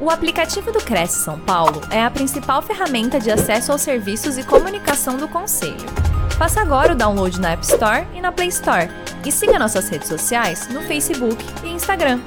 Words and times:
O 0.00 0.10
aplicativo 0.10 0.70
do 0.70 0.78
Cresce 0.78 1.24
São 1.24 1.40
Paulo 1.40 1.80
é 1.90 2.00
a 2.00 2.08
principal 2.08 2.62
ferramenta 2.62 3.18
de 3.18 3.32
acesso 3.32 3.72
aos 3.72 3.82
serviços 3.82 4.38
e 4.38 4.44
comunicação 4.44 5.16
do 5.16 5.26
Conselho. 5.26 5.74
Faça 6.38 6.60
agora 6.60 6.92
o 6.92 6.96
download 6.96 7.40
na 7.40 7.50
App 7.50 7.64
Store 7.64 8.06
e 8.14 8.20
na 8.20 8.30
Play 8.30 8.46
Store. 8.46 8.88
E 9.26 9.32
siga 9.32 9.58
nossas 9.58 9.88
redes 9.88 10.06
sociais 10.06 10.68
no 10.68 10.82
Facebook 10.82 11.44
e 11.64 11.70
Instagram. 11.70 12.20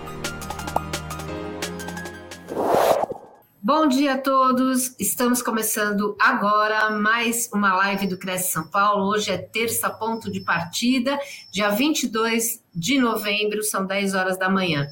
Bom 3.63 3.88
dia 3.88 4.15
a 4.15 4.17
todos! 4.17 4.94
Estamos 4.99 5.42
começando 5.42 6.17
agora 6.19 6.90
mais 6.90 7.49
uma 7.53 7.74
live 7.76 8.06
do 8.06 8.17
Cresce 8.17 8.51
São 8.51 8.67
Paulo. 8.67 9.08
Hoje 9.08 9.31
é 9.31 9.38
terça, 9.38 9.90
ponto 9.90 10.29
de 10.29 10.42
partida, 10.42 11.17
dia 11.49 11.69
22 11.69 12.62
de 12.76 12.99
novembro, 12.99 13.63
são 13.63 13.85
10 13.85 14.13
horas 14.13 14.38
da 14.38 14.49
manhã. 14.49 14.90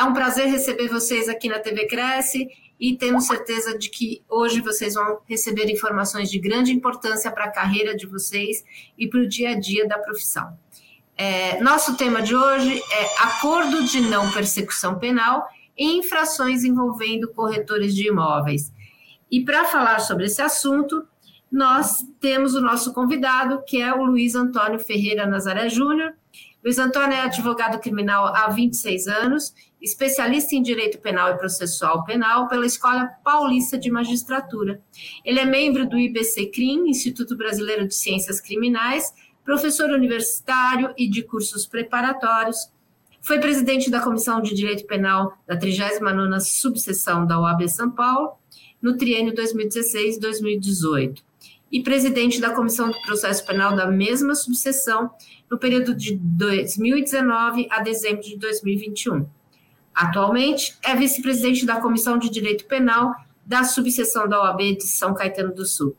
É 0.00 0.04
um 0.04 0.14
prazer 0.14 0.46
receber 0.46 0.88
vocês 0.88 1.28
aqui 1.28 1.46
na 1.46 1.58
TV 1.58 1.86
Cresce 1.86 2.48
e 2.80 2.96
temos 2.96 3.26
certeza 3.26 3.76
de 3.76 3.90
que 3.90 4.22
hoje 4.30 4.62
vocês 4.62 4.94
vão 4.94 5.20
receber 5.28 5.70
informações 5.70 6.30
de 6.30 6.38
grande 6.38 6.72
importância 6.72 7.30
para 7.30 7.44
a 7.44 7.50
carreira 7.50 7.94
de 7.94 8.06
vocês 8.06 8.64
e 8.96 9.06
para 9.06 9.20
o 9.20 9.28
dia 9.28 9.50
a 9.50 9.60
dia 9.60 9.86
da 9.86 9.98
profissão. 9.98 10.56
É, 11.18 11.60
nosso 11.60 11.98
tema 11.98 12.22
de 12.22 12.34
hoje 12.34 12.82
é 12.90 13.22
Acordo 13.24 13.84
de 13.84 14.00
Não 14.00 14.32
Persecução 14.32 14.98
Penal 14.98 15.46
e 15.76 15.98
Infrações 15.98 16.64
envolvendo 16.64 17.28
corretores 17.28 17.94
de 17.94 18.08
imóveis. 18.08 18.72
E 19.30 19.44
para 19.44 19.66
falar 19.66 19.98
sobre 19.98 20.24
esse 20.24 20.40
assunto, 20.40 21.06
nós 21.52 21.98
temos 22.18 22.54
o 22.54 22.62
nosso 22.62 22.94
convidado, 22.94 23.62
que 23.66 23.82
é 23.82 23.92
o 23.92 24.02
Luiz 24.02 24.34
Antônio 24.34 24.80
Ferreira 24.80 25.26
Nazaré 25.26 25.68
Júnior. 25.68 26.14
Luiz 26.62 26.78
Antônio 26.78 27.16
é 27.16 27.22
advogado 27.22 27.80
criminal 27.80 28.26
há 28.26 28.48
26 28.48 29.06
anos 29.08 29.54
especialista 29.80 30.54
em 30.54 30.62
Direito 30.62 30.98
Penal 30.98 31.30
e 31.30 31.38
Processual 31.38 32.04
Penal 32.04 32.48
pela 32.48 32.66
Escola 32.66 33.06
Paulista 33.24 33.78
de 33.78 33.90
Magistratura. 33.90 34.82
Ele 35.24 35.40
é 35.40 35.46
membro 35.46 35.88
do 35.88 35.98
IBC 35.98 36.46
CRIM, 36.46 36.88
Instituto 36.88 37.34
Brasileiro 37.36 37.88
de 37.88 37.94
Ciências 37.94 38.40
Criminais, 38.40 39.14
professor 39.42 39.90
universitário 39.90 40.92
e 40.98 41.08
de 41.08 41.22
cursos 41.22 41.66
preparatórios. 41.66 42.70
Foi 43.22 43.38
presidente 43.38 43.90
da 43.90 44.00
Comissão 44.00 44.40
de 44.40 44.54
Direito 44.54 44.86
Penal 44.86 45.32
da 45.46 45.56
39ª 45.56 46.40
Subseção 46.40 47.26
da 47.26 47.40
OAB 47.40 47.68
São 47.68 47.90
Paulo, 47.90 48.32
no 48.80 48.96
triênio 48.96 49.34
2016-2018, 49.34 51.22
e 51.70 51.82
presidente 51.82 52.40
da 52.40 52.50
Comissão 52.50 52.90
de 52.90 53.00
Processo 53.02 53.44
Penal 53.46 53.76
da 53.76 53.86
mesma 53.86 54.34
subseção 54.34 55.10
no 55.50 55.58
período 55.58 55.94
de 55.94 56.16
2019 56.16 57.68
a 57.70 57.80
dezembro 57.80 58.22
de 58.22 58.36
2021. 58.36 59.26
Atualmente, 59.94 60.76
é 60.82 60.94
vice-presidente 60.94 61.64
da 61.66 61.80
Comissão 61.80 62.18
de 62.18 62.30
Direito 62.30 62.66
Penal 62.66 63.14
da 63.44 63.64
subseção 63.64 64.28
da 64.28 64.40
OAB 64.40 64.76
de 64.76 64.86
São 64.86 65.12
Caetano 65.14 65.54
do 65.54 65.64
Sul. 65.64 65.96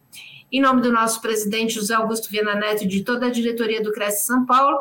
Em 0.51 0.61
nome 0.61 0.81
do 0.81 0.91
nosso 0.91 1.21
presidente 1.21 1.75
José 1.75 1.93
Augusto 1.93 2.29
Viana 2.29 2.55
Neto 2.55 2.83
e 2.83 2.87
de 2.87 3.03
toda 3.03 3.27
a 3.27 3.29
diretoria 3.29 3.81
do 3.81 3.91
Cresce 3.91 4.25
São 4.25 4.45
Paulo, 4.45 4.79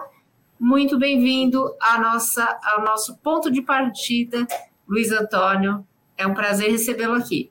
muito 0.59 0.99
bem-vindo 0.99 1.75
ao 1.81 2.85
nosso 2.85 3.17
ponto 3.19 3.51
de 3.51 3.63
partida, 3.63 4.47
Luiz 4.89 5.11
Antônio. 5.13 5.87
É 6.17 6.27
um 6.27 6.35
prazer 6.35 6.71
recebê-lo 6.71 7.15
aqui. 7.15 7.51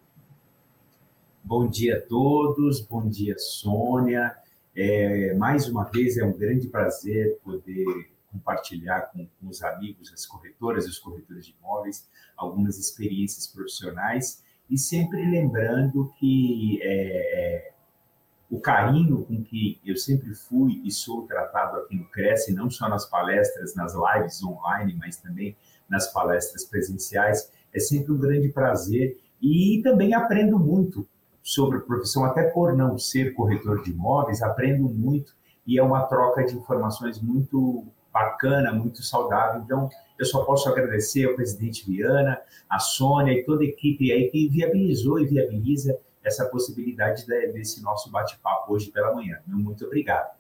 Bom 1.50 1.68
dia 1.68 1.98
a 1.98 2.02
todos, 2.02 2.80
bom 2.80 3.10
dia, 3.10 3.34
Sônia. 3.40 4.38
É, 4.76 5.34
mais 5.34 5.68
uma 5.68 5.84
vez 5.84 6.16
é 6.16 6.24
um 6.24 6.38
grande 6.38 6.68
prazer 6.68 7.40
poder 7.44 8.12
compartilhar 8.32 9.10
com, 9.12 9.26
com, 9.26 9.48
os 9.48 9.64
amigos, 9.64 10.14
as 10.14 10.28
corretoras 10.28 10.86
e 10.86 10.90
os 10.90 11.00
corretores 11.00 11.48
de 11.48 11.56
imóveis, 11.60 12.08
algumas 12.38 12.78
experiências 12.78 13.48
profissionais 13.48 14.44
e 14.70 14.78
sempre 14.78 15.26
lembrando 15.26 16.14
que 16.20 16.80
é, 16.84 16.92
é, 16.92 17.72
o 18.48 18.60
carinho 18.60 19.26
com 19.26 19.44
que 19.44 19.82
eu 19.84 19.98
sempre 19.98 20.36
fui 20.36 20.80
e 20.86 20.92
sou 20.92 21.26
tratado 21.26 21.78
aqui 21.78 21.96
no 21.96 22.06
Cresce, 22.12 22.54
não 22.54 22.70
só 22.70 22.88
nas 22.88 23.10
palestras, 23.10 23.74
nas 23.74 23.96
lives 23.96 24.44
online, 24.44 24.94
mas 25.00 25.18
também 25.18 25.58
nas 25.90 26.14
palestras 26.14 26.64
presenciais, 26.64 27.52
é 27.74 27.80
sempre 27.80 28.12
um 28.12 28.20
grande 28.20 28.50
prazer 28.50 29.20
e 29.42 29.82
também 29.84 30.14
aprendo 30.14 30.60
muito 30.60 31.08
sobre 31.50 31.80
a 31.80 31.82
profissão, 31.82 32.24
até 32.26 32.44
por 32.44 32.78
não 32.78 32.98
ser 33.00 33.34
corretor 33.34 33.82
de 33.82 33.90
imóveis, 33.90 34.44
aprendo 34.44 34.88
muito 34.88 35.34
e 35.66 35.80
é 35.80 35.84
uma 35.84 36.04
troca 36.04 36.44
de 36.46 36.56
informações 36.56 37.20
muito 37.20 37.88
bacana, 38.14 38.72
muito 38.72 39.02
saudável. 39.02 39.62
Então, 39.62 39.90
eu 40.20 40.26
só 40.26 40.44
posso 40.44 40.70
agradecer 40.70 41.26
ao 41.26 41.34
presidente 41.34 41.90
Viana, 41.90 42.40
a 42.70 42.78
Sônia 42.78 43.34
e 43.34 43.44
toda 43.44 43.64
a 43.64 43.68
equipe 43.68 44.12
aí 44.12 44.30
que 44.30 44.48
viabilizou 44.48 45.20
e 45.20 45.26
viabiliza 45.26 45.98
essa 46.24 46.46
possibilidade 46.46 47.26
desse 47.26 47.82
nosso 47.82 48.12
bate-papo 48.12 48.74
hoje 48.74 48.92
pela 48.92 49.14
manhã. 49.14 49.40
Muito 49.48 49.86
obrigado. 49.86 50.39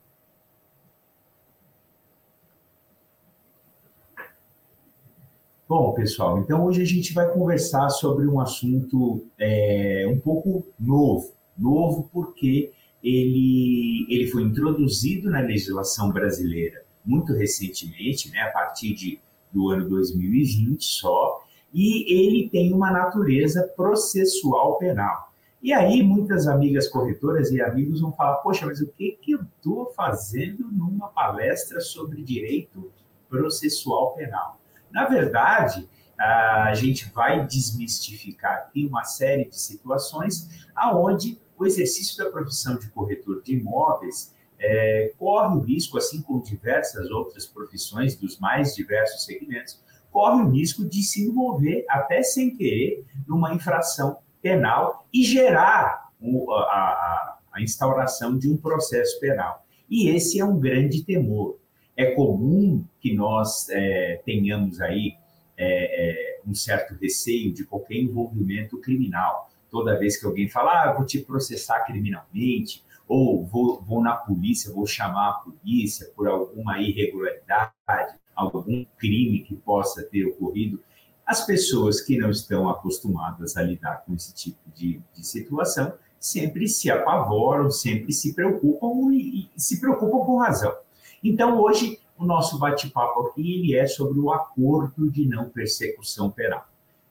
Bom, 5.69 5.94
pessoal, 5.94 6.40
então 6.40 6.66
hoje 6.66 6.81
a 6.81 6.85
gente 6.85 7.13
vai 7.13 7.31
conversar 7.31 7.91
sobre 7.91 8.25
um 8.25 8.40
assunto 8.40 9.24
é, 9.38 10.03
um 10.09 10.19
pouco 10.19 10.66
novo. 10.80 11.31
Novo 11.56 12.09
porque 12.12 12.72
ele, 13.03 14.03
ele 14.09 14.25
foi 14.31 14.41
introduzido 14.41 15.30
na 15.30 15.41
legislação 15.41 16.12
brasileira 16.12 16.84
muito 17.06 17.34
recentemente, 17.34 18.31
né, 18.31 18.41
a 18.41 18.50
partir 18.50 18.96
de, 18.96 19.19
do 19.53 19.69
ano 19.69 19.88
2020 19.88 20.84
só, 20.84 21.46
e 21.72 22.12
ele 22.12 22.50
tem 22.50 22.74
uma 22.74 22.90
natureza 22.90 23.62
processual 23.78 24.80
penal. 24.80 25.31
E 25.62 25.72
aí 25.72 26.01
muitas 26.01 26.47
amigas 26.47 26.88
corretoras 26.88 27.51
e 27.51 27.62
amigos 27.62 28.01
vão 28.01 28.12
falar, 28.12 28.38
poxa, 28.38 28.66
mas 28.66 28.81
o 28.81 28.88
que, 28.88 29.12
que 29.22 29.34
eu 29.34 29.41
estou 29.44 29.94
fazendo 29.96 30.68
numa 30.72 31.09
palestra 31.09 31.80
sobre 31.80 32.24
direito 32.24 32.91
processual 33.30 34.16
penal? 34.16 34.59
Na 34.91 35.05
verdade, 35.05 35.89
a 36.17 36.73
gente 36.75 37.09
vai 37.11 37.45
desmistificar 37.45 38.53
aqui 38.53 38.85
uma 38.85 39.03
série 39.05 39.45
de 39.45 39.59
situações 39.59 40.67
aonde 40.75 41.39
o 41.57 41.66
exercício 41.66 42.17
da 42.17 42.29
profissão 42.29 42.77
de 42.77 42.89
corretor 42.89 43.41
de 43.41 43.53
imóveis 43.53 44.33
é, 44.59 45.13
corre 45.17 45.55
o 45.55 45.59
risco, 45.59 45.97
assim 45.97 46.22
como 46.22 46.44
diversas 46.44 47.09
outras 47.09 47.45
profissões 47.45 48.16
dos 48.16 48.38
mais 48.39 48.75
diversos 48.75 49.23
segmentos, 49.23 49.81
corre 50.11 50.41
o 50.41 50.50
risco 50.50 50.85
de 50.85 51.01
se 51.01 51.25
envolver, 51.25 51.85
até 51.89 52.21
sem 52.23 52.56
querer, 52.56 53.06
numa 53.27 53.53
infração 53.53 54.17
penal 54.41 55.07
e 55.13 55.23
gerar 55.23 56.09
o, 56.19 56.51
a, 56.53 56.63
a, 56.63 57.38
a 57.53 57.61
instauração 57.61 58.38
de 58.38 58.50
um 58.50 58.57
processo 58.57 59.19
penal. 59.19 59.66
E 59.89 60.09
esse 60.09 60.39
é 60.39 60.45
um 60.45 60.59
grande 60.59 61.03
temor. 61.03 61.59
É 62.00 62.12
comum 62.12 62.86
que 63.02 63.14
nós 63.14 63.68
é, 63.70 64.22
tenhamos 64.24 64.80
aí 64.80 65.18
é, 65.58 66.38
é, 66.38 66.42
um 66.48 66.56
certo 66.56 66.96
receio 66.96 67.54
de 67.54 67.66
qualquer 67.66 67.96
envolvimento 67.96 68.78
criminal. 68.78 69.52
Toda 69.70 70.00
vez 70.00 70.16
que 70.16 70.26
alguém 70.26 70.48
fala, 70.48 70.82
ah, 70.82 70.94
vou 70.94 71.06
te 71.06 71.20
processar 71.20 71.82
criminalmente, 71.82 72.82
ou 73.06 73.46
vou, 73.46 73.82
vou 73.82 74.02
na 74.02 74.14
polícia, 74.14 74.72
vou 74.72 74.88
chamar 74.88 75.30
a 75.30 75.34
polícia 75.34 76.10
por 76.16 76.30
alguma 76.30 76.80
irregularidade, 76.80 77.74
algum 78.34 78.86
crime 78.98 79.44
que 79.44 79.58
possa 79.58 80.02
ter 80.02 80.24
ocorrido. 80.24 80.81
As 81.26 81.46
pessoas 81.46 82.00
que 82.00 82.18
não 82.18 82.30
estão 82.30 82.70
acostumadas 82.70 83.58
a 83.58 83.62
lidar 83.62 84.06
com 84.06 84.16
esse 84.16 84.34
tipo 84.34 84.72
de, 84.74 85.02
de 85.14 85.28
situação 85.28 85.92
sempre 86.18 86.66
se 86.70 86.90
apavoram, 86.90 87.70
sempre 87.70 88.14
se 88.14 88.34
preocupam 88.34 89.12
e, 89.12 89.50
e 89.54 89.60
se 89.60 89.81
preocupam 89.81 90.26
com 90.26 90.38
razão. 90.38 90.74
Então, 91.24 91.59
hoje, 91.59 92.00
o 92.18 92.25
nosso 92.25 92.59
bate-papo 92.59 93.28
aqui 93.28 93.59
ele 93.59 93.75
é 93.75 93.88
sobre 93.88 94.19
o 94.19 94.31
acordo 94.31 95.09
de 95.09 95.25
não 95.25 95.50
persecução 95.50 96.30
penal. 96.30 96.68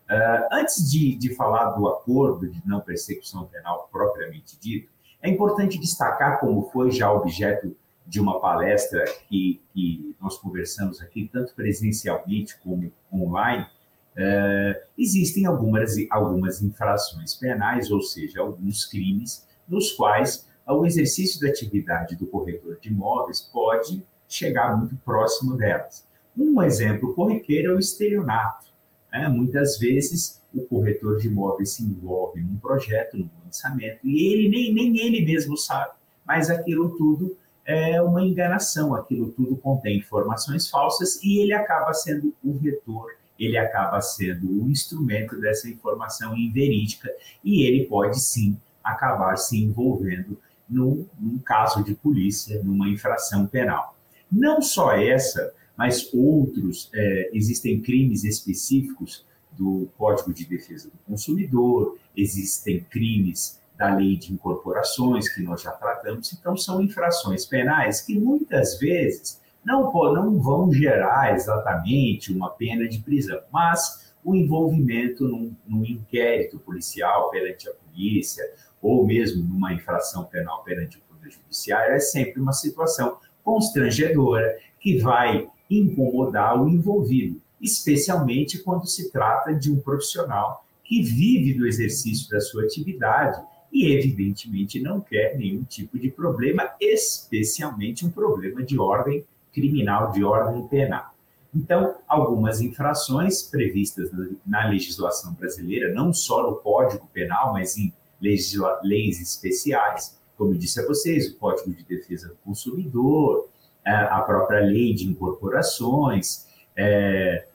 Uh, 0.08 0.48
antes 0.52 0.91
de, 0.91 1.14
de 1.16 1.34
falar 1.34 1.70
do 1.72 1.86
acordo 1.86 2.49
de 2.49 2.62
não 2.66 2.81
persecução 2.81 3.44
penal 3.44 3.88
propriamente 3.93 4.58
dito, 4.58 4.90
é 5.20 5.28
importante 5.28 5.78
destacar, 5.78 6.40
como 6.40 6.70
foi 6.70 6.90
já 6.90 7.12
objeto 7.12 7.76
de 8.06 8.19
uma 8.19 8.40
palestra 8.40 9.05
que, 9.28 9.60
que 9.75 10.16
nós 10.19 10.38
conversamos 10.38 11.02
aqui, 11.02 11.28
tanto 11.31 11.55
presencialmente 11.55 12.58
como 12.60 12.90
online, 13.12 13.64
uh, 13.64 14.81
existem 14.96 15.44
algumas, 15.44 15.94
algumas 16.10 16.62
infrações 16.62 17.34
penais, 17.34 17.90
ou 17.90 18.00
seja, 18.00 18.40
alguns 18.40 18.87
crimes, 18.87 19.46
nos 19.69 19.93
quais 19.93 20.47
o 20.75 20.87
exercício 20.87 21.41
da 21.41 21.49
atividade 21.49 22.17
do 22.17 22.26
corretor 22.26 22.79
de 22.81 22.88
imóveis 22.88 23.41
pode 23.41 24.05
chegar 24.29 24.76
muito 24.76 24.97
próximo 24.97 25.56
delas. 25.56 26.06
Um 26.37 26.62
exemplo 26.62 27.15
corriqueiro 27.15 27.73
é 27.73 27.75
o 27.75 27.79
estelionato. 27.79 28.67
Né? 29.11 29.29
Muitas 29.29 29.79
vezes 29.79 30.43
o 30.55 30.62
corretor 30.62 31.19
de 31.19 31.29
imóveis 31.29 31.70
se 31.70 31.82
envolve 31.82 32.41
num 32.41 32.56
projeto, 32.56 33.17
num 33.17 33.29
lançamento, 33.44 34.00
e 34.05 34.32
ele 34.32 34.49
nem, 34.49 34.73
nem 34.73 34.99
ele 34.99 35.25
mesmo 35.25 35.56
sabe, 35.56 35.93
mas 36.26 36.50
aquilo 36.50 36.97
tudo 36.97 37.37
é 37.65 38.00
uma 38.00 38.23
enganação, 38.23 38.94
aquilo 38.94 39.31
tudo 39.32 39.56
contém 39.56 39.99
informações 39.99 40.69
falsas 40.69 41.23
e 41.23 41.38
ele 41.38 41.53
acaba 41.53 41.93
sendo 41.93 42.35
o 42.43 42.53
vetor 42.55 43.19
ele 43.38 43.56
acaba 43.56 44.00
sendo 44.00 44.65
o 44.65 44.69
instrumento 44.69 45.41
dessa 45.41 45.69
informação 45.69 46.37
inverídica 46.37 47.09
e 47.44 47.62
ele 47.62 47.87
pode 47.87 48.20
sim 48.20 48.59
acabar 48.82 49.37
se 49.37 49.62
envolvendo 49.62 50.38
num, 50.69 51.06
num 51.19 51.38
caso 51.38 51.82
de 51.82 51.94
polícia, 51.94 52.62
numa 52.62 52.88
infração 52.88 53.47
penal. 53.47 53.97
Não 54.31 54.61
só 54.61 54.93
essa, 54.93 55.53
mas 55.76 56.12
outros, 56.12 56.91
é, 56.94 57.31
existem 57.32 57.81
crimes 57.81 58.25
específicos 58.25 59.25
do 59.53 59.88
Código 59.97 60.32
de 60.32 60.44
Defesa 60.44 60.88
do 60.88 60.99
Consumidor, 61.06 61.99
existem 62.17 62.81
crimes 62.91 63.59
da 63.76 63.94
lei 63.94 64.17
de 64.17 64.32
incorporações, 64.32 65.29
que 65.29 65.41
nós 65.41 65.62
já 65.62 65.70
tratamos, 65.70 66.32
então 66.32 66.56
são 66.56 66.82
infrações 66.82 67.47
penais 67.47 68.00
que 68.00 68.19
muitas 68.19 68.79
vezes 68.79 69.41
não, 69.65 69.93
não 69.93 70.41
vão 70.41 70.73
gerar 70.73 71.35
exatamente 71.35 72.32
uma 72.32 72.50
pena 72.50 72.88
de 72.88 72.99
prisão, 72.99 73.41
mas 73.53 74.12
o 74.25 74.35
envolvimento 74.35 75.26
num, 75.26 75.55
num 75.67 75.85
inquérito 75.85 76.59
policial 76.59 77.31
perante 77.31 77.69
a 77.69 77.73
polícia, 77.73 78.44
ou 78.80 79.06
mesmo 79.06 79.42
numa 79.42 79.72
infração 79.72 80.25
penal 80.25 80.62
perante 80.62 80.98
o 80.98 81.00
Poder 81.00 81.30
Judiciário, 81.30 81.94
é 81.94 82.00
sempre 82.00 82.40
uma 82.40 82.52
situação 82.52 83.19
constrangedora 83.42 84.58
que 84.80 84.98
vai 84.98 85.48
incomodar 85.70 86.60
o 86.60 86.69
envolvido, 86.69 87.40
especialmente 87.60 88.58
quando 88.58 88.86
se 88.86 89.10
trata 89.10 89.54
de 89.54 89.70
um 89.72 89.80
profissional 89.80 90.64
que 90.84 91.02
vive 91.02 91.54
do 91.54 91.66
exercício 91.66 92.30
da 92.30 92.40
sua 92.40 92.64
atividade 92.64 93.42
e, 93.72 93.92
evidentemente, 93.92 94.81
não 94.81 95.00
quer 95.00 95.36
nenhum 95.36 95.62
tipo 95.62 95.98
de 95.98 96.10
problema, 96.10 96.70
especialmente 96.81 98.06
um 98.06 98.10
problema 98.10 98.62
de 98.62 98.78
ordem 98.78 99.24
criminal, 99.52 100.12
de 100.12 100.24
ordem 100.24 100.66
penal. 100.69 101.12
Então, 101.54 101.96
algumas 102.06 102.60
infrações 102.60 103.42
previstas 103.42 104.10
na 104.46 104.69
legislação 104.69 105.32
brasileira, 105.34 105.92
não 105.92 106.12
só 106.12 106.42
no 106.42 106.56
Código 106.56 107.08
Penal, 107.12 107.52
mas 107.52 107.76
em 107.76 107.92
leis 108.20 109.20
especiais, 109.20 110.19
como 110.37 110.53
eu 110.53 110.59
disse 110.59 110.81
a 110.81 110.87
vocês, 110.87 111.29
o 111.29 111.37
Código 111.37 111.73
de 111.73 111.85
Defesa 111.85 112.29
do 112.29 112.37
Consumidor, 112.37 113.49
é, 113.85 113.91
a 113.91 114.20
própria 114.20 114.61
lei 114.61 114.94
de 114.94 115.06
incorporações, 115.06 116.47
é, 116.76 117.47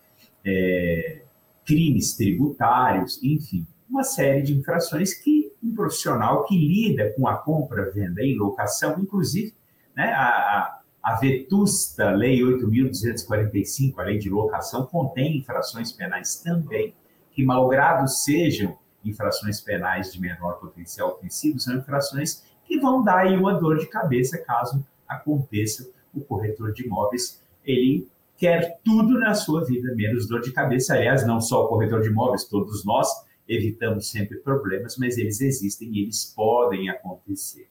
é, 0.45 1.21
crimes 1.65 2.15
tributários, 2.15 3.21
enfim, 3.23 3.65
uma 3.89 4.03
série 4.03 4.41
de 4.41 4.53
infrações 4.53 5.13
que 5.13 5.51
um 5.63 5.73
profissional 5.73 6.45
que 6.45 6.57
lida 6.57 7.13
com 7.15 7.27
a 7.27 7.37
compra, 7.37 7.91
venda 7.91 8.21
e 8.21 8.35
locação, 8.35 8.99
inclusive 8.99 9.53
né, 9.95 10.11
a, 10.11 10.79
a 11.03 11.15
vetusta 11.15 12.11
Lei 12.11 12.39
8.245, 12.39 13.93
a 13.97 14.03
lei 14.03 14.17
de 14.17 14.29
locação, 14.29 14.85
contém 14.85 15.37
infrações 15.37 15.91
penais 15.91 16.37
também, 16.37 16.95
que, 17.31 17.43
malgrado 17.43 18.07
sejam 18.07 18.77
infrações 19.03 19.59
penais 19.61 20.13
de 20.13 20.19
menor 20.19 20.59
potencial 20.59 21.13
ofensivo, 21.13 21.59
são 21.59 21.75
infrações 21.75 22.43
que 22.65 22.79
vão 22.79 23.03
dar 23.03 23.19
aí 23.19 23.37
uma 23.37 23.53
dor 23.53 23.77
de 23.77 23.87
cabeça 23.87 24.37
caso 24.37 24.85
aconteça 25.07 25.89
o 26.13 26.21
corretor 26.21 26.71
de 26.73 26.85
imóveis, 26.85 27.41
ele 27.63 28.07
quer 28.37 28.79
tudo 28.83 29.19
na 29.19 29.33
sua 29.33 29.63
vida, 29.63 29.93
menos 29.95 30.27
dor 30.27 30.41
de 30.41 30.51
cabeça. 30.51 30.93
Aliás, 30.93 31.25
não 31.25 31.39
só 31.39 31.65
o 31.65 31.67
corretor 31.67 32.01
de 32.01 32.09
imóveis, 32.09 32.45
todos 32.45 32.83
nós 32.85 33.07
evitamos 33.47 34.09
sempre 34.09 34.37
problemas, 34.37 34.97
mas 34.97 35.17
eles 35.17 35.41
existem 35.41 35.89
e 35.89 36.01
eles 36.03 36.33
podem 36.35 36.89
acontecer. 36.89 37.67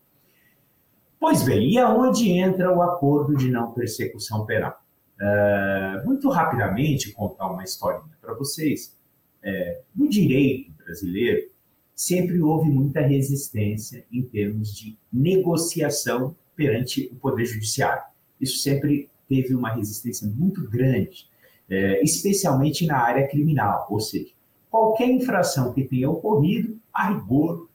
Pois 1.19 1.43
bem, 1.43 1.71
e 1.71 1.79
aonde 1.79 2.31
entra 2.31 2.75
o 2.75 2.83
acordo 2.83 3.37
de 3.37 3.51
não 3.51 3.73
persecução 3.73 4.45
penal? 4.45 4.83
Uh, 5.21 6.05
muito 6.05 6.29
rapidamente, 6.29 7.13
contar 7.13 7.47
uma 7.47 7.63
historinha 7.63 8.17
para 8.21 8.35
vocês. 8.35 8.99
É, 9.43 9.81
no 9.95 10.09
direito 10.09 10.71
brasileiro, 10.73 11.51
sempre 11.95 12.41
houve 12.41 12.69
muita 12.69 13.01
resistência 13.01 14.05
em 14.13 14.23
termos 14.23 14.77
de 14.77 14.97
negociação 15.13 16.37
perante 16.57 17.09
o 17.13 17.17
Poder 17.17 17.45
Judiciário 17.47 18.13
isso 18.43 18.59
sempre 18.59 19.09
teve 19.29 19.55
uma 19.55 19.73
resistência 19.73 20.27
muito 20.27 20.69
grande, 20.69 21.29
é, 21.71 22.03
especialmente 22.03 22.85
na 22.85 22.99
área 22.99 23.29
criminal, 23.29 23.87
ou 23.89 24.01
seja, 24.01 24.33
qualquer 24.69 25.09
infração 25.09 25.73
que 25.73 25.85
tenha 25.85 26.11
ocorrido, 26.11 26.77
a 26.93 27.11
rigor, 27.11 27.69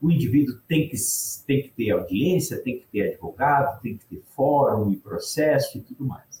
o 0.00 0.10
indivíduo 0.10 0.56
tem 0.68 0.88
que, 0.88 0.96
tem 1.44 1.62
que 1.62 1.70
ter 1.70 1.90
audiência, 1.90 2.62
tem 2.62 2.78
que 2.78 2.86
ter 2.86 3.12
advogado, 3.12 3.80
tem 3.82 3.96
que 3.96 4.06
ter 4.06 4.22
fórum 4.34 4.92
e 4.92 4.96
processo 4.96 5.76
e 5.76 5.80
tudo 5.80 6.04
mais. 6.04 6.31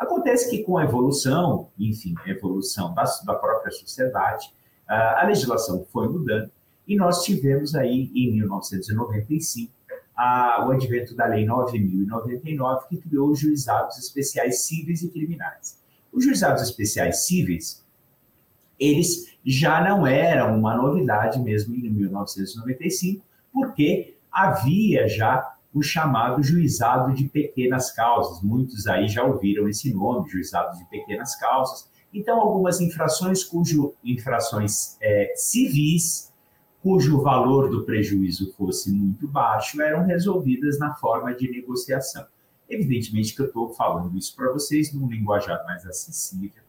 Acontece 0.00 0.48
que 0.48 0.64
com 0.64 0.78
a 0.78 0.84
evolução, 0.84 1.68
enfim, 1.78 2.14
a 2.24 2.30
evolução 2.30 2.94
da, 2.94 3.04
da 3.26 3.34
própria 3.34 3.70
sociedade, 3.70 4.50
a 4.88 5.24
legislação 5.26 5.86
foi 5.92 6.08
mudando 6.08 6.50
e 6.88 6.96
nós 6.96 7.22
tivemos 7.22 7.74
aí, 7.74 8.10
em 8.14 8.32
1995, 8.32 9.70
a, 10.16 10.66
o 10.66 10.72
advento 10.72 11.14
da 11.14 11.26
Lei 11.26 11.46
9.099, 11.46 12.88
que 12.88 12.96
criou 12.96 13.30
os 13.30 13.38
juizados 13.38 13.98
especiais 13.98 14.62
cíveis 14.62 15.02
e 15.02 15.08
criminais. 15.08 15.78
Os 16.10 16.24
juizados 16.24 16.62
especiais 16.62 17.26
cíveis, 17.26 17.84
eles 18.78 19.36
já 19.44 19.84
não 19.84 20.06
eram 20.06 20.58
uma 20.58 20.74
novidade 20.74 21.38
mesmo 21.38 21.74
em 21.74 21.90
1995, 21.90 23.22
porque 23.52 24.16
havia 24.32 25.06
já 25.06 25.56
o 25.72 25.82
chamado 25.82 26.42
juizado 26.42 27.14
de 27.14 27.28
pequenas 27.28 27.92
causas. 27.92 28.42
Muitos 28.42 28.86
aí 28.86 29.08
já 29.08 29.24
ouviram 29.24 29.68
esse 29.68 29.92
nome, 29.92 30.28
juizado 30.28 30.76
de 30.78 30.84
pequenas 30.86 31.36
causas. 31.36 31.88
Então, 32.12 32.40
algumas 32.40 32.80
infrações 32.80 33.44
cujo 33.44 33.94
infrações 34.04 34.96
é, 35.00 35.32
civis 35.36 36.30
cujo 36.82 37.20
valor 37.20 37.70
do 37.70 37.84
prejuízo 37.84 38.52
fosse 38.54 38.90
muito 38.90 39.28
baixo, 39.28 39.80
eram 39.80 40.04
resolvidas 40.04 40.78
na 40.78 40.94
forma 40.94 41.34
de 41.34 41.50
negociação. 41.50 42.26
Evidentemente 42.68 43.34
que 43.34 43.42
eu 43.42 43.46
estou 43.46 43.70
falando 43.74 44.16
isso 44.16 44.34
para 44.34 44.50
vocês 44.52 44.92
num 44.92 45.08
linguajar 45.08 45.62
mais 45.64 45.84
acessível, 45.84 46.62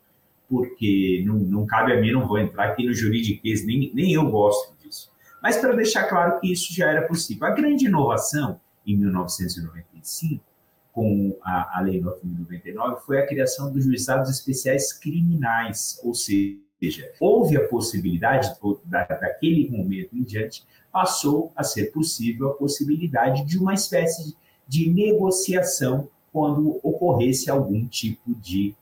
porque 0.49 1.23
não, 1.25 1.35
não 1.35 1.65
cabe 1.65 1.93
a 1.93 2.01
mim, 2.01 2.11
não 2.11 2.27
vou 2.27 2.37
entrar 2.37 2.69
aqui 2.69 2.85
no 2.85 2.93
juridiquês, 2.93 3.65
nem, 3.65 3.91
nem 3.93 4.13
eu 4.13 4.29
gosto 4.29 4.75
disso. 4.83 5.11
Mas 5.41 5.57
para 5.57 5.75
deixar 5.75 6.07
claro 6.07 6.39
que 6.39 6.51
isso 6.51 6.73
já 6.73 6.89
era 6.89 7.07
possível. 7.07 7.47
A 7.47 7.51
grande 7.51 7.85
inovação, 7.85 8.59
em 8.85 8.97
1995, 8.97 10.43
com 10.91 11.37
a, 11.41 11.79
a 11.79 11.81
Lei 11.81 12.01
9.099, 12.01 12.99
foi 13.01 13.19
a 13.19 13.27
criação 13.27 13.71
dos 13.71 13.83
juizados 13.83 14.29
especiais 14.29 14.91
criminais, 14.91 15.99
ou 16.03 16.13
seja, 16.13 17.11
houve 17.19 17.55
a 17.57 17.67
possibilidade, 17.67 18.53
daquele 18.89 19.69
momento 19.69 20.15
em 20.15 20.23
diante, 20.23 20.63
passou 20.91 21.51
a 21.55 21.63
ser 21.63 21.91
possível 21.91 22.49
a 22.49 22.53
possibilidade 22.53 23.45
de 23.45 23.57
uma 23.57 23.73
espécie 23.73 24.35
de 24.67 24.89
negociação 24.89 26.09
quando 26.31 26.79
ocorresse 26.83 27.49
algum 27.49 27.85
tipo 27.87 28.33
de 28.35 28.75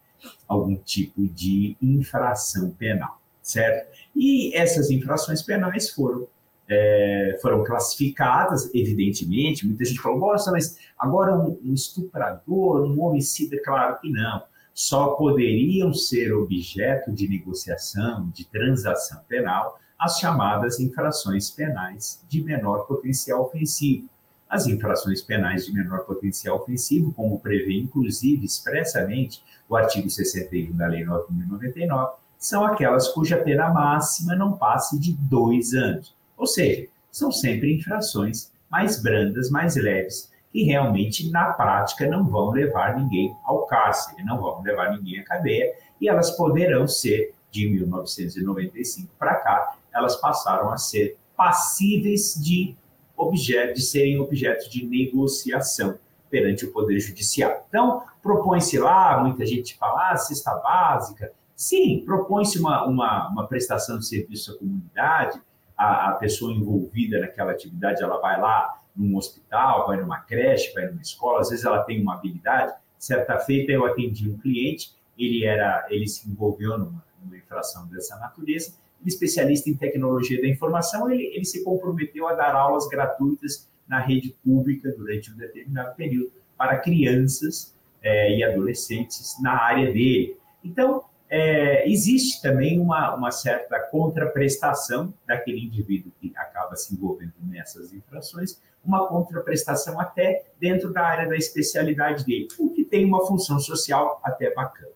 algum 0.48 0.76
tipo 0.76 1.28
de 1.28 1.78
infração 1.82 2.72
penal, 2.72 3.22
certo? 3.42 3.90
E 4.16 4.54
essas 4.54 4.92
infrações 4.92 5.42
penais 5.42 5.90
foram 5.90 6.28
é, 6.70 7.38
foram 7.42 7.64
classificadas, 7.64 8.70
evidentemente. 8.74 9.66
Muita 9.66 9.84
gente 9.84 10.00
falou, 10.00 10.20
nossa, 10.20 10.52
mas 10.52 10.78
agora 10.98 11.36
um, 11.36 11.60
um 11.66 11.74
estuprador, 11.74 12.84
um 12.84 13.02
homicida, 13.02 13.60
claro 13.64 14.00
que 14.00 14.12
não 14.12 14.44
só 14.80 15.10
poderiam 15.10 15.94
ser 15.94 16.32
objeto 16.32 17.12
de 17.12 17.28
negociação, 17.28 18.30
de 18.30 18.46
transação 18.46 19.20
penal, 19.28 19.78
as 20.00 20.18
chamadas 20.20 20.80
infrações 20.80 21.52
penais 21.52 22.24
de 22.30 22.42
menor 22.42 22.88
potencial 22.88 23.42
ofensivo. 23.44 24.08
As 24.48 24.68
infrações 24.68 25.22
penais 25.22 25.66
de 25.66 25.74
menor 25.74 26.06
potencial 26.06 26.62
ofensivo, 26.62 27.12
como 27.12 27.42
prevê 27.42 27.78
inclusive 27.78 28.46
expressamente 28.46 29.44
o 29.68 29.76
artigo 29.76 30.10
61 30.10 30.72
da 30.78 30.88
Lei 30.88 31.04
9.099, 31.04 32.14
são 32.38 32.64
aquelas 32.64 33.10
cuja 33.10 33.36
pena 33.36 33.74
máxima 33.74 34.34
não 34.34 34.54
passe 34.54 34.98
de 34.98 35.12
dois 35.12 35.74
anos. 35.74 36.16
Ou 36.40 36.48
seja, 36.48 36.88
são 37.12 37.32
sempre 37.32 37.76
infrações 37.76 38.52
mais 38.72 39.02
brandas, 39.04 39.52
mais 39.52 39.76
leves, 39.76 40.32
que 40.52 40.64
realmente, 40.64 41.30
na 41.30 41.52
prática, 41.52 42.08
não 42.08 42.26
vão 42.26 42.52
levar 42.52 42.98
ninguém 42.98 43.36
ao 43.44 43.66
cárcere, 43.66 44.24
não 44.24 44.40
vão 44.40 44.62
levar 44.62 44.98
ninguém 44.98 45.20
à 45.20 45.24
cadeia, 45.26 45.74
e 46.00 46.08
elas 46.08 46.32
poderão 46.32 46.88
ser, 46.88 47.34
de 47.52 47.68
1995 47.68 49.12
para 49.18 49.36
cá, 49.36 49.76
elas 49.94 50.16
passaram 50.16 50.72
a 50.72 50.78
ser 50.78 51.18
passíveis 51.36 52.36
de, 52.36 52.76
objeto, 53.18 53.74
de 53.74 53.82
serem 53.82 54.20
objeto 54.20 54.70
de 54.70 54.86
negociação 54.86 55.98
perante 56.30 56.66
o 56.66 56.72
Poder 56.72 57.00
Judiciário. 57.00 57.62
Então, 57.68 58.04
propõe-se 58.22 58.78
lá, 58.78 59.22
muita 59.22 59.46
gente 59.46 59.76
fala, 59.78 60.12
ah, 60.12 60.18
cesta 60.18 60.54
básica. 60.56 61.32
Sim, 61.56 62.04
propõe-se 62.06 62.60
uma, 62.60 62.86
uma, 62.86 63.30
uma 63.30 63.48
prestação 63.48 63.98
de 63.98 64.08
serviço 64.08 64.54
à 64.54 64.58
comunidade, 64.58 65.42
a, 65.80 66.10
a 66.10 66.12
pessoa 66.16 66.52
envolvida 66.52 67.22
naquela 67.22 67.54
atividade, 67.54 68.04
ela 68.04 68.20
vai 68.20 68.40
lá 68.40 68.82
num 68.94 69.16
hospital, 69.16 69.88
vai 69.88 69.98
numa 69.98 70.20
creche, 70.20 70.74
vai 70.74 70.88
numa 70.88 71.02
escola, 71.02 71.40
às 71.40 71.50
vezes 71.50 71.64
ela 71.64 71.84
tem 71.84 72.02
uma 72.02 72.16
habilidade. 72.16 72.74
Certa 72.98 73.40
feita 73.40 73.72
eu 73.72 73.86
atendi 73.86 74.30
um 74.30 74.38
cliente, 74.38 74.94
ele 75.18 75.46
era, 75.46 75.88
ele 75.90 76.06
se 76.06 76.30
envolveu 76.30 76.78
numa, 76.78 77.02
numa 77.24 77.38
infração 77.38 77.88
dessa 77.88 78.18
natureza. 78.18 78.74
Ele, 79.00 79.10
especialista 79.10 79.70
em 79.70 79.74
tecnologia 79.74 80.42
da 80.42 80.48
informação, 80.50 81.10
ele, 81.10 81.24
ele 81.34 81.46
se 81.46 81.64
comprometeu 81.64 82.28
a 82.28 82.34
dar 82.34 82.54
aulas 82.54 82.90
gratuitas 82.90 83.70
na 83.88 84.00
rede 84.00 84.36
pública 84.44 84.92
durante 84.92 85.32
um 85.32 85.38
determinado 85.38 85.96
período 85.96 86.34
para 86.58 86.78
crianças 86.78 87.74
é, 88.02 88.38
e 88.38 88.44
adolescentes 88.44 89.42
na 89.42 89.54
área 89.54 89.94
dele. 89.94 90.38
Então, 90.62 91.06
é, 91.30 91.88
existe 91.90 92.42
também 92.42 92.80
uma, 92.80 93.14
uma 93.14 93.32
certa 93.32 93.80
contraprestação 93.80 95.14
daquele 95.28 95.64
indivíduo 95.64 96.12
que 96.20 96.34
acaba 96.36 96.76
se 96.76 96.94
envolvendo 96.94 97.34
nessas 97.44 97.94
infrações, 97.94 98.60
uma 98.84 99.08
contraprestação 99.08 100.00
até 100.00 100.46
dentro 100.60 100.92
da 100.92 101.04
área 101.04 101.30
da 101.30 101.36
especialidade 101.36 102.26
dele, 102.26 102.48
o 102.58 102.70
que 102.72 102.84
tem 102.84 103.06
uma 103.06 103.26
função 103.28 103.60
social 103.60 104.20
até 104.24 104.54
bacana. 104.54 104.92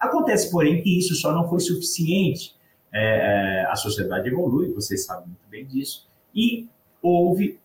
Acontece, 0.00 0.50
porém, 0.50 0.82
que 0.82 0.98
isso 0.98 1.14
só 1.14 1.32
não 1.32 1.48
foi 1.48 1.60
suficiente. 1.60 2.56
É, 2.92 3.66
a 3.68 3.76
sociedade 3.76 4.28
evolui, 4.28 4.72
vocês 4.72 5.04
sabem 5.04 5.26
muito 5.26 5.48
bem 5.48 5.66
disso, 5.66 6.08
e 6.34 6.68
houve 7.02 7.60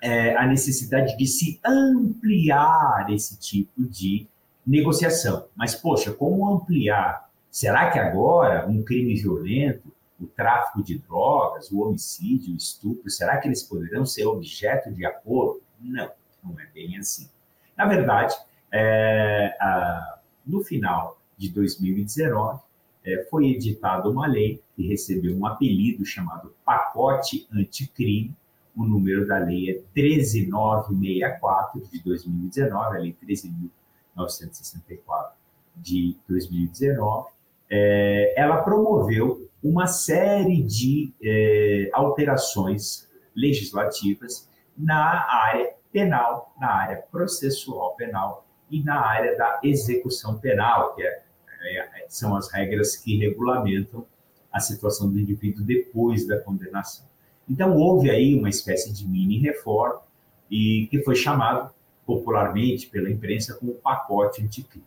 é, 0.00 0.36
a 0.36 0.46
necessidade 0.46 1.16
de 1.16 1.26
se 1.26 1.60
ampliar 1.64 3.06
esse 3.10 3.38
tipo 3.38 3.84
de 3.84 4.26
negociação. 4.66 5.46
Mas, 5.54 5.74
poxa, 5.74 6.12
como 6.12 6.48
ampliar? 6.48 7.25
Será 7.56 7.90
que 7.90 7.98
agora 7.98 8.68
um 8.68 8.82
crime 8.82 9.14
violento, 9.14 9.90
o 10.20 10.26
tráfico 10.26 10.82
de 10.82 10.98
drogas, 10.98 11.72
o 11.72 11.80
homicídio, 11.80 12.52
o 12.52 12.56
estupro, 12.58 13.10
será 13.10 13.38
que 13.38 13.48
eles 13.48 13.62
poderão 13.62 14.04
ser 14.04 14.26
objeto 14.26 14.92
de 14.92 15.06
acordo? 15.06 15.62
Não, 15.80 16.10
não 16.44 16.60
é 16.60 16.66
bem 16.66 16.98
assim. 16.98 17.30
Na 17.74 17.86
verdade, 17.86 18.36
é, 18.70 19.56
a, 19.58 20.18
no 20.46 20.62
final 20.62 21.18
de 21.38 21.48
2019, 21.48 22.60
é, 23.02 23.26
foi 23.30 23.52
editada 23.52 24.06
uma 24.06 24.26
lei 24.26 24.62
que 24.74 24.86
recebeu 24.86 25.34
um 25.34 25.46
apelido 25.46 26.04
chamado 26.04 26.54
Pacote 26.62 27.48
Anticrime. 27.50 28.36
O 28.76 28.84
número 28.84 29.26
da 29.26 29.38
lei 29.38 29.70
é 29.70 29.80
13964 29.94 31.88
de 31.90 32.04
2019, 32.04 32.96
a 32.98 33.00
lei 33.00 33.16
13.964 33.24 35.30
de 35.74 36.14
2019. 36.28 37.34
É, 37.70 38.34
ela 38.36 38.62
promoveu 38.62 39.48
uma 39.62 39.86
série 39.86 40.62
de 40.62 41.12
é, 41.22 41.90
alterações 41.92 43.08
legislativas 43.34 44.48
na 44.76 45.26
área 45.28 45.74
penal, 45.92 46.54
na 46.60 46.68
área 46.68 46.96
processual 47.10 47.94
penal 47.96 48.46
e 48.70 48.82
na 48.82 49.00
área 49.00 49.36
da 49.36 49.60
execução 49.62 50.38
penal, 50.38 50.94
que 50.94 51.02
é, 51.02 51.22
é, 51.62 52.06
são 52.08 52.36
as 52.36 52.52
regras 52.52 52.96
que 52.96 53.16
regulamentam 53.16 54.06
a 54.52 54.60
situação 54.60 55.10
do 55.10 55.18
indivíduo 55.18 55.64
depois 55.64 56.26
da 56.26 56.38
condenação. 56.38 57.06
Então, 57.48 57.76
houve 57.76 58.10
aí 58.10 58.34
uma 58.34 58.48
espécie 58.48 58.92
de 58.92 59.06
mini-reforma, 59.06 60.06
e 60.50 60.86
que 60.90 61.02
foi 61.02 61.14
chamado 61.14 61.70
popularmente 62.04 62.88
pela 62.88 63.10
imprensa 63.10 63.54
como 63.54 63.74
pacote 63.74 64.42
anticrime. 64.42 64.84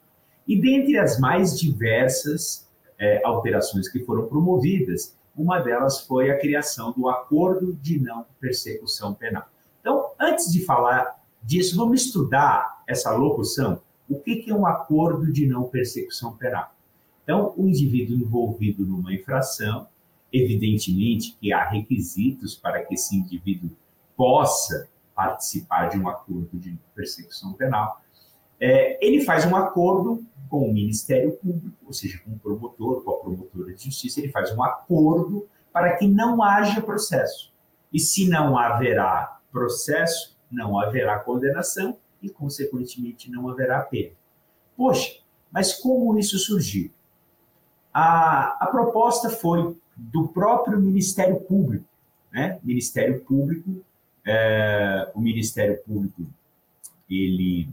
E 0.47 0.59
dentre 0.59 0.97
as 0.97 1.19
mais 1.19 1.59
diversas 1.59 2.68
é, 2.99 3.21
alterações 3.23 3.87
que 3.87 4.03
foram 4.03 4.27
promovidas, 4.27 5.17
uma 5.35 5.59
delas 5.59 6.01
foi 6.01 6.29
a 6.29 6.37
criação 6.37 6.91
do 6.91 7.07
Acordo 7.07 7.73
de 7.75 7.97
Não 7.99 8.25
Persecução 8.39 9.13
Penal. 9.13 9.47
Então, 9.79 10.11
antes 10.19 10.51
de 10.51 10.65
falar 10.65 11.17
disso, 11.41 11.77
vamos 11.77 12.03
estudar 12.03 12.83
essa 12.85 13.11
locução. 13.15 13.81
O 14.09 14.19
que 14.19 14.43
é 14.49 14.53
um 14.53 14.65
acordo 14.65 15.31
de 15.31 15.47
não 15.47 15.63
persecução 15.63 16.35
penal? 16.35 16.73
Então, 17.23 17.53
o 17.55 17.67
indivíduo 17.67 18.17
envolvido 18.17 18.83
numa 18.83 19.13
infração, 19.13 19.87
evidentemente 20.33 21.37
que 21.39 21.53
há 21.53 21.63
requisitos 21.63 22.55
para 22.55 22.83
que 22.83 22.95
esse 22.95 23.15
indivíduo 23.15 23.69
possa 24.17 24.89
participar 25.15 25.89
de 25.89 25.99
um 25.99 26.09
acordo 26.09 26.57
de 26.57 26.77
persecução 26.95 27.53
penal. 27.53 28.01
É, 28.59 28.97
ele 29.05 29.21
faz 29.21 29.45
um 29.45 29.55
acordo 29.55 30.25
com 30.49 30.67
o 30.67 30.73
Ministério 30.73 31.31
Público, 31.33 31.77
ou 31.85 31.93
seja, 31.93 32.19
com 32.19 32.31
o 32.31 32.39
promotor, 32.39 33.03
com 33.03 33.11
a 33.11 33.19
promotora 33.19 33.73
de 33.73 33.85
justiça, 33.85 34.19
ele 34.19 34.31
faz 34.31 34.51
um 34.51 34.63
acordo 34.63 35.47
para 35.71 35.95
que 35.95 36.07
não 36.07 36.41
haja 36.41 36.81
processo. 36.81 37.53
E 37.93 37.99
se 37.99 38.27
não 38.27 38.57
haverá 38.57 39.39
processo, 39.51 40.35
não 40.51 40.79
haverá 40.79 41.19
condenação 41.19 41.97
e, 42.21 42.29
consequentemente, 42.29 43.29
não 43.31 43.47
haverá 43.47 43.81
pena. 43.81 44.11
Poxa, 44.75 45.19
mas 45.51 45.73
como 45.73 46.17
isso 46.17 46.37
surgiu? 46.37 46.91
A, 47.93 48.63
a 48.63 48.67
proposta 48.67 49.29
foi 49.29 49.75
do 49.95 50.27
próprio 50.27 50.79
Ministério 50.79 51.39
Público. 51.41 51.85
Né? 52.31 52.59
Ministério 52.63 53.21
Público, 53.21 53.83
é, 54.25 55.11
o 55.13 55.19
Ministério 55.19 55.81
Público, 55.83 56.23
ele 57.09 57.67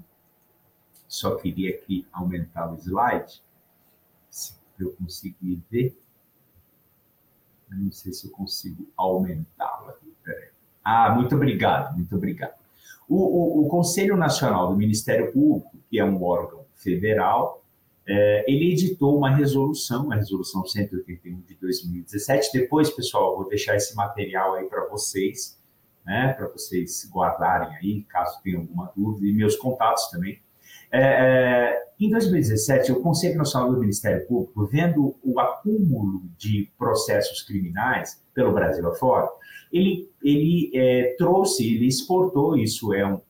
só 1.08 1.36
queria 1.36 1.75
aqui 1.75 2.06
aumentar 2.12 2.72
o 2.72 2.76
slide, 2.76 3.42
se 4.30 4.54
eu 4.78 4.92
conseguir 4.92 5.62
ver. 5.70 5.98
Não 7.68 7.90
sei 7.90 8.12
se 8.12 8.26
eu 8.26 8.30
consigo 8.30 8.88
aumentá-lo. 8.96 9.94
Ah, 10.84 11.12
muito 11.14 11.34
obrigado, 11.34 11.96
muito 11.96 12.14
obrigado. 12.14 12.54
O, 13.08 13.16
o, 13.16 13.66
o, 13.66 13.68
Conselho 13.68 14.16
Nacional 14.16 14.68
do 14.68 14.76
Ministério 14.76 15.32
Público, 15.32 15.76
que 15.90 15.98
é 15.98 16.04
um 16.04 16.22
órgão 16.22 16.64
federal, 16.75 17.64
é, 18.06 18.44
ele 18.48 18.72
editou 18.72 19.18
uma 19.18 19.30
resolução, 19.34 20.12
a 20.12 20.14
resolução 20.14 20.64
181 20.64 21.40
de 21.40 21.56
2017. 21.56 22.50
Depois, 22.52 22.88
pessoal, 22.90 23.36
vou 23.36 23.48
deixar 23.48 23.75
esse 23.75 23.96
material 23.96 24.54
aí 24.54 24.68
para 24.68 24.86
vocês, 24.86 25.60
né, 26.04 26.32
para 26.34 26.46
vocês 26.48 27.08
guardarem 27.12 27.76
aí, 27.76 28.02
caso 28.04 28.40
tenham 28.42 28.60
alguma 28.60 28.92
dúvida, 28.96 29.26
e 29.26 29.32
meus 29.32 29.56
contatos 29.56 30.08
também. 30.08 30.40
É, 30.90 31.00
é, 31.00 31.87
em 31.99 32.11
2017, 32.11 32.93
o 32.93 33.00
Conselho 33.00 33.38
Nacional 33.38 33.73
do 33.73 33.81
Ministério 33.81 34.26
Público, 34.26 34.66
vendo 34.66 35.16
o 35.23 35.40
acúmulo 35.40 36.23
de 36.37 36.71
processos 36.78 37.43
criminais 37.43 38.23
pelo 38.35 38.52
Brasil 38.52 38.87
afora, 38.88 39.28
ele, 39.73 40.09
ele 40.23 40.71
é, 40.75 41.14
trouxe, 41.19 41.75
ele 41.75 41.87
exportou, 41.87 42.57
isso 42.57 42.93
é 42.95 43.07
um, 43.07 43.21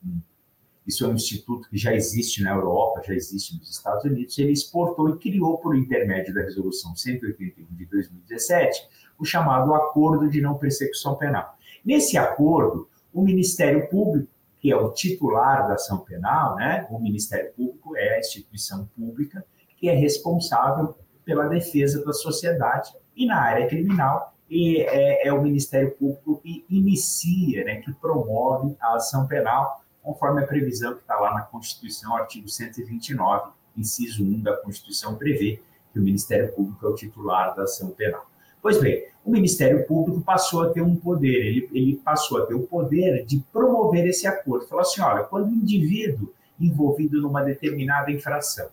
isso 0.86 1.04
é 1.04 1.08
um 1.08 1.14
instituto 1.14 1.68
que 1.68 1.76
já 1.76 1.94
existe 1.94 2.42
na 2.42 2.54
Europa, 2.54 3.02
já 3.04 3.14
existe 3.14 3.58
nos 3.58 3.70
Estados 3.70 4.04
Unidos, 4.04 4.38
ele 4.38 4.52
exportou 4.52 5.10
e 5.10 5.18
criou, 5.18 5.58
por 5.58 5.76
intermédio 5.76 6.34
da 6.34 6.42
Resolução 6.42 6.94
181 6.94 7.66
de 7.74 7.86
2017, 7.86 8.88
o 9.18 9.24
chamado 9.24 9.74
Acordo 9.74 10.28
de 10.28 10.40
Não 10.40 10.58
Persecução 10.58 11.16
Penal. 11.16 11.56
Nesse 11.84 12.16
acordo, 12.16 12.88
o 13.12 13.22
Ministério 13.22 13.88
Público, 13.88 14.28
que 14.60 14.70
é 14.70 14.76
o 14.76 14.90
titular 14.90 15.68
da 15.68 15.74
ação 15.74 15.98
penal, 15.98 16.56
né? 16.56 16.86
o 16.90 16.98
Ministério 16.98 17.52
Público 17.52 17.96
é 17.96 18.16
a 18.16 18.18
instituição 18.18 18.88
pública 18.96 19.44
que 19.76 19.88
é 19.88 19.94
responsável 19.94 20.96
pela 21.24 21.48
defesa 21.48 22.04
da 22.04 22.12
sociedade 22.12 22.92
e 23.14 23.26
na 23.26 23.40
área 23.40 23.66
criminal 23.66 24.34
e 24.48 24.80
é, 24.82 25.26
é, 25.26 25.32
o 25.32 25.42
Ministério 25.42 25.90
Público 25.92 26.40
que 26.42 26.64
inicia, 26.70 27.64
né, 27.64 27.76
que 27.76 27.92
promove 27.92 28.76
a 28.80 28.94
ação 28.94 29.26
penal, 29.26 29.84
conforme 30.02 30.42
a 30.42 30.46
previsão 30.46 30.94
que 30.94 31.00
está 31.00 31.18
lá 31.18 31.34
na 31.34 31.42
Constituição, 31.42 32.14
artigo 32.14 32.48
129, 32.48 33.50
inciso 33.76 34.22
1 34.24 34.42
da 34.42 34.56
Constituição, 34.56 35.16
prevê 35.16 35.60
que 35.92 35.98
o 35.98 36.02
Ministério 36.02 36.52
Público 36.52 36.86
é 36.86 36.88
o 36.88 36.94
titular 36.94 37.56
da 37.56 37.64
ação 37.64 37.90
penal. 37.90 38.24
Pois 38.60 38.80
bem, 38.80 39.06
o 39.24 39.30
Ministério 39.30 39.86
Público 39.86 40.20
passou 40.20 40.62
a 40.62 40.70
ter 40.70 40.82
um 40.82 40.94
poder, 40.94 41.46
ele, 41.46 41.68
ele 41.72 41.96
passou 41.96 42.42
a 42.42 42.46
ter 42.46 42.54
o 42.54 42.62
poder 42.62 43.24
de 43.24 43.38
promover 43.52 44.06
esse 44.06 44.26
acordo. 44.26 44.66
Falou 44.66 44.82
assim: 44.82 45.00
olha, 45.00 45.24
quando 45.24 45.48
o 45.48 45.54
indivíduo 45.54 46.32
envolvido 46.60 47.20
numa 47.20 47.42
determinada 47.42 48.10
infração, 48.10 48.68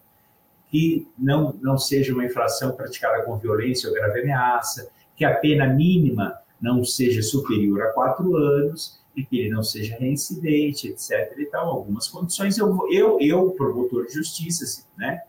que 0.70 1.08
não, 1.18 1.54
não 1.62 1.78
seja 1.78 2.13
uma 2.13 2.25
infração 2.25 2.72
praticada 2.72 3.24
com 3.24 3.38
violência 3.38 3.90
ou 3.90 3.96
grave 3.96 4.22
ameaça, 4.22 4.90
que 5.16 5.25
a 5.25 5.36
pena 5.36 5.68
mínima 5.68 6.38
não 6.62 6.84
seja 6.84 7.22
superior 7.22 7.82
a 7.82 7.92
quatro 7.92 8.36
anos 8.36 9.00
e 9.16 9.24
que 9.24 9.40
ele 9.40 9.50
não 9.50 9.63
seja 9.63 9.96
reincidente, 9.98 10.88
etc. 10.88 11.34
E 11.38 11.46
tal, 11.46 11.70
algumas 11.70 12.08
condições. 12.08 12.58
Eu, 12.58 12.92
eu, 12.92 13.20
eu 13.20 13.52
promotor 13.52 14.08
de 14.08 14.13
justiça, 14.13 14.84
né, 14.98 15.22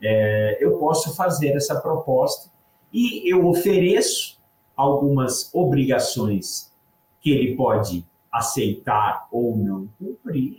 é, 0.00 0.58
eu 0.60 0.78
posso 0.78 1.14
fazer 1.16 1.50
essa 1.50 1.80
proposta 1.80 2.50
e 2.92 3.32
eu 3.32 3.46
ofereço 3.46 4.38
algumas 4.76 5.52
obrigações 5.54 6.70
que 7.20 7.30
ele 7.30 7.56
pode 7.56 8.04
aceitar 8.30 9.28
ou 9.30 9.56
não 9.56 9.88
cumprir. 9.98 10.56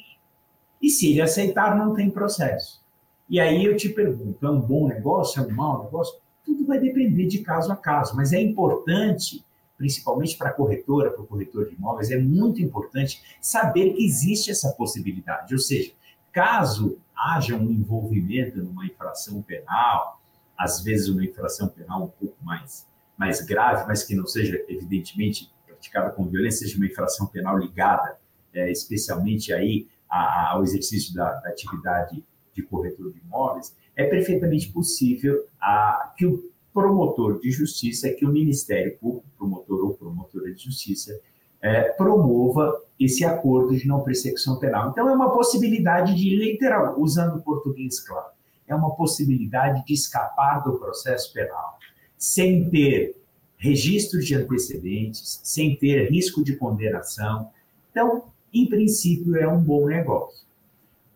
E 0.82 0.90
se 0.90 1.12
ele 1.12 1.22
aceitar, 1.22 1.76
não 1.78 1.94
tem 1.94 2.10
processo. 2.10 2.82
E 3.30 3.40
aí 3.40 3.66
eu 3.66 3.76
te 3.76 3.90
pergunto: 3.90 4.46
é 4.46 4.50
um 4.50 4.62
bom 4.62 4.88
negócio? 4.88 5.42
É 5.42 5.46
um 5.46 5.52
mau 5.52 5.84
negócio? 5.84 6.20
Tudo 6.46 6.66
vai 6.66 6.80
depender 6.80 7.28
de 7.28 7.40
caso 7.40 7.72
a 7.72 7.76
caso, 7.76 8.16
mas 8.16 8.34
é 8.34 8.42
importante, 8.42 9.44
principalmente 9.78 10.38
para 10.38 10.50
a 10.50 10.54
corretora, 10.54 11.10
para 11.12 11.22
o 11.22 11.28
corretor 11.28 11.70
de 11.70 11.76
imóveis, 11.76 12.12
é 12.12 12.18
muito 12.18 12.62
importante 12.62 13.22
saber 13.40 13.94
que 13.94 14.06
existe 14.06 14.52
essa 14.52 14.72
possibilidade. 14.74 15.54
Ou 15.54 15.60
seja, 15.60 15.94
caso 16.32 16.98
haja 17.16 17.56
um 17.56 17.72
envolvimento 17.72 18.62
numa 18.62 18.86
infração 18.86 19.42
penal, 19.42 20.20
às 20.58 20.82
vezes 20.84 21.10
uma 21.10 21.24
infração 21.24 21.68
penal 21.68 22.04
um 22.04 22.08
pouco 22.08 22.44
mais, 22.44 22.88
mais 23.18 23.42
grave, 23.42 23.88
mas 23.88 24.04
que 24.04 24.16
não 24.16 24.26
seja, 24.26 24.64
evidentemente, 24.68 25.52
praticada 25.66 26.12
com 26.12 26.28
violência, 26.28 26.68
seja 26.68 26.78
uma 26.78 26.86
infração 26.86 27.28
penal 27.28 27.58
ligada 27.58 28.18
é, 28.54 28.72
especialmente 28.72 29.52
aí 29.52 29.88
ao 30.10 30.64
exercício 30.64 31.14
da, 31.14 31.34
da, 31.40 31.50
atividade 31.50 32.24
de 32.54 32.62
corretor 32.62 33.12
de 33.12 33.20
imóveis, 33.20 33.76
é 33.96 34.06
perfeitamente 34.06 34.72
possível 34.72 35.48
a, 35.60 36.14
que 36.16 36.26
o 36.26 36.52
promotor 36.72 37.40
de 37.40 37.52
justiça, 37.52 38.10
que 38.12 38.26
o 38.26 38.30
Ministério 38.30 38.96
Público, 39.00 39.26
promotor 39.38 39.86
ou 39.86 39.94
promotora 39.96 40.54
de 40.54 40.64
justiça, 40.64 41.20
é, 41.62 41.90
promova 41.94 42.80
esse 43.00 43.26
acordo 43.26 43.76
de 43.76 43.88
não 43.88 44.04
persecução 44.04 44.60
penal. 44.60 44.92
Então, 44.92 45.10
é 45.10 45.14
uma 45.14 45.34
possibilidade 45.34 46.14
de, 46.16 46.36
literal, 46.36 47.00
usando 47.00 47.38
o 47.38 47.42
português 47.42 48.00
claro, 48.00 48.28
é 48.68 48.76
uma 48.76 48.96
possibilidade 48.96 49.86
de 49.86 49.94
escapar 49.94 50.64
do 50.64 50.78
processo 50.78 51.34
penal 51.34 51.78
sem 52.18 52.70
ter 52.70 53.16
registro 53.58 54.20
de 54.20 54.36
antecedentes, 54.36 55.40
sem 55.44 55.76
ter 55.76 56.10
risco 56.10 56.44
de 56.44 56.56
condenação. 56.56 57.50
Então, 57.92 58.26
em 58.54 58.68
princípio, 58.68 59.36
é 59.36 59.48
um 59.48 59.60
bom 59.60 59.88
negócio. 59.88 60.46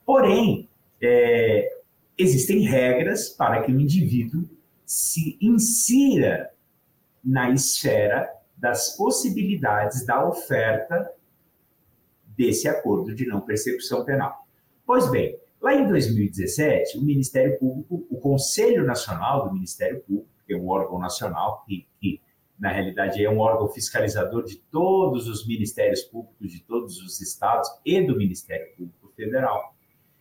Porém, 0.06 0.70
é, 1.02 1.78
existem 2.18 2.62
regras 2.62 3.30
para 3.30 3.64
que 3.64 3.72
o 3.72 3.80
indivíduo 3.80 4.50
se 4.86 5.38
insira 5.42 6.50
na 7.24 7.52
esfera 7.52 8.30
das 8.56 8.96
possibilidades 8.96 10.06
da 10.06 10.26
oferta 10.28 11.12
desse 12.26 12.68
acordo 12.68 13.14
de 13.14 13.26
não 13.28 13.42
persecução 13.42 14.04
penal. 14.06 14.48
Pois 14.86 15.10
bem, 15.12 15.38
lá 15.62 15.74
em 15.74 15.88
2017, 15.88 16.98
o 16.98 17.02
Ministério 17.02 17.58
Público, 17.60 18.06
o 18.10 18.18
Conselho 18.18 18.86
Nacional 18.86 19.48
do 19.48 19.54
Ministério 19.54 20.02
Público, 20.02 20.30
que 20.46 20.54
é 20.54 20.58
um 20.58 20.68
órgão 20.68 21.00
nacional 21.00 21.64
que, 21.66 21.88
que 22.00 22.22
na 22.58 22.72
realidade 22.72 23.24
é 23.24 23.30
um 23.30 23.40
órgão 23.40 23.68
fiscalizador 23.68 24.44
de 24.44 24.58
todos 24.72 25.28
os 25.28 25.46
ministérios 25.46 26.02
públicos 26.02 26.52
de 26.52 26.62
todos 26.64 27.00
os 27.02 27.22
estados 27.22 27.70
e 27.86 28.02
do 28.02 28.18
Ministério 28.18 28.68
Público 28.76 29.12
Federal, 29.16 29.76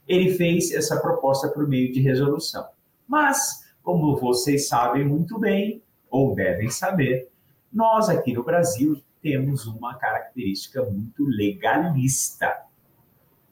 ele 0.06 0.34
fez 0.34 0.70
essa 0.72 1.00
proposta 1.00 1.48
por 1.48 1.66
meio 1.68 1.92
de 1.92 2.00
resolução. 2.00 2.66
Mas, 3.06 3.64
como 3.82 4.16
vocês 4.16 4.68
sabem 4.68 5.04
muito 5.04 5.38
bem, 5.38 5.82
ou 6.10 6.34
devem 6.34 6.70
saber, 6.70 7.28
nós 7.72 8.08
aqui 8.08 8.32
no 8.32 8.44
Brasil 8.44 9.00
temos 9.20 9.66
uma 9.66 9.96
característica 9.96 10.84
muito 10.84 11.24
legalista. 11.24 12.64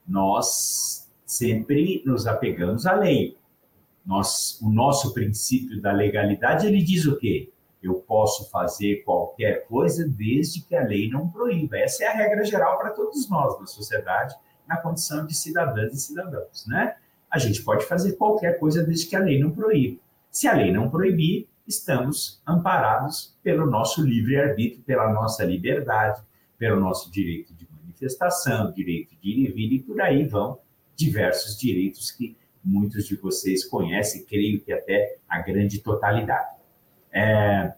Nós 0.07 1.04
sempre 1.37 2.03
nos 2.05 2.27
apegamos 2.27 2.87
à 2.87 2.95
lei. 2.95 3.37
Nós, 4.05 4.59
o 4.61 4.69
nosso 4.69 5.13
princípio 5.13 5.81
da 5.81 5.93
legalidade, 5.93 6.67
ele 6.67 6.83
diz 6.83 7.07
o 7.07 7.17
quê? 7.17 7.51
Eu 7.83 7.95
posso 7.95 8.51
fazer 8.51 9.03
qualquer 9.05 9.67
coisa 9.67 10.07
desde 10.07 10.63
que 10.63 10.75
a 10.75 10.85
lei 10.85 11.09
não 11.09 11.29
proíba. 11.29 11.79
Essa 11.79 12.05
é 12.05 12.07
a 12.09 12.13
regra 12.13 12.45
geral 12.45 12.79
para 12.79 12.91
todos 12.91 13.29
nós 13.29 13.59
da 13.59 13.67
sociedade, 13.67 14.35
na 14.67 14.77
condição 14.79 15.27
de 15.27 15.35
cidadãs 15.35 15.93
e 15.93 16.01
cidadãos, 16.01 16.67
né? 16.67 16.97
A 17.31 17.39
gente 17.39 17.63
pode 17.63 17.85
fazer 17.85 18.13
qualquer 18.13 18.59
coisa 18.59 18.83
desde 18.83 19.07
que 19.07 19.17
a 19.17 19.21
lei 19.21 19.39
não 19.39 19.51
proíba. 19.51 20.01
Se 20.31 20.47
a 20.47 20.55
lei 20.55 20.73
não 20.73 20.89
proibir, 20.89 21.49
estamos 21.67 22.41
amparados 22.47 23.37
pelo 23.43 23.67
nosso 23.67 24.03
livre-arbítrio, 24.03 24.83
pela 24.83 25.13
nossa 25.13 25.45
liberdade, 25.45 26.23
pelo 26.59 26.79
nosso 26.79 27.11
direito 27.11 27.53
de 27.55 27.69
manifestação, 27.71 28.73
direito 28.73 29.15
de 29.21 29.31
ir 29.31 29.49
e 29.49 29.53
vir, 29.53 29.73
e 29.73 29.79
por 29.81 30.01
aí 30.01 30.27
vão 30.27 30.59
diversos 30.97 31.59
direitos 31.59 32.11
que 32.11 32.37
muitos 32.65 33.07
de 33.07 33.17
vocês 33.17 33.65
conhecem, 33.65 34.25
creio 34.25 34.61
que 34.61 34.73
até 34.73 35.17
a 35.29 35.41
grande 35.41 35.81
totalidade. 35.81 36.57
É, 37.13 37.75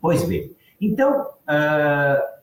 pois 0.00 0.24
bem, 0.24 0.54
então, 0.80 1.22
uh, 1.22 2.40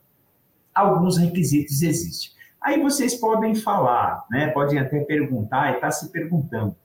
alguns 0.74 1.18
requisitos 1.18 1.82
existem. 1.82 2.32
Aí 2.60 2.82
vocês 2.82 3.16
podem 3.16 3.56
falar, 3.56 4.26
né? 4.30 4.50
podem 4.50 4.80
até 4.80 5.00
perguntar 5.04 5.72
e 5.72 5.76
está 5.76 5.92
se 5.92 6.10
perguntando. 6.10 6.76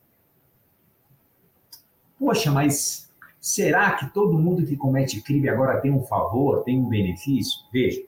Poxa, 2.18 2.50
mas 2.50 3.10
será 3.38 3.92
que 3.92 4.12
todo 4.12 4.38
mundo 4.38 4.64
que 4.64 4.76
comete 4.76 5.20
crime 5.20 5.48
agora 5.48 5.80
tem 5.80 5.90
um 5.90 6.02
favor, 6.02 6.62
tem 6.64 6.78
um 6.78 6.88
benefício? 6.88 7.60
Veja, 7.70 8.02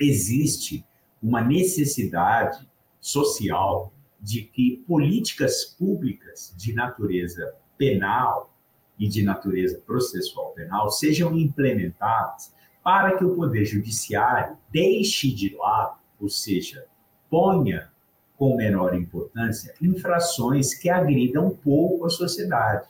existe 0.00 0.84
uma 1.22 1.42
necessidade 1.42 2.66
social 3.04 3.92
de 4.18 4.42
que 4.42 4.82
políticas 4.88 5.64
públicas 5.64 6.54
de 6.56 6.72
natureza 6.72 7.54
penal 7.76 8.50
e 8.98 9.06
de 9.06 9.22
natureza 9.22 9.78
processual 9.84 10.52
penal 10.52 10.90
sejam 10.90 11.36
implementadas 11.36 12.54
para 12.82 13.18
que 13.18 13.24
o 13.24 13.34
Poder 13.34 13.66
Judiciário 13.66 14.56
deixe 14.70 15.30
de 15.30 15.54
lado 15.54 15.98
ou 16.18 16.30
seja, 16.30 16.86
ponha 17.28 17.92
com 18.38 18.56
menor 18.56 18.94
importância 18.94 19.74
infrações 19.82 20.72
que 20.74 20.88
agridam 20.88 21.50
pouco 21.50 22.06
a 22.06 22.10
sociedade. 22.10 22.88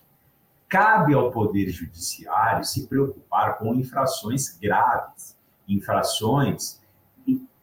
Cabe 0.68 1.14
ao 1.14 1.32
Poder 1.32 1.68
Judiciário 1.70 2.64
se 2.64 2.86
preocupar 2.86 3.58
com 3.58 3.74
infrações 3.74 4.56
graves, 4.56 5.36
infrações 5.66 6.80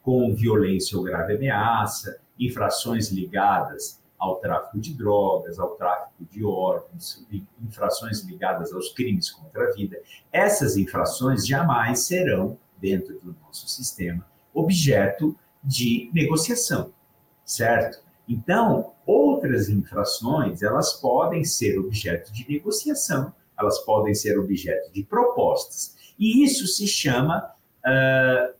com 0.02 0.34
violência 0.34 0.98
ou 0.98 1.04
grave 1.04 1.36
ameaça, 1.36 2.20
infrações 2.38 3.10
ligadas 3.10 4.00
ao 4.18 4.36
tráfico 4.36 4.78
de 4.78 4.94
drogas, 4.94 5.58
ao 5.58 5.70
tráfico 5.74 6.24
de 6.30 6.44
órgãos, 6.44 7.26
infrações 7.60 8.20
ligadas 8.22 8.72
aos 8.72 8.92
crimes 8.92 9.30
contra 9.30 9.68
a 9.68 9.72
vida. 9.72 10.00
Essas 10.32 10.76
infrações 10.76 11.46
jamais 11.46 12.00
serão, 12.06 12.56
dentro 12.78 13.18
do 13.20 13.36
nosso 13.42 13.68
sistema, 13.68 14.24
objeto 14.54 15.36
de 15.62 16.10
negociação, 16.12 16.92
certo? 17.44 18.02
Então, 18.28 18.92
outras 19.04 19.68
infrações, 19.68 20.62
elas 20.62 20.94
podem 20.94 21.44
ser 21.44 21.78
objeto 21.78 22.32
de 22.32 22.48
negociação, 22.48 23.32
elas 23.58 23.78
podem 23.80 24.14
ser 24.14 24.38
objeto 24.38 24.92
de 24.92 25.02
propostas. 25.02 25.96
E 26.18 26.44
isso 26.44 26.66
se 26.66 26.86
chama, 26.86 27.52
uh, 27.84 28.54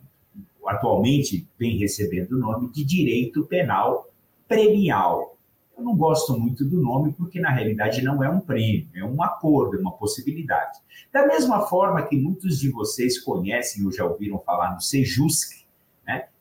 atualmente 0.73 1.47
vem 1.59 1.79
recebendo 1.79 2.33
o 2.33 2.39
nome 2.39 2.71
de 2.71 2.85
direito 2.85 3.45
penal 3.47 4.09
premial. 4.49 5.37
Eu 5.77 5.85
não 5.85 5.97
gosto 5.97 6.39
muito 6.39 6.65
do 6.65 6.81
nome 6.81 7.13
porque, 7.13 7.41
na 7.41 7.51
realidade, 7.51 8.03
não 8.03 8.23
é 8.23 8.29
um 8.29 8.41
prêmio, 8.41 8.89
é 8.95 9.05
um 9.05 9.23
acordo, 9.23 9.77
é 9.77 9.81
uma 9.81 9.93
possibilidade. 9.93 10.79
Da 11.13 11.27
mesma 11.27 11.63
forma 11.67 12.03
que 12.03 12.17
muitos 12.17 12.59
de 12.59 12.71
vocês 12.71 13.19
conhecem 13.19 13.85
ou 13.85 13.93
já 13.93 14.05
ouviram 14.05 14.39
falar 14.39 14.75
no 14.75 14.81
SEJUSC, 14.81 15.63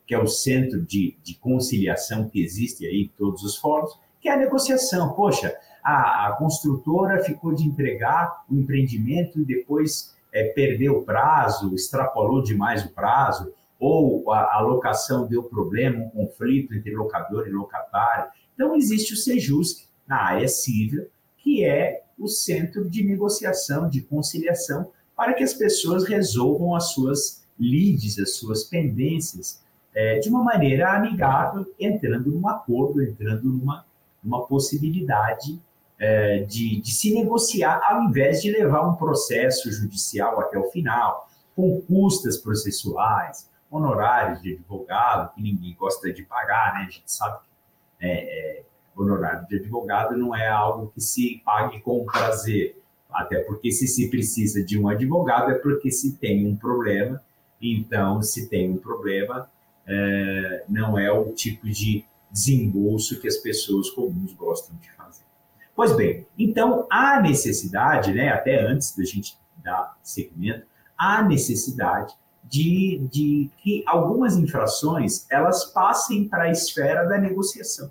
que 0.06 0.14
é 0.14 0.18
o 0.18 0.26
centro 0.26 0.82
de, 0.82 1.16
de 1.22 1.34
conciliação 1.36 2.28
que 2.28 2.42
existe 2.42 2.86
aí 2.86 3.04
em 3.04 3.12
todos 3.16 3.42
os 3.42 3.56
fóruns, 3.56 3.98
que 4.20 4.28
é 4.28 4.32
a 4.32 4.36
negociação. 4.36 5.14
Poxa, 5.14 5.56
a, 5.82 6.28
a 6.28 6.32
construtora 6.32 7.24
ficou 7.24 7.54
de 7.54 7.64
entregar 7.64 8.44
o 8.50 8.54
empreendimento 8.54 9.40
e 9.40 9.44
depois 9.44 10.14
é, 10.32 10.44
perdeu 10.52 10.98
o 10.98 11.02
prazo, 11.02 11.74
extrapolou 11.74 12.42
demais 12.42 12.84
o 12.84 12.90
prazo, 12.90 13.52
ou 13.82 14.30
a, 14.30 14.58
a 14.58 14.60
locação 14.60 15.26
deu 15.26 15.42
problema, 15.42 16.04
um 16.04 16.08
conflito 16.08 16.72
entre 16.72 16.94
locador 16.94 17.48
e 17.48 17.50
locatário. 17.50 18.30
Então, 18.54 18.76
existe 18.76 19.12
o 19.12 19.16
SEJUSC 19.16 19.88
na 20.06 20.22
área 20.22 20.46
civil, 20.46 21.08
que 21.38 21.64
é 21.64 22.04
o 22.16 22.28
centro 22.28 22.88
de 22.88 23.02
negociação, 23.02 23.88
de 23.88 24.00
conciliação, 24.00 24.92
para 25.16 25.34
que 25.34 25.42
as 25.42 25.52
pessoas 25.52 26.04
resolvam 26.04 26.76
as 26.76 26.92
suas 26.92 27.44
lides, 27.58 28.20
as 28.20 28.36
suas 28.36 28.62
pendências, 28.62 29.60
é, 29.92 30.20
de 30.20 30.28
uma 30.28 30.44
maneira 30.44 30.94
amigável, 30.94 31.66
entrando 31.78 32.30
num 32.30 32.46
acordo, 32.46 33.02
entrando 33.02 33.48
numa, 33.48 33.84
numa 34.22 34.46
possibilidade 34.46 35.60
é, 35.98 36.44
de, 36.44 36.80
de 36.80 36.92
se 36.92 37.12
negociar, 37.12 37.80
ao 37.82 38.04
invés 38.04 38.40
de 38.40 38.52
levar 38.52 38.88
um 38.88 38.94
processo 38.94 39.72
judicial 39.72 40.38
até 40.38 40.56
o 40.56 40.70
final, 40.70 41.28
com 41.56 41.80
custas 41.80 42.36
processuais, 42.36 43.50
honorários 43.72 44.42
de 44.42 44.52
advogado, 44.52 45.34
que 45.34 45.42
ninguém 45.42 45.74
gosta 45.74 46.12
de 46.12 46.22
pagar, 46.22 46.74
né? 46.74 46.80
A 46.86 46.90
gente 46.90 47.10
sabe 47.10 47.38
que 47.38 48.06
é, 48.06 48.58
é, 48.58 48.62
honorário 48.94 49.48
de 49.48 49.56
advogado 49.56 50.14
não 50.14 50.36
é 50.36 50.46
algo 50.46 50.92
que 50.94 51.00
se 51.00 51.40
pague 51.42 51.80
com 51.80 52.04
prazer. 52.04 52.78
Até 53.10 53.40
porque 53.40 53.72
se 53.72 53.88
se 53.88 54.10
precisa 54.10 54.62
de 54.62 54.78
um 54.78 54.88
advogado 54.88 55.50
é 55.50 55.54
porque 55.54 55.90
se 55.90 56.16
tem 56.16 56.46
um 56.46 56.54
problema. 56.54 57.22
Então, 57.60 58.22
se 58.22 58.48
tem 58.48 58.70
um 58.70 58.76
problema, 58.76 59.50
é, 59.86 60.64
não 60.68 60.98
é 60.98 61.10
o 61.10 61.32
tipo 61.32 61.66
de 61.66 62.04
desembolso 62.30 63.20
que 63.20 63.28
as 63.28 63.38
pessoas 63.38 63.88
comuns 63.90 64.34
gostam 64.34 64.76
de 64.76 64.90
fazer. 64.92 65.24
Pois 65.74 65.96
bem, 65.96 66.26
então 66.38 66.86
há 66.90 67.20
necessidade, 67.20 68.12
né, 68.12 68.28
até 68.28 68.60
antes 68.60 68.94
da 68.96 69.04
gente 69.04 69.38
dar 69.62 69.96
seguimento, 70.02 70.66
há 70.96 71.22
necessidade 71.22 72.14
de, 72.52 73.08
de 73.10 73.50
que 73.62 73.82
algumas 73.86 74.36
infrações 74.36 75.24
elas 75.30 75.64
passem 75.64 76.28
para 76.28 76.44
a 76.44 76.50
esfera 76.50 77.04
da 77.04 77.16
negociação. 77.16 77.90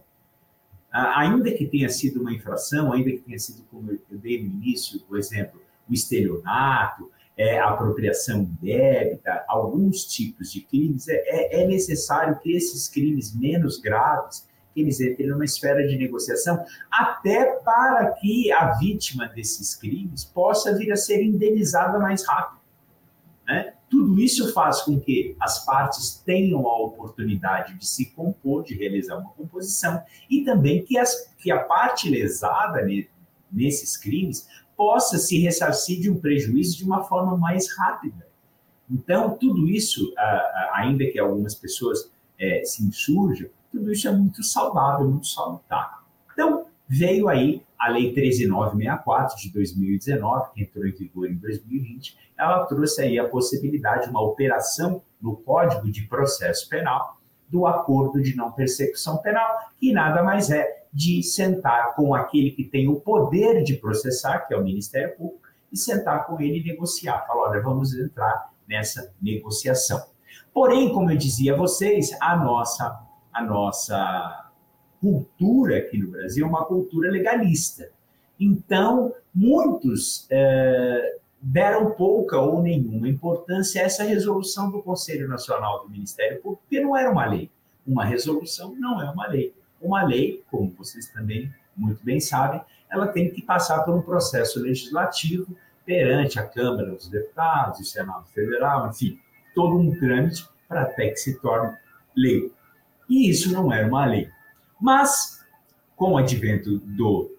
ainda 0.92 1.52
que 1.52 1.66
tenha 1.66 1.90
sido 1.90 2.22
uma 2.22 2.32
infração, 2.32 2.94
ainda 2.94 3.10
que 3.10 3.18
tenha 3.18 3.40
sido, 3.40 3.64
como 3.72 3.92
eu 3.92 4.18
dei 4.20 4.44
no 4.44 4.52
início, 4.52 5.00
por 5.02 5.18
exemplo, 5.18 5.60
o 5.90 5.94
estelionato, 5.94 7.10
é, 7.36 7.58
a 7.58 7.70
apropriação 7.70 8.42
indébita, 8.42 9.44
alguns 9.48 10.06
tipos 10.06 10.52
de 10.52 10.62
crimes, 10.62 11.08
é, 11.08 11.16
é, 11.26 11.64
é 11.64 11.68
necessário 11.68 12.38
que 12.40 12.56
esses 12.56 12.88
crimes 12.88 13.34
menos 13.34 13.80
graves 13.80 14.48
eles 14.76 15.02
entrem 15.02 15.28
numa 15.28 15.44
esfera 15.44 15.86
de 15.86 15.98
negociação, 15.98 16.64
até 16.90 17.46
para 17.66 18.12
que 18.12 18.52
a 18.52 18.74
vítima 18.78 19.28
desses 19.28 19.76
crimes 19.76 20.24
possa 20.24 20.78
vir 20.78 20.92
a 20.92 20.96
ser 20.96 21.22
indenizada 21.24 21.98
mais 21.98 22.26
rápido. 22.26 22.62
Né? 23.46 23.74
Tudo 23.92 24.18
isso 24.22 24.54
faz 24.54 24.84
com 24.84 24.98
que 24.98 25.36
as 25.38 25.66
partes 25.66 26.24
tenham 26.26 26.66
a 26.66 26.82
oportunidade 26.82 27.78
de 27.78 27.86
se 27.86 28.06
compor, 28.06 28.64
de 28.64 28.74
realizar 28.74 29.18
uma 29.18 29.32
composição, 29.32 30.02
e 30.30 30.46
também 30.46 30.82
que, 30.82 30.98
as, 30.98 31.30
que 31.38 31.52
a 31.52 31.60
parte 31.60 32.10
lesada 32.10 32.82
ne, 32.84 33.10
nesses 33.52 33.98
crimes 33.98 34.48
possa 34.78 35.18
se 35.18 35.38
ressarcir 35.40 36.00
de 36.00 36.10
um 36.10 36.18
prejuízo 36.18 36.78
de 36.78 36.86
uma 36.86 37.04
forma 37.04 37.38
mais 37.38 37.68
rápida. 37.78 38.26
Então, 38.90 39.38
tudo 39.38 39.68
isso, 39.68 40.14
ainda 40.72 41.06
que 41.12 41.20
algumas 41.20 41.54
pessoas 41.54 42.10
é, 42.40 42.64
se 42.64 42.84
insurjam, 42.84 43.50
tudo 43.70 43.92
isso 43.92 44.08
é 44.08 44.12
muito 44.12 44.42
saudável, 44.42 45.06
muito 45.06 45.28
salutar. 45.28 46.02
Então, 46.32 46.66
veio 46.88 47.28
aí 47.28 47.62
a 47.82 47.90
Lei 47.90 48.14
13964 48.14 49.38
de 49.38 49.52
2019, 49.52 50.52
que 50.54 50.62
entrou 50.62 50.86
em 50.86 50.92
vigor 50.92 51.28
em 51.28 51.36
2020, 51.36 52.16
ela 52.38 52.64
trouxe 52.68 53.02
aí 53.02 53.18
a 53.18 53.28
possibilidade 53.28 54.04
de 54.04 54.12
uma 54.12 54.22
operação 54.22 55.02
no 55.20 55.36
Código 55.38 55.92
de 55.92 56.04
Processo 56.04 56.70
Penal 56.70 57.18
do 57.50 57.66
acordo 57.66 58.22
de 58.22 58.36
não 58.36 58.52
persecução 58.52 59.18
penal, 59.18 59.46
que 59.80 59.92
nada 59.92 60.24
mais 60.24 60.52
é 60.52 60.86
de 60.94 61.24
sentar 61.24 61.96
com 61.96 62.14
aquele 62.14 62.52
que 62.52 62.64
tem 62.64 62.88
o 62.88 63.00
poder 63.00 63.64
de 63.64 63.74
processar, 63.74 64.48
que 64.48 64.54
é 64.54 64.58
o 64.58 64.64
Ministério 64.64 65.18
Público, 65.18 65.42
e 65.72 65.78
sentar 65.78 66.28
com 66.28 66.40
ele 66.40 66.60
e 66.60 66.64
negociar. 66.64 67.26
Falar, 67.26 67.50
olha, 67.50 67.62
vamos 67.62 67.94
entrar 67.94 68.52
nessa 68.68 69.12
negociação. 69.20 70.02
Porém, 70.54 70.94
como 70.94 71.12
eu 71.12 71.18
dizia 71.18 71.56
a 71.56 71.58
vocês, 71.58 72.16
a 72.22 72.36
nossa, 72.36 73.02
a 73.34 73.44
nossa 73.44 74.41
cultura 75.02 75.80
aqui 75.80 75.98
no 75.98 76.12
Brasil 76.12 76.46
é 76.46 76.48
uma 76.50 76.64
cultura 76.64 77.10
legalista. 77.10 77.90
Então, 78.40 79.14
muitos 79.34 80.28
é, 80.30 81.18
deram 81.42 81.92
pouca 81.92 82.40
ou 82.40 82.62
nenhuma 82.62 83.10
importância 83.10 83.82
a 83.82 83.86
essa 83.86 84.04
resolução 84.04 84.70
do 84.70 84.82
Conselho 84.82 85.28
Nacional 85.28 85.84
do 85.84 85.90
Ministério 85.90 86.40
Público, 86.40 86.62
porque 86.64 86.80
não 86.80 86.96
era 86.96 87.12
uma 87.12 87.26
lei. 87.26 87.50
Uma 87.86 88.06
resolução 88.06 88.76
não 88.76 89.02
é 89.02 89.10
uma 89.10 89.28
lei. 89.28 89.54
Uma 89.82 90.04
lei, 90.04 90.44
como 90.52 90.70
vocês 90.78 91.08
também 91.08 91.52
muito 91.76 92.04
bem 92.06 92.20
sabem, 92.20 92.62
ela 92.92 93.08
tem 93.08 93.32
que 93.32 93.42
passar 93.42 93.84
por 93.84 93.96
um 93.96 94.02
processo 94.02 94.60
legislativo 94.60 95.56
perante 95.84 96.40
a 96.40 96.46
Câmara 96.46 96.92
dos 96.92 97.10
Deputados, 97.10 97.80
o 97.80 97.86
Senado 97.86 98.26
Federal, 98.28 98.90
enfim, 98.90 99.20
todo 99.56 99.78
um 99.78 99.98
trâmite 99.98 100.48
para 100.68 100.84
até 100.84 101.10
que 101.10 101.18
se 101.18 101.40
torne 101.40 101.76
lei. 102.16 102.52
E 103.10 103.30
isso 103.30 103.52
não 103.52 103.74
era 103.74 103.88
uma 103.88 104.06
lei. 104.06 104.30
Mas, 104.82 105.46
com 105.96 106.14
o 106.14 106.18
advento 106.18 106.80
do, 106.80 107.38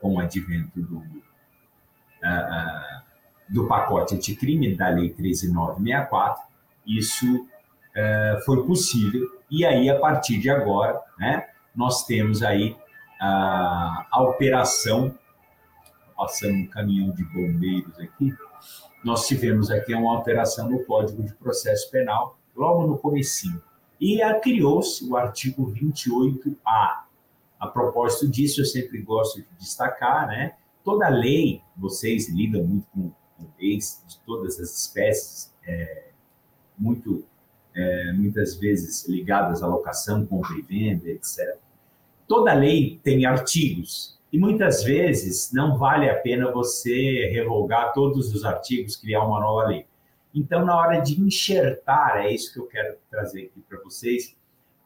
com 0.00 0.14
o 0.14 0.20
advento 0.20 0.80
do, 0.80 0.98
uh, 0.98 3.02
do 3.48 3.66
pacote 3.66 4.14
anticrime 4.14 4.76
da 4.76 4.88
Lei 4.88 5.10
13964, 5.10 6.44
isso 6.86 7.36
uh, 7.36 8.40
foi 8.44 8.64
possível. 8.64 9.26
E 9.50 9.66
aí, 9.66 9.90
a 9.90 9.98
partir 9.98 10.38
de 10.38 10.48
agora, 10.48 11.02
né, 11.18 11.48
nós 11.74 12.06
temos 12.06 12.42
aí 12.42 12.76
a, 13.20 14.06
a 14.10 14.22
operação, 14.22 15.14
passando 16.16 16.54
um 16.54 16.66
caminhão 16.66 17.10
de 17.10 17.24
bombeiros 17.24 17.98
aqui, 17.98 18.34
nós 19.04 19.26
tivemos 19.26 19.70
aqui 19.70 19.94
uma 19.94 20.16
alteração 20.16 20.68
no 20.68 20.84
Código 20.84 21.22
de 21.22 21.34
Processo 21.34 21.90
Penal, 21.90 22.38
logo 22.54 22.86
no 22.86 22.98
comecinho. 22.98 23.62
E 24.00 24.20
criou-se 24.40 25.04
o 25.04 25.16
artigo 25.16 25.72
28A. 25.72 27.02
A 27.58 27.66
propósito 27.66 28.28
disso, 28.28 28.60
eu 28.60 28.64
sempre 28.64 29.02
gosto 29.02 29.40
de 29.40 29.48
destacar, 29.58 30.28
né? 30.28 30.54
Toda 30.84 31.08
lei, 31.08 31.60
vocês 31.76 32.28
lidam 32.28 32.64
muito 32.64 32.86
com, 32.94 33.10
leis 33.60 34.02
de 34.06 34.18
todas 34.20 34.58
as 34.60 34.78
espécies, 34.78 35.52
é, 35.66 36.08
muito, 36.78 37.24
é, 37.74 38.12
muitas 38.12 38.56
vezes 38.56 39.06
ligadas 39.08 39.62
à 39.62 39.66
locação, 39.66 40.24
compra 40.24 40.56
e 40.56 40.62
venda, 40.62 41.08
etc. 41.10 41.58
Toda 42.26 42.54
lei 42.54 43.00
tem 43.02 43.26
artigos, 43.26 44.18
e 44.32 44.38
muitas 44.38 44.82
vezes 44.82 45.50
não 45.52 45.78
vale 45.78 46.08
a 46.08 46.14
pena 46.14 46.52
você 46.52 47.28
revogar 47.32 47.92
todos 47.94 48.32
os 48.34 48.44
artigos, 48.44 48.96
criar 48.96 49.24
uma 49.24 49.40
nova 49.40 49.68
lei. 49.68 49.86
Então, 50.34 50.64
na 50.64 50.76
hora 50.76 51.00
de 51.00 51.20
enxertar, 51.20 52.18
é 52.18 52.32
isso 52.32 52.52
que 52.52 52.60
eu 52.60 52.66
quero 52.66 52.96
trazer 53.10 53.46
aqui 53.46 53.60
para 53.68 53.78
vocês. 53.80 54.36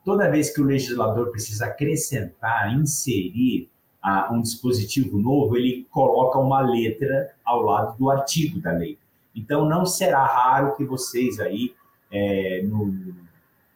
Toda 0.04 0.30
vez 0.30 0.52
que 0.52 0.60
o 0.60 0.64
legislador 0.64 1.30
precisa 1.30 1.66
acrescentar, 1.66 2.72
inserir 2.74 3.68
uh, 4.04 4.34
um 4.34 4.40
dispositivo 4.40 5.18
novo, 5.18 5.56
ele 5.56 5.86
coloca 5.90 6.38
uma 6.38 6.60
letra 6.60 7.34
ao 7.44 7.62
lado 7.62 7.96
do 7.98 8.10
artigo 8.10 8.60
da 8.60 8.72
lei. 8.72 8.98
Então, 9.34 9.68
não 9.68 9.86
será 9.86 10.24
raro 10.24 10.76
que 10.76 10.84
vocês 10.84 11.40
aí, 11.40 11.74
é, 12.10 12.62
no, 12.64 13.14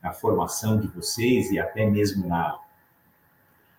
na 0.02 0.12
formação 0.12 0.78
de 0.78 0.86
vocês 0.88 1.50
e 1.50 1.58
até 1.58 1.88
mesmo 1.88 2.28
na, 2.28 2.58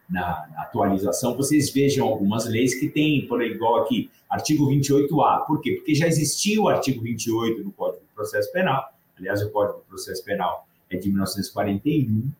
na, 0.10 0.47
na, 0.52 0.62
atualização, 0.63 1.36
vocês 1.36 1.69
vejam 1.71 2.08
algumas 2.08 2.45
leis 2.45 2.76
que 2.76 2.89
têm, 2.89 3.28
por 3.28 3.43
igual 3.43 3.84
aqui, 3.84 4.10
artigo 4.30 4.68
28A. 4.70 5.46
Por 5.46 5.62
quê? 5.62 5.74
Porque 5.74 5.96
já 5.96 6.08
existia 6.08 6.62
o 6.62 6.68
artigo 6.68 7.02
28 7.02 7.63
no 7.63 7.72
Código 7.72 8.04
de 8.06 8.13
Processo 8.13 8.52
Penal, 8.52 8.86
aliás, 9.18 9.42
o 9.42 9.50
Código 9.52 9.80
de 9.80 9.86
Processo 9.86 10.24
Penal 10.24 10.68
é 10.90 10.98
de 10.98 11.10
1941, 11.10 12.18
uh, 12.18 12.34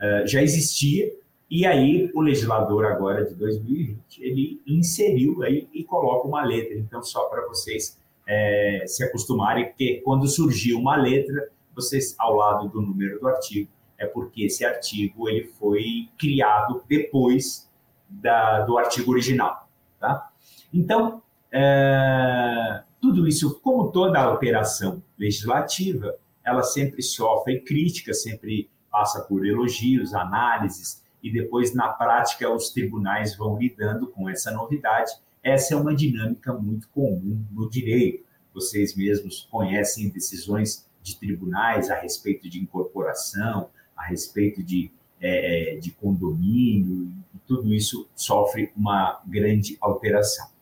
eh, 0.00 0.26
já 0.26 0.42
existia, 0.42 1.10
e 1.50 1.64
aí 1.64 2.10
o 2.14 2.20
legislador 2.20 2.84
agora 2.84 3.24
de 3.24 3.34
2020, 3.34 4.22
ele 4.22 4.60
inseriu 4.66 5.42
aí 5.42 5.68
e 5.72 5.84
coloca 5.84 6.26
uma 6.26 6.44
letra. 6.44 6.76
Então, 6.76 7.02
só 7.02 7.26
para 7.26 7.46
vocês 7.46 7.98
é, 8.26 8.84
se 8.86 9.04
acostumarem, 9.04 9.66
porque 9.66 10.02
quando 10.04 10.26
surgiu 10.26 10.78
uma 10.78 10.96
letra, 10.96 11.48
vocês, 11.74 12.16
ao 12.18 12.34
lado 12.34 12.68
do 12.68 12.82
número 12.82 13.20
do 13.20 13.28
artigo, 13.28 13.70
é 13.96 14.06
porque 14.06 14.44
esse 14.44 14.64
artigo 14.64 15.28
ele 15.28 15.44
foi 15.58 16.08
criado 16.18 16.82
depois 16.88 17.70
da, 18.08 18.62
do 18.62 18.76
artigo 18.76 19.12
original. 19.12 19.68
Tá? 20.00 20.30
Então, 20.74 21.22
é, 21.58 22.82
tudo 23.00 23.26
isso, 23.26 23.58
como 23.60 23.90
toda 23.90 24.30
operação 24.30 25.02
legislativa, 25.18 26.14
ela 26.44 26.62
sempre 26.62 27.02
sofre 27.02 27.60
críticas, 27.60 28.22
sempre 28.22 28.68
passa 28.90 29.22
por 29.22 29.46
elogios, 29.46 30.12
análises, 30.12 31.02
e 31.22 31.32
depois, 31.32 31.74
na 31.74 31.88
prática, 31.88 32.52
os 32.52 32.68
tribunais 32.68 33.34
vão 33.34 33.58
lidando 33.58 34.06
com 34.06 34.28
essa 34.28 34.50
novidade. 34.50 35.12
Essa 35.42 35.74
é 35.74 35.76
uma 35.76 35.94
dinâmica 35.94 36.52
muito 36.52 36.88
comum 36.90 37.42
no 37.50 37.70
direito. 37.70 38.24
Vocês 38.52 38.94
mesmos 38.94 39.48
conhecem 39.50 40.10
decisões 40.10 40.86
de 41.02 41.16
tribunais 41.18 41.90
a 41.90 41.94
respeito 41.94 42.50
de 42.50 42.60
incorporação, 42.60 43.70
a 43.96 44.04
respeito 44.04 44.62
de, 44.62 44.90
é, 45.20 45.74
é, 45.74 45.76
de 45.76 45.90
condomínio, 45.90 47.10
e 47.34 47.38
tudo 47.46 47.72
isso 47.72 48.06
sofre 48.14 48.70
uma 48.76 49.22
grande 49.26 49.78
alteração. 49.80 50.55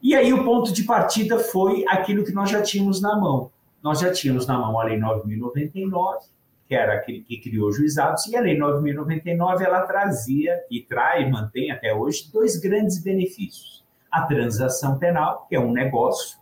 E 0.00 0.14
aí 0.14 0.32
o 0.32 0.44
ponto 0.44 0.72
de 0.72 0.84
partida 0.84 1.38
foi 1.38 1.84
aquilo 1.88 2.24
que 2.24 2.32
nós 2.32 2.50
já 2.50 2.62
tínhamos 2.62 3.00
na 3.00 3.16
mão. 3.16 3.50
Nós 3.82 4.00
já 4.00 4.12
tínhamos 4.12 4.46
na 4.46 4.58
mão 4.58 4.78
a 4.78 4.84
Lei 4.84 4.98
9.099, 4.98 6.18
que 6.66 6.74
era 6.74 6.94
aquele 6.94 7.22
que 7.22 7.40
criou 7.40 7.72
juizados, 7.72 8.26
e 8.26 8.36
a 8.36 8.40
Lei 8.40 8.58
9.099 8.58 9.60
ela 9.60 9.86
trazia 9.86 10.54
e 10.70 10.80
traz, 10.82 11.28
mantém 11.30 11.70
até 11.70 11.94
hoje, 11.94 12.30
dois 12.32 12.56
grandes 12.56 13.02
benefícios. 13.02 13.84
A 14.10 14.22
transação 14.22 14.98
penal, 14.98 15.46
que 15.48 15.56
é 15.56 15.60
um 15.60 15.72
negócio, 15.72 16.38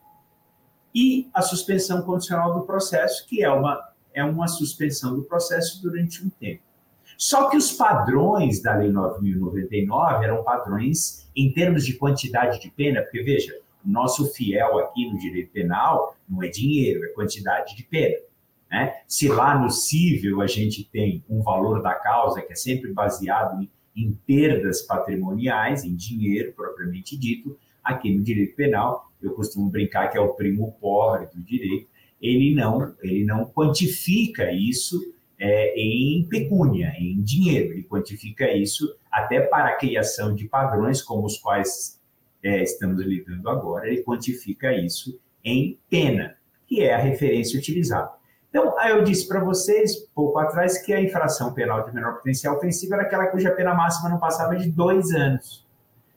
e 0.95 1.29
a 1.35 1.43
suspensão 1.43 2.03
condicional 2.03 2.55
do 2.55 2.67
processo, 2.67 3.27
que 3.27 3.43
é 3.43 3.51
uma 3.51 3.87
é 4.17 4.25
uma 4.25 4.49
suspensão 4.49 5.15
do 5.15 5.25
processo 5.25 5.83
durante 5.83 6.25
um 6.25 6.31
tempo. 6.31 6.63
Só 7.17 7.49
que 7.49 7.57
os 7.57 7.73
padrões 7.73 8.61
da 8.61 8.77
Lei 8.77 8.91
9.099 8.91 10.23
eram 10.23 10.45
padrões 10.45 11.27
em 11.35 11.53
termos 11.53 11.85
de 11.85 11.95
quantidade 11.95 12.61
de 12.61 12.71
pena, 12.71 13.03
porque 13.03 13.23
veja, 13.23 13.59
o 13.85 13.89
nosso 13.89 14.33
fiel 14.33 14.79
aqui 14.79 15.11
no 15.11 15.19
direito 15.19 15.51
penal 15.53 16.17
não 16.29 16.43
é 16.43 16.49
dinheiro, 16.49 17.05
é 17.05 17.09
quantidade 17.09 17.77
de 17.77 17.83
pena. 17.85 18.17
Né? 18.71 18.95
Se 19.07 19.29
lá 19.29 19.59
no 19.59 19.71
cível 19.71 20.41
a 20.41 20.47
gente 20.47 20.85
tem 20.85 21.25
um 21.29 21.43
valor 21.43 21.81
da 21.83 21.95
causa 21.95 22.43
que 22.43 22.53
é 22.53 22.57
sempre 22.57 22.93
baseado 22.93 23.63
em, 23.63 23.71
em 23.95 24.13
perdas 24.27 24.83
patrimoniais, 24.83 25.85
em 25.85 25.95
dinheiro 25.95 26.53
propriamente 26.53 27.17
dito, 27.17 27.57
aqui 27.83 28.13
no 28.13 28.23
direito 28.23 28.57
penal 28.57 29.11
eu 29.23 29.33
costumo 29.33 29.71
brincar 29.71 30.09
que 30.09 30.19
é 30.19 30.21
o 30.21 30.35
primo 30.35 30.73
pobre 30.81 31.27
do 31.35 31.41
direito, 31.41 31.89
ele 32.21 32.55
não, 32.55 32.95
ele 33.03 33.25
não 33.25 33.47
quantifica 33.47 34.51
isso 34.53 35.01
é, 35.39 35.75
em 35.79 36.27
pecúnia, 36.29 36.93
em 36.99 37.21
dinheiro. 37.23 37.73
Ele 37.73 37.85
quantifica 37.85 38.51
isso 38.53 38.97
até 39.11 39.41
para 39.41 39.69
a 39.69 39.77
criação 39.77 40.35
de 40.35 40.49
padrões 40.49 41.03
como 41.03 41.27
os 41.27 41.39
quais 41.39 42.01
é, 42.43 42.63
estamos 42.63 43.05
lidando 43.05 43.49
agora, 43.49 43.89
ele 43.89 44.03
quantifica 44.03 44.73
isso 44.73 45.19
em 45.45 45.79
pena, 45.91 46.37
que 46.67 46.83
é 46.83 46.95
a 46.95 46.99
referência 46.99 47.59
utilizada. 47.59 48.11
Então, 48.49 48.75
eu 48.89 49.05
disse 49.05 49.29
para 49.29 49.41
vocês, 49.41 49.97
pouco 50.15 50.39
atrás, 50.39 50.79
que 50.79 50.93
a 50.93 51.01
infração 51.01 51.53
penal 51.53 51.85
de 51.85 51.95
menor 51.95 52.15
potencial 52.15 52.57
ofensiva 52.57 52.95
era 52.95 53.05
aquela 53.05 53.27
cuja 53.27 53.51
pena 53.51 53.75
máxima 53.75 54.09
não 54.09 54.19
passava 54.19 54.57
de 54.57 54.71
dois 54.71 55.13
anos. 55.13 55.67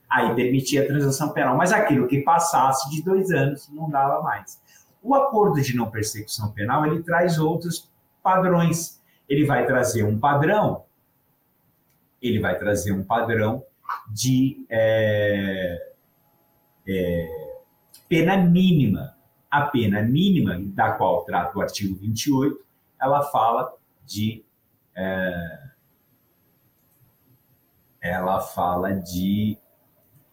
Aí 0.09 0.33
permitia 0.35 0.83
a 0.83 0.87
transação 0.87 1.29
penal, 1.33 1.57
mas 1.57 1.71
aquilo 1.71 2.07
que 2.07 2.21
passasse 2.21 2.89
de 2.89 3.03
dois 3.03 3.29
anos 3.31 3.69
não 3.69 3.89
dava 3.89 4.21
mais. 4.21 4.59
O 5.03 5.13
acordo 5.15 5.61
de 5.61 5.75
não 5.75 5.89
persecução 5.89 6.51
penal, 6.51 6.85
ele 6.85 7.03
traz 7.03 7.37
outros 7.37 7.89
padrões. 8.23 8.98
Ele 9.29 9.45
vai 9.45 9.65
trazer 9.65 10.03
um 10.03 10.19
padrão, 10.19 10.85
ele 12.21 12.39
vai 12.39 12.57
trazer 12.57 12.91
um 12.91 13.03
padrão 13.03 13.63
de 14.11 14.65
é, 14.69 15.93
é, 16.87 17.61
pena 18.09 18.35
mínima 18.35 19.19
a 19.49 19.61
pena 19.61 20.01
mínima, 20.01 20.59
da 20.59 20.91
qual 20.91 21.23
trata 21.25 21.57
o 21.57 21.61
artigo 21.61 21.95
28, 21.95 22.57
ela 23.01 23.23
fala 23.23 23.73
de. 24.05 24.45
É, 24.95 25.69
ela 28.01 28.39
fala 28.39 28.93
de 28.93 29.57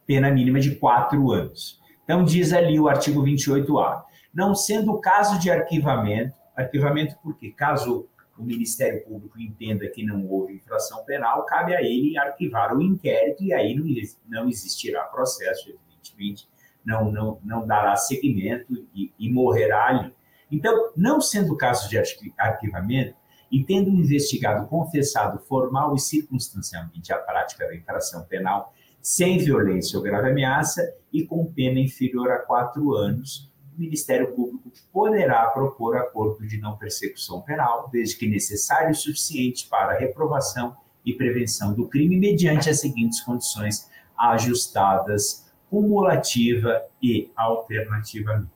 pena 0.06 0.30
mínima 0.30 0.60
de 0.60 0.76
quatro 0.76 1.32
anos. 1.32 1.80
Então, 2.04 2.24
diz 2.24 2.52
ali 2.52 2.78
o 2.78 2.88
artigo 2.88 3.24
28A. 3.24 4.04
Não 4.32 4.54
sendo 4.54 5.00
caso 5.00 5.38
de 5.40 5.50
arquivamento, 5.50 6.36
arquivamento 6.54 7.16
porque 7.22 7.50
caso 7.50 8.08
o 8.38 8.44
Ministério 8.44 9.04
Público 9.04 9.40
entenda 9.40 9.88
que 9.88 10.04
não 10.04 10.26
houve 10.26 10.54
infração 10.54 11.04
penal, 11.04 11.44
cabe 11.46 11.74
a 11.74 11.82
ele 11.82 12.16
arquivar 12.18 12.76
o 12.76 12.82
inquérito 12.82 13.42
e 13.42 13.52
aí 13.52 13.74
não, 13.74 13.86
não 14.28 14.48
existirá 14.48 15.02
processo, 15.04 15.70
evidentemente, 15.70 16.48
não, 16.84 17.10
não, 17.10 17.40
não 17.42 17.66
dará 17.66 17.96
seguimento 17.96 18.86
e, 18.94 19.12
e 19.18 19.30
morrerá 19.30 19.86
ali. 19.86 20.14
Então, 20.50 20.92
não 20.96 21.20
sendo 21.20 21.54
o 21.54 21.56
caso 21.56 21.88
de 21.88 21.98
arquivamento, 22.38 23.16
e 23.50 23.64
tendo 23.64 23.90
investigado 23.90 24.66
confessado 24.66 25.38
formal 25.38 25.94
e 25.94 26.00
circunstancialmente 26.00 27.12
a 27.12 27.18
prática 27.18 27.66
da 27.66 27.74
infração 27.74 28.24
penal 28.24 28.72
sem 29.00 29.38
violência 29.38 29.96
ou 29.96 30.02
grave 30.02 30.30
ameaça 30.30 30.82
e 31.12 31.24
com 31.24 31.46
pena 31.46 31.78
inferior 31.78 32.30
a 32.30 32.38
quatro 32.38 32.94
anos, 32.94 33.50
o 33.76 33.80
Ministério 33.80 34.32
Público 34.32 34.72
poderá 34.92 35.46
propor 35.48 35.96
acordo 35.96 36.46
de 36.46 36.58
não 36.58 36.76
persecução 36.76 37.42
penal, 37.42 37.88
desde 37.92 38.16
que 38.16 38.28
necessário 38.28 38.90
e 38.90 38.94
suficiente 38.94 39.68
para 39.68 39.92
a 39.92 39.98
reprovação 39.98 40.76
e 41.04 41.12
prevenção 41.12 41.74
do 41.74 41.86
crime, 41.86 42.16
mediante 42.16 42.70
as 42.70 42.80
seguintes 42.80 43.20
condições 43.20 43.88
ajustadas 44.18 45.46
cumulativa 45.68 46.82
e 47.02 47.30
alternativamente. 47.36 48.50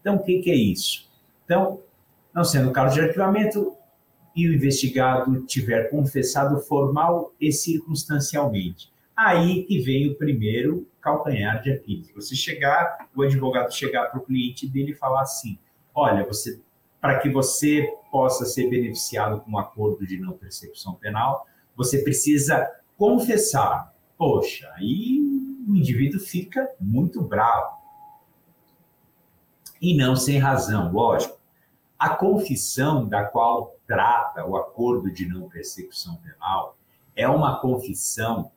Então, 0.00 0.16
o 0.16 0.22
que, 0.22 0.40
que 0.40 0.50
é 0.50 0.56
isso? 0.56 1.08
Então, 1.44 1.80
não 2.34 2.44
sendo 2.44 2.72
caso 2.72 2.94
de 2.94 3.00
arquivamento 3.02 3.74
e 4.34 4.48
o 4.48 4.54
investigado 4.54 5.44
tiver 5.46 5.90
confessado 5.90 6.60
formal 6.60 7.32
e 7.40 7.52
circunstancialmente, 7.52 8.90
aí 9.18 9.64
que 9.64 9.80
vem 9.80 10.08
o 10.08 10.14
primeiro 10.14 10.88
calcanhar 11.00 11.60
de 11.60 11.72
Aquiles. 11.72 12.12
Você 12.14 12.36
chegar, 12.36 13.08
o 13.16 13.22
advogado 13.22 13.74
chegar 13.74 14.04
para 14.06 14.20
o 14.20 14.24
cliente 14.24 14.68
dele 14.68 14.92
e 14.92 14.94
falar 14.94 15.22
assim: 15.22 15.58
olha, 15.92 16.24
você, 16.24 16.60
para 17.00 17.18
que 17.18 17.28
você 17.28 17.92
possa 18.12 18.46
ser 18.46 18.70
beneficiado 18.70 19.40
com 19.40 19.50
um 19.50 19.58
acordo 19.58 20.06
de 20.06 20.20
não 20.20 20.34
persecução 20.34 20.94
penal, 20.94 21.48
você 21.76 21.98
precisa 22.04 22.70
confessar. 22.96 23.92
Poxa, 24.16 24.70
aí 24.76 25.20
o 25.68 25.74
indivíduo 25.74 26.20
fica 26.20 26.68
muito 26.80 27.20
bravo. 27.20 27.76
E 29.80 29.96
não 29.96 30.14
sem 30.14 30.38
razão, 30.38 30.92
lógico. 30.92 31.38
A 31.98 32.10
confissão 32.10 33.08
da 33.08 33.24
qual 33.24 33.76
trata 33.84 34.44
o 34.44 34.56
acordo 34.56 35.10
de 35.10 35.26
não 35.26 35.48
persecução 35.48 36.16
penal 36.16 36.76
é 37.16 37.28
uma 37.28 37.60
confissão 37.60 38.52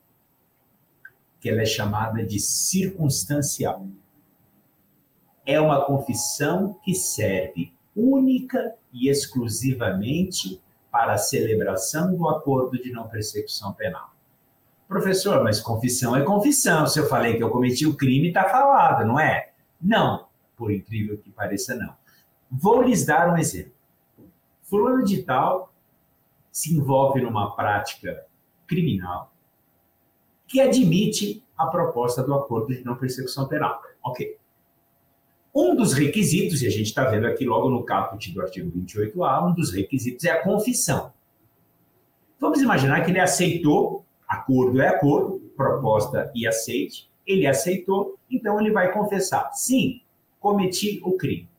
que 1.42 1.50
ela 1.50 1.64
é 1.64 1.66
chamada 1.66 2.24
de 2.24 2.40
circunstancial. 2.40 3.88
É 5.44 5.60
uma 5.60 5.84
confissão 5.84 6.80
que 6.84 6.94
serve 6.94 7.74
única 7.96 8.76
e 8.94 9.10
exclusivamente 9.10 10.62
para 10.92 11.14
a 11.14 11.18
celebração 11.18 12.16
do 12.16 12.30
acordo 12.30 12.82
de 12.82 12.92
não 12.92 13.08
persecução 13.08 13.74
penal. 13.74 14.12
Professor, 14.88 15.44
mas 15.44 15.60
confissão 15.60 16.16
é 16.16 16.22
confissão. 16.22 16.86
Se 16.86 17.00
eu 17.00 17.08
falei 17.08 17.38
que 17.38 17.44
eu 17.44 17.50
cometi 17.50 17.88
o 17.88 17.98
crime, 17.98 18.28
está 18.28 18.48
falado, 18.48 19.06
não 19.06 19.20
é? 19.20 19.52
Não, 19.82 20.28
por 20.56 20.72
incrível 20.72 21.18
que 21.18 21.32
pareça, 21.32 21.74
não. 21.76 21.96
Vou 22.52 22.84
lhes 22.84 23.04
dar 23.04 23.34
um 23.34 23.38
exemplo. 23.38 23.74
Fulano 24.64 25.04
de 25.04 25.24
tal 25.24 25.74
se 26.52 26.76
envolve 26.76 27.22
numa 27.22 27.56
prática 27.56 28.26
criminal 28.68 29.31
que 30.52 30.60
admite 30.60 31.44
a 31.58 31.68
proposta 31.68 32.22
do 32.22 32.34
acordo 32.34 32.74
de 32.74 32.84
não 32.84 32.96
persecução 32.96 33.48
penal. 33.48 33.82
Ok. 34.04 34.38
Um 35.54 35.76
dos 35.76 35.94
requisitos, 35.94 36.62
e 36.62 36.68
a 36.68 36.70
gente 36.70 36.88
está 36.88 37.06
vendo 37.06 37.28
aqui 37.28 37.46
logo 37.46 37.70
no 37.70 37.84
caput 37.84 38.32
do 38.32 38.42
artigo 38.42 38.72
28A, 38.72 39.50
um 39.50 39.54
dos 39.54 39.72
requisitos 39.72 40.24
é 40.26 40.32
a 40.32 40.44
confissão. 40.44 41.14
Vamos 42.40 42.62
imaginar 42.62 43.04
que 43.04 43.12
ele 43.12 43.20
aceitou 43.20 44.06
Acordo 44.32 44.82
é 44.82 44.88
acordo, 44.88 45.42
proposta 45.58 46.32
e 46.34 46.48
aceite. 46.48 47.12
Ele 47.28 47.46
aceitou, 47.46 48.18
então 48.30 48.62
ele 48.62 48.72
vai 48.72 48.94
confessar: 48.94 49.52
sim, 49.52 50.02
cometi 50.40 51.02
o 51.04 51.18
crime. 51.18 51.50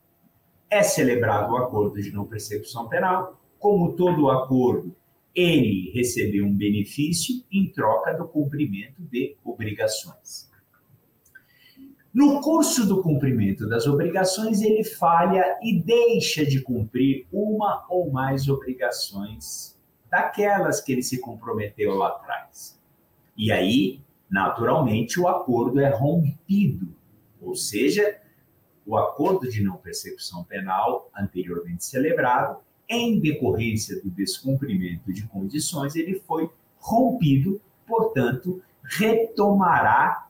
É 0.71 0.81
celebrado 0.81 1.53
o 1.53 1.57
acordo 1.57 2.01
de 2.01 2.11
não 2.11 2.25
persecução 2.25 2.89
penal. 2.89 3.39
Como 3.59 3.93
todo 3.93 4.31
acordo, 4.31 4.93
ele 5.35 5.91
recebeu 5.91 6.45
um 6.45 6.55
benefício 6.55 7.43
em 7.51 7.71
troca 7.71 8.13
do 8.13 8.27
cumprimento 8.27 9.01
de 9.01 9.35
obrigações. 9.43 10.51
No 12.13 12.41
curso 12.41 12.85
do 12.85 13.01
cumprimento 13.01 13.67
das 13.67 13.87
obrigações, 13.87 14.61
ele 14.61 14.83
falha 14.83 15.57
e 15.63 15.81
deixa 15.81 16.45
de 16.45 16.61
cumprir 16.61 17.25
uma 17.31 17.85
ou 17.89 18.11
mais 18.11 18.47
obrigações 18.47 19.75
daquelas 20.11 20.79
que 20.79 20.91
ele 20.91 21.01
se 21.01 21.19
comprometeu 21.19 21.95
lá 21.95 22.09
atrás. 22.09 22.79
E 23.35 23.51
aí, 23.51 23.99
naturalmente, 24.29 25.19
o 25.19 25.27
acordo 25.27 25.79
é 25.79 25.89
rompido, 25.89 26.95
ou 27.41 27.55
seja, 27.55 28.21
o 28.85 28.95
acordo 28.95 29.49
de 29.49 29.63
não 29.63 29.77
persecução 29.77 30.43
penal 30.43 31.09
anteriormente 31.17 31.83
celebrado, 31.83 32.59
em 32.89 33.19
decorrência 33.19 34.01
do 34.01 34.09
descumprimento 34.09 35.11
de 35.11 35.23
condições, 35.27 35.95
ele 35.95 36.21
foi 36.27 36.49
rompido, 36.77 37.61
portanto, 37.87 38.61
retomará 38.83 40.27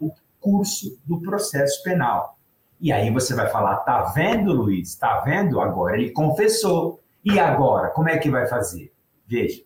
o 0.00 0.12
curso 0.40 0.98
do 1.04 1.20
processo 1.20 1.82
penal. 1.82 2.38
E 2.80 2.92
aí 2.92 3.10
você 3.10 3.34
vai 3.34 3.50
falar, 3.50 3.78
tá 3.78 4.12
vendo, 4.14 4.52
Luiz? 4.52 4.94
Tá 4.94 5.20
vendo? 5.20 5.60
Agora 5.60 5.96
ele 6.00 6.10
confessou. 6.10 7.00
E 7.24 7.38
agora, 7.38 7.90
como 7.90 8.08
é 8.08 8.18
que 8.18 8.30
vai 8.30 8.46
fazer? 8.46 8.92
Veja, 9.26 9.62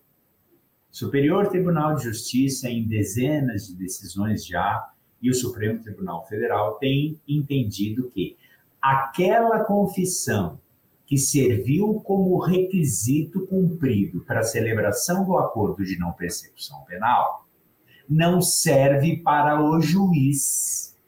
Superior 0.90 1.49
Tribunal 1.49 1.95
de 1.95 2.05
Justiça, 2.05 2.68
em 2.68 2.87
dezenas 2.87 3.66
de 3.66 3.75
decisões 3.77 4.47
já, 4.47 4.90
e 5.21 5.31
o 5.31 5.35
Supremo 5.35 5.83
Tribunal 5.83 6.27
Federal 6.27 6.75
tem 6.75 7.21
entendido 7.29 8.11
que 8.11 8.37
aquela 8.81 9.61
confissão 9.61 10.59
que 11.12 11.18
serviu 11.18 12.01
como 12.01 12.38
requisito 12.38 13.46
cumprido 13.46 14.25
para 14.25 14.40
a 14.40 14.42
celebração 14.42 15.27
do 15.27 15.37
acordo 15.37 15.85
de 15.85 15.98
não 15.98 16.11
persecução 16.11 16.83
penal 16.85 17.46
não 18.09 18.40
serve 18.40 19.18
para 19.18 19.62
o 19.62 19.79
juiz 19.79 20.98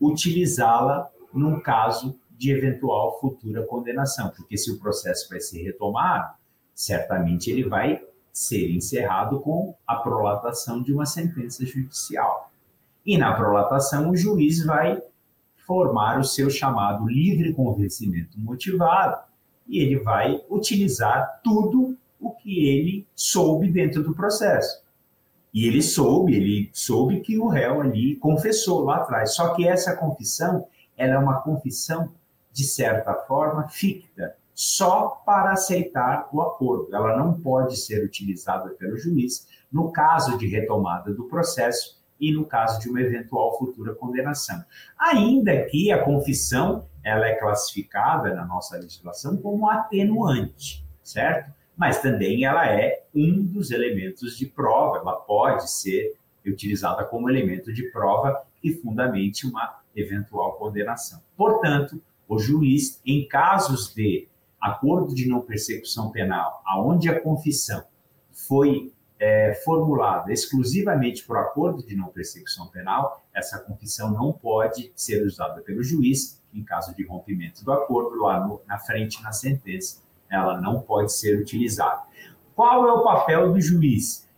utilizá-la 0.00 1.10
num 1.34 1.58
caso 1.60 2.16
de 2.30 2.52
eventual 2.52 3.18
futura 3.18 3.66
condenação, 3.66 4.30
porque 4.36 4.56
se 4.56 4.70
o 4.70 4.78
processo 4.78 5.28
vai 5.28 5.40
ser 5.40 5.64
retomado, 5.64 6.32
certamente 6.72 7.50
ele 7.50 7.68
vai 7.68 8.00
ser 8.32 8.70
encerrado 8.70 9.40
com 9.40 9.74
a 9.84 9.96
prolatação 9.96 10.80
de 10.80 10.92
uma 10.92 11.06
sentença 11.06 11.66
judicial. 11.66 12.52
E 13.04 13.18
na 13.18 13.34
prolatação, 13.34 14.10
o 14.10 14.16
juiz 14.16 14.64
vai 14.64 15.02
formar 15.70 16.18
o 16.18 16.24
seu 16.24 16.50
chamado 16.50 17.06
livre 17.06 17.54
convencimento 17.54 18.36
motivado 18.40 19.22
e 19.68 19.78
ele 19.78 20.00
vai 20.00 20.42
utilizar 20.50 21.40
tudo 21.44 21.96
o 22.18 22.32
que 22.32 22.66
ele 22.66 23.06
soube 23.14 23.70
dentro 23.70 24.02
do 24.02 24.12
processo. 24.12 24.82
E 25.54 25.68
ele 25.68 25.80
soube, 25.80 26.34
ele 26.34 26.70
soube 26.72 27.20
que 27.20 27.38
o 27.38 27.46
réu 27.46 27.82
ali 27.82 28.16
confessou 28.16 28.82
lá 28.82 28.96
atrás. 28.96 29.36
Só 29.36 29.54
que 29.54 29.64
essa 29.64 29.94
confissão, 29.94 30.66
ela 30.96 31.14
é 31.14 31.18
uma 31.18 31.40
confissão 31.40 32.08
de 32.52 32.64
certa 32.64 33.14
forma 33.14 33.68
ficta, 33.68 34.34
só 34.52 35.22
para 35.24 35.52
aceitar 35.52 36.28
o 36.32 36.42
acordo. 36.42 36.92
Ela 36.92 37.16
não 37.16 37.34
pode 37.40 37.76
ser 37.76 38.04
utilizada 38.04 38.70
pelo 38.70 38.98
juiz 38.98 39.46
no 39.70 39.92
caso 39.92 40.36
de 40.36 40.48
retomada 40.48 41.14
do 41.14 41.28
processo 41.28 41.99
e 42.20 42.32
no 42.32 42.44
caso 42.44 42.80
de 42.80 42.88
uma 42.88 43.00
eventual 43.00 43.56
futura 43.58 43.94
condenação. 43.94 44.62
Ainda 44.98 45.64
que 45.64 45.90
a 45.90 46.04
confissão 46.04 46.86
ela 47.02 47.26
é 47.26 47.34
classificada 47.34 48.34
na 48.34 48.44
nossa 48.44 48.76
legislação 48.76 49.36
como 49.36 49.68
atenuante, 49.68 50.84
certo? 51.02 51.50
Mas 51.76 52.02
também 52.02 52.44
ela 52.44 52.66
é 52.66 53.04
um 53.14 53.42
dos 53.42 53.70
elementos 53.70 54.36
de 54.36 54.46
prova, 54.46 54.98
ela 54.98 55.14
pode 55.14 55.70
ser 55.70 56.14
utilizada 56.46 57.04
como 57.04 57.30
elemento 57.30 57.72
de 57.72 57.90
prova 57.90 58.42
que 58.60 58.74
fundamente 58.74 59.46
uma 59.46 59.80
eventual 59.96 60.54
condenação. 60.54 61.20
Portanto, 61.36 62.00
o 62.28 62.38
juiz, 62.38 63.00
em 63.04 63.26
casos 63.26 63.94
de 63.94 64.28
acordo 64.60 65.14
de 65.14 65.26
não 65.26 65.40
persecução 65.40 66.10
penal, 66.10 66.62
aonde 66.66 67.08
a 67.08 67.20
confissão 67.20 67.82
foi 68.30 68.92
é, 69.20 69.52
formulada 69.64 70.32
exclusivamente 70.32 71.22
por 71.24 71.36
acordo 71.36 71.86
de 71.86 71.94
não 71.94 72.08
persecução 72.08 72.66
penal, 72.68 73.22
essa 73.34 73.58
confissão 73.58 74.10
não 74.10 74.32
pode 74.32 74.90
ser 74.96 75.24
usada 75.24 75.60
pelo 75.60 75.84
juiz 75.84 76.40
em 76.54 76.64
caso 76.64 76.94
de 76.94 77.04
rompimento 77.04 77.64
do 77.64 77.72
acordo, 77.72 78.20
lá 78.20 78.44
no, 78.44 78.60
na 78.66 78.78
frente 78.78 79.22
na 79.22 79.32
sentença, 79.32 80.02
ela 80.28 80.60
não 80.60 80.80
pode 80.80 81.12
ser 81.12 81.38
utilizada. 81.38 82.02
Qual 82.54 82.88
é 82.88 82.92
o 82.92 83.02
papel 83.02 83.52
do 83.52 83.60
juiz? 83.60 84.28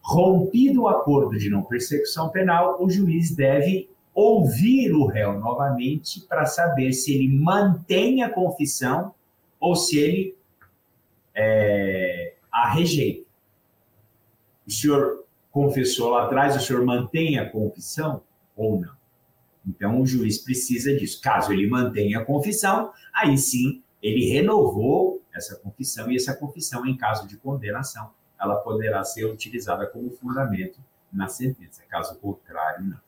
Rompido 0.00 0.82
o 0.82 0.88
acordo 0.88 1.38
de 1.38 1.48
não 1.48 1.62
persecução 1.62 2.28
penal, 2.28 2.82
o 2.82 2.90
juiz 2.90 3.34
deve 3.34 3.88
ouvir 4.14 4.92
o 4.92 5.06
réu 5.06 5.38
novamente 5.38 6.20
para 6.22 6.44
saber 6.44 6.92
se 6.92 7.14
ele 7.14 7.28
mantém 7.28 8.22
a 8.22 8.30
confissão 8.30 9.14
ou 9.58 9.74
se 9.74 9.98
ele 9.98 10.36
é, 11.34 12.34
a 12.50 12.70
rejeita. 12.70 13.21
O 14.66 14.70
senhor 14.70 15.24
confessou 15.50 16.10
lá 16.10 16.24
atrás, 16.24 16.56
o 16.56 16.60
senhor 16.60 16.84
mantém 16.84 17.38
a 17.38 17.48
confissão 17.48 18.22
ou 18.56 18.80
não? 18.80 18.92
Então, 19.66 20.00
o 20.00 20.06
juiz 20.06 20.38
precisa 20.38 20.94
disso. 20.96 21.20
Caso 21.20 21.52
ele 21.52 21.68
mantenha 21.68 22.20
a 22.20 22.24
confissão, 22.24 22.92
aí 23.14 23.38
sim 23.38 23.82
ele 24.02 24.28
renovou 24.28 25.22
essa 25.32 25.56
confissão 25.56 26.10
e 26.10 26.16
essa 26.16 26.34
confissão, 26.34 26.84
em 26.84 26.96
caso 26.96 27.26
de 27.26 27.36
condenação, 27.36 28.10
ela 28.40 28.56
poderá 28.56 29.04
ser 29.04 29.24
utilizada 29.24 29.86
como 29.86 30.10
fundamento 30.10 30.80
na 31.12 31.28
sentença. 31.28 31.82
Caso 31.88 32.18
contrário, 32.18 32.84
não. 32.84 32.98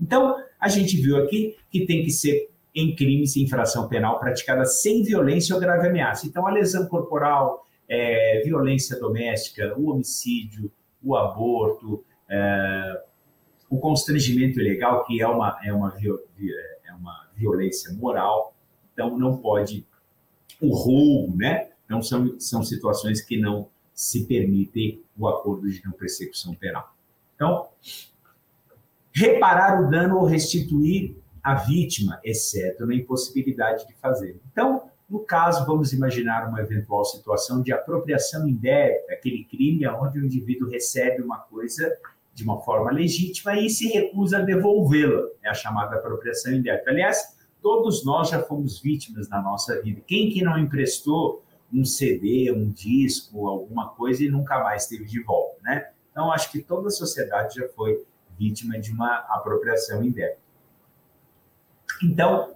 Então, 0.00 0.42
a 0.58 0.68
gente 0.68 0.96
viu 0.96 1.22
aqui 1.22 1.56
que 1.70 1.86
tem 1.86 2.02
que 2.02 2.10
ser 2.10 2.50
em 2.74 2.94
crimes 2.94 3.36
e 3.36 3.42
infração 3.42 3.88
penal 3.88 4.18
praticada 4.18 4.64
sem 4.64 5.02
violência 5.02 5.54
ou 5.54 5.60
grave 5.60 5.88
ameaça. 5.88 6.26
Então, 6.26 6.46
a 6.46 6.50
lesão 6.50 6.86
corporal, 6.86 7.66
é, 7.88 8.42
violência 8.44 8.98
doméstica, 8.98 9.74
o 9.76 9.90
homicídio, 9.90 10.70
o 11.02 11.16
aborto, 11.16 12.04
é, 12.28 13.02
o 13.68 13.78
constrangimento 13.78 14.60
ilegal, 14.60 15.04
que 15.04 15.20
é 15.20 15.26
uma, 15.26 15.58
é, 15.62 15.72
uma, 15.72 15.96
é 15.98 16.92
uma 16.92 17.28
violência 17.34 17.92
moral, 17.94 18.54
então 18.92 19.16
não 19.18 19.36
pode. 19.36 19.86
O 20.60 20.74
roubo, 20.74 21.36
né? 21.36 21.70
Então, 21.84 22.02
são, 22.02 22.38
são 22.38 22.62
situações 22.62 23.22
que 23.22 23.38
não 23.38 23.68
se 23.94 24.26
permitem 24.26 25.02
o 25.16 25.26
acordo 25.26 25.70
de 25.70 25.82
não 25.84 25.92
persecução 25.92 26.54
penal. 26.54 26.94
Então, 27.34 27.68
reparar 29.12 29.82
o 29.82 29.90
dano 29.90 30.18
ou 30.18 30.24
restituir 30.24 31.16
a 31.42 31.54
vítima, 31.54 32.20
exceto 32.22 32.84
na 32.86 32.94
impossibilidade 32.94 33.86
de 33.86 33.94
fazer. 33.94 34.38
Então, 34.52 34.89
no 35.10 35.18
caso, 35.18 35.66
vamos 35.66 35.92
imaginar 35.92 36.48
uma 36.48 36.60
eventual 36.60 37.04
situação 37.04 37.60
de 37.60 37.72
apropriação 37.72 38.48
indébita, 38.48 39.12
aquele 39.12 39.44
crime 39.44 39.84
onde 39.88 40.20
o 40.20 40.24
indivíduo 40.24 40.70
recebe 40.70 41.20
uma 41.20 41.38
coisa 41.38 41.92
de 42.32 42.44
uma 42.44 42.60
forma 42.60 42.92
legítima 42.92 43.58
e 43.58 43.68
se 43.68 43.88
recusa 43.88 44.38
a 44.38 44.42
devolvê-la. 44.42 45.28
É 45.42 45.50
a 45.50 45.54
chamada 45.54 45.96
apropriação 45.96 46.52
indébita. 46.52 46.88
Aliás, 46.88 47.36
todos 47.60 48.04
nós 48.04 48.28
já 48.28 48.40
fomos 48.40 48.80
vítimas 48.80 49.28
na 49.28 49.42
nossa 49.42 49.82
vida. 49.82 50.00
Quem 50.06 50.30
que 50.30 50.44
não 50.44 50.56
emprestou 50.56 51.42
um 51.72 51.84
CD, 51.84 52.52
um 52.52 52.70
disco, 52.70 53.48
alguma 53.48 53.88
coisa 53.88 54.22
e 54.22 54.28
nunca 54.28 54.62
mais 54.62 54.86
teve 54.86 55.06
de 55.06 55.20
volta, 55.24 55.56
né? 55.62 55.90
Então, 56.12 56.30
acho 56.32 56.52
que 56.52 56.60
toda 56.60 56.86
a 56.86 56.90
sociedade 56.90 57.56
já 57.56 57.68
foi 57.70 58.04
vítima 58.38 58.78
de 58.78 58.92
uma 58.92 59.18
apropriação 59.28 60.04
indébita. 60.04 60.38
Então, 62.02 62.54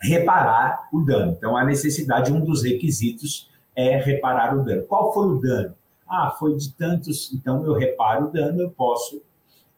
reparar 0.00 0.88
o 0.92 1.00
dano. 1.00 1.32
Então, 1.36 1.56
a 1.56 1.64
necessidade, 1.64 2.32
um 2.32 2.40
dos 2.40 2.62
requisitos 2.62 3.50
é 3.74 3.96
reparar 3.96 4.56
o 4.56 4.64
dano. 4.64 4.82
Qual 4.84 5.12
foi 5.12 5.26
o 5.28 5.40
dano? 5.40 5.74
Ah, 6.08 6.34
foi 6.38 6.56
de 6.56 6.72
tantos, 6.72 7.32
então 7.32 7.64
eu 7.64 7.74
reparo 7.74 8.26
o 8.26 8.30
dano, 8.32 8.60
eu 8.60 8.70
posso, 8.70 9.22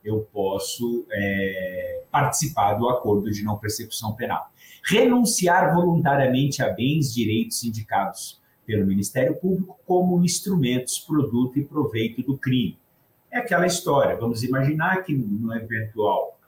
eu 0.02 0.26
posso 0.32 1.06
é, 1.12 2.02
participar 2.10 2.74
do 2.74 2.88
acordo 2.88 3.30
de 3.30 3.44
não 3.44 3.58
persecução 3.58 4.14
penal. 4.14 4.50
Renunciar 4.84 5.74
voluntariamente 5.74 6.62
a 6.62 6.70
bens, 6.70 7.12
direitos 7.12 7.62
indicados 7.64 8.40
pelo 8.64 8.86
Ministério 8.86 9.34
Público 9.36 9.78
como 9.84 10.24
instrumentos, 10.24 10.98
produto 10.98 11.58
e 11.58 11.64
proveito 11.64 12.22
do 12.22 12.38
crime. 12.38 12.78
É 13.30 13.38
aquela 13.38 13.66
história, 13.66 14.16
vamos 14.16 14.42
imaginar 14.42 15.04
que 15.04 15.14
no 15.14 15.54
eventual 15.54 16.38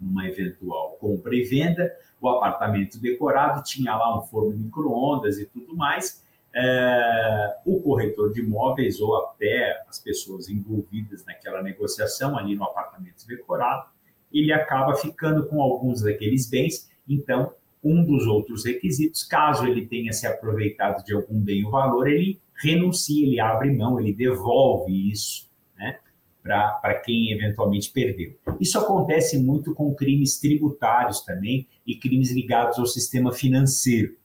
uma 0.00 0.26
eventual 0.28 0.96
compra 1.00 1.34
e 1.34 1.42
venda, 1.42 1.92
o 2.20 2.28
apartamento 2.28 2.98
decorado 3.00 3.62
tinha 3.62 3.94
lá 3.96 4.18
um 4.18 4.22
forno 4.22 4.56
micro-ondas 4.56 5.38
e 5.38 5.46
tudo 5.46 5.76
mais. 5.76 6.24
É, 6.54 7.56
o 7.64 7.80
corretor 7.80 8.32
de 8.32 8.40
imóveis 8.40 9.00
ou 9.00 9.16
até 9.16 9.84
as 9.88 9.98
pessoas 9.98 10.48
envolvidas 10.48 11.24
naquela 11.24 11.62
negociação 11.62 12.36
ali 12.36 12.56
no 12.56 12.64
apartamento 12.64 13.26
decorado, 13.26 13.86
ele 14.32 14.52
acaba 14.52 14.96
ficando 14.96 15.46
com 15.46 15.62
alguns 15.62 16.02
daqueles 16.02 16.48
bens. 16.48 16.90
Então, 17.08 17.52
um 17.82 18.04
dos 18.04 18.26
outros 18.26 18.64
requisitos, 18.64 19.22
caso 19.22 19.66
ele 19.66 19.86
tenha 19.86 20.12
se 20.12 20.26
aproveitado 20.26 21.04
de 21.04 21.14
algum 21.14 21.38
bem 21.38 21.64
ou 21.64 21.70
valor, 21.70 22.08
ele 22.08 22.40
renuncia, 22.60 23.26
ele 23.26 23.40
abre 23.40 23.70
mão, 23.70 24.00
ele 24.00 24.12
devolve 24.12 25.10
isso? 25.10 25.47
Para 26.80 26.94
quem 27.00 27.32
eventualmente 27.32 27.90
perdeu. 27.90 28.36
Isso 28.60 28.78
acontece 28.78 29.38
muito 29.38 29.74
com 29.74 29.94
crimes 29.94 30.38
tributários 30.38 31.20
também 31.20 31.66
e 31.86 31.96
crimes 31.96 32.32
ligados 32.32 32.78
ao 32.78 32.86
sistema 32.86 33.32
financeiro. 33.32 34.16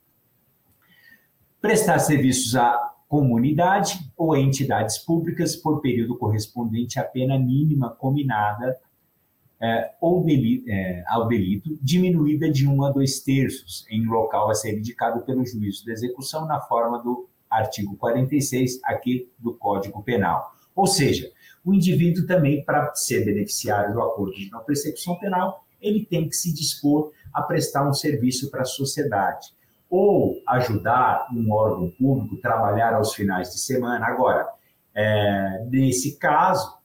Prestar 1.60 1.98
serviços 1.98 2.56
à 2.56 2.94
comunidade 3.08 4.10
ou 4.16 4.32
a 4.32 4.40
entidades 4.40 4.98
públicas 4.98 5.54
por 5.54 5.80
período 5.80 6.16
correspondente 6.16 6.98
à 6.98 7.04
pena 7.04 7.38
mínima 7.38 7.90
combinada 7.90 8.78
é, 9.60 9.94
ou 10.00 10.26
é, 10.28 11.04
ao 11.06 11.28
delito, 11.28 11.78
diminuída 11.80 12.50
de 12.50 12.66
um 12.66 12.84
a 12.84 12.90
dois 12.90 13.20
terços 13.20 13.86
em 13.88 14.04
local 14.04 14.50
a 14.50 14.54
ser 14.54 14.76
indicado 14.76 15.22
pelo 15.22 15.46
juízo 15.46 15.84
de 15.84 15.92
execução 15.92 16.44
na 16.46 16.60
forma 16.60 17.02
do 17.02 17.28
artigo 17.48 17.96
46 17.96 18.80
aqui 18.84 19.30
do 19.38 19.54
Código 19.54 20.02
Penal. 20.02 20.52
Ou 20.74 20.86
seja, 20.86 21.30
o 21.64 21.72
indivíduo 21.72 22.26
também, 22.26 22.62
para 22.62 22.94
ser 22.94 23.24
beneficiário 23.24 23.94
do 23.94 24.02
acordo 24.02 24.34
de 24.34 24.50
não 24.50 24.60
persecução 24.60 25.16
penal, 25.16 25.64
ele 25.80 26.04
tem 26.04 26.28
que 26.28 26.36
se 26.36 26.52
dispor 26.52 27.12
a 27.32 27.42
prestar 27.42 27.88
um 27.88 27.92
serviço 27.92 28.50
para 28.50 28.62
a 28.62 28.66
sociedade 28.66 29.54
ou 29.88 30.40
ajudar 30.48 31.28
um 31.32 31.52
órgão 31.52 31.90
público 31.90 32.36
trabalhar 32.36 32.94
aos 32.94 33.14
finais 33.14 33.52
de 33.52 33.60
semana. 33.60 34.06
Agora, 34.06 34.48
é, 34.94 35.64
nesse 35.70 36.16
caso, 36.18 36.76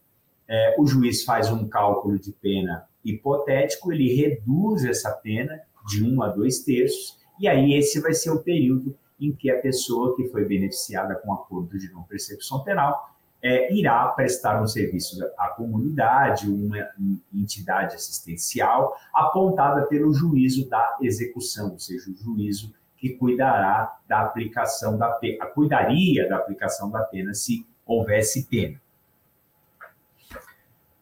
é, 0.48 0.76
o 0.78 0.86
juiz 0.86 1.24
faz 1.24 1.52
um 1.52 1.68
cálculo 1.68 2.20
de 2.20 2.32
pena 2.32 2.86
hipotético, 3.04 3.92
ele 3.92 4.14
reduz 4.14 4.86
essa 4.86 5.12
pena 5.12 5.60
de 5.88 6.04
um 6.04 6.22
a 6.22 6.28
dois 6.28 6.60
terços, 6.60 7.18
e 7.40 7.48
aí 7.48 7.74
esse 7.74 8.00
vai 8.00 8.14
ser 8.14 8.32
o 8.32 8.44
período 8.44 8.96
em 9.20 9.32
que 9.32 9.50
a 9.50 9.60
pessoa 9.60 10.16
que 10.16 10.28
foi 10.28 10.46
beneficiada 10.46 11.16
com 11.16 11.34
acordo 11.34 11.78
de 11.78 11.92
não 11.92 12.04
persecução 12.04 12.64
penal 12.64 13.10
é, 13.42 13.74
irá 13.74 14.08
prestar 14.10 14.62
um 14.62 14.68
serviço 14.68 15.18
à 15.38 15.50
comunidade, 15.50 16.50
uma 16.50 16.78
entidade 17.34 17.96
assistencial, 17.96 18.96
apontada 19.14 19.86
pelo 19.88 20.14
juízo 20.14 20.70
da 20.70 20.98
execução, 21.02 21.72
ou 21.72 21.80
seja, 21.80 22.10
o 22.12 22.16
juízo 22.16 22.74
que 22.98 23.10
cuidará 23.12 23.98
da 24.08 24.22
aplicação 24.22 24.98
da 24.98 25.10
pena, 25.12 25.46
cuidaria 25.48 26.28
da 26.28 26.36
aplicação 26.36 26.92
da 26.92 27.02
pena 27.02 27.34
se 27.34 27.66
houvesse 27.86 28.44
pena. 28.44 28.80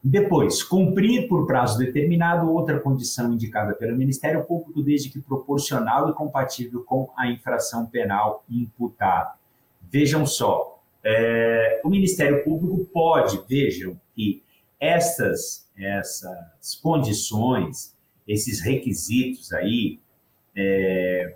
Depois, 0.03 0.64
cumprir 0.64 1.28
por 1.28 1.47
prazo 1.47 1.78
determinado 1.78 2.49
outra 2.49 2.80
condição 2.80 3.34
indicada 3.34 3.74
pelo 3.74 3.97
Ministério 3.97 4.45
Público, 4.45 4.82
desde 4.82 5.09
que 5.09 5.20
proporcional 5.20 6.09
e 6.09 6.14
compatível 6.14 6.84
com 6.84 7.09
a 7.18 7.28
infração 7.28 7.88
penal 7.88 8.45
imputada. 8.47 9.34
Vejam 9.82 10.26
só, 10.26 10.76
é, 11.04 11.82
o 11.84 11.89
Ministério 11.89 12.43
Público 12.43 12.86
pode, 12.91 13.39
vejam 13.48 14.00
que 14.14 14.43
essas, 14.80 15.70
essas 15.78 16.76
condições, 16.82 17.95
esses 18.28 18.62
requisitos 18.62 19.52
aí, 19.54 20.00
é, 20.56 21.36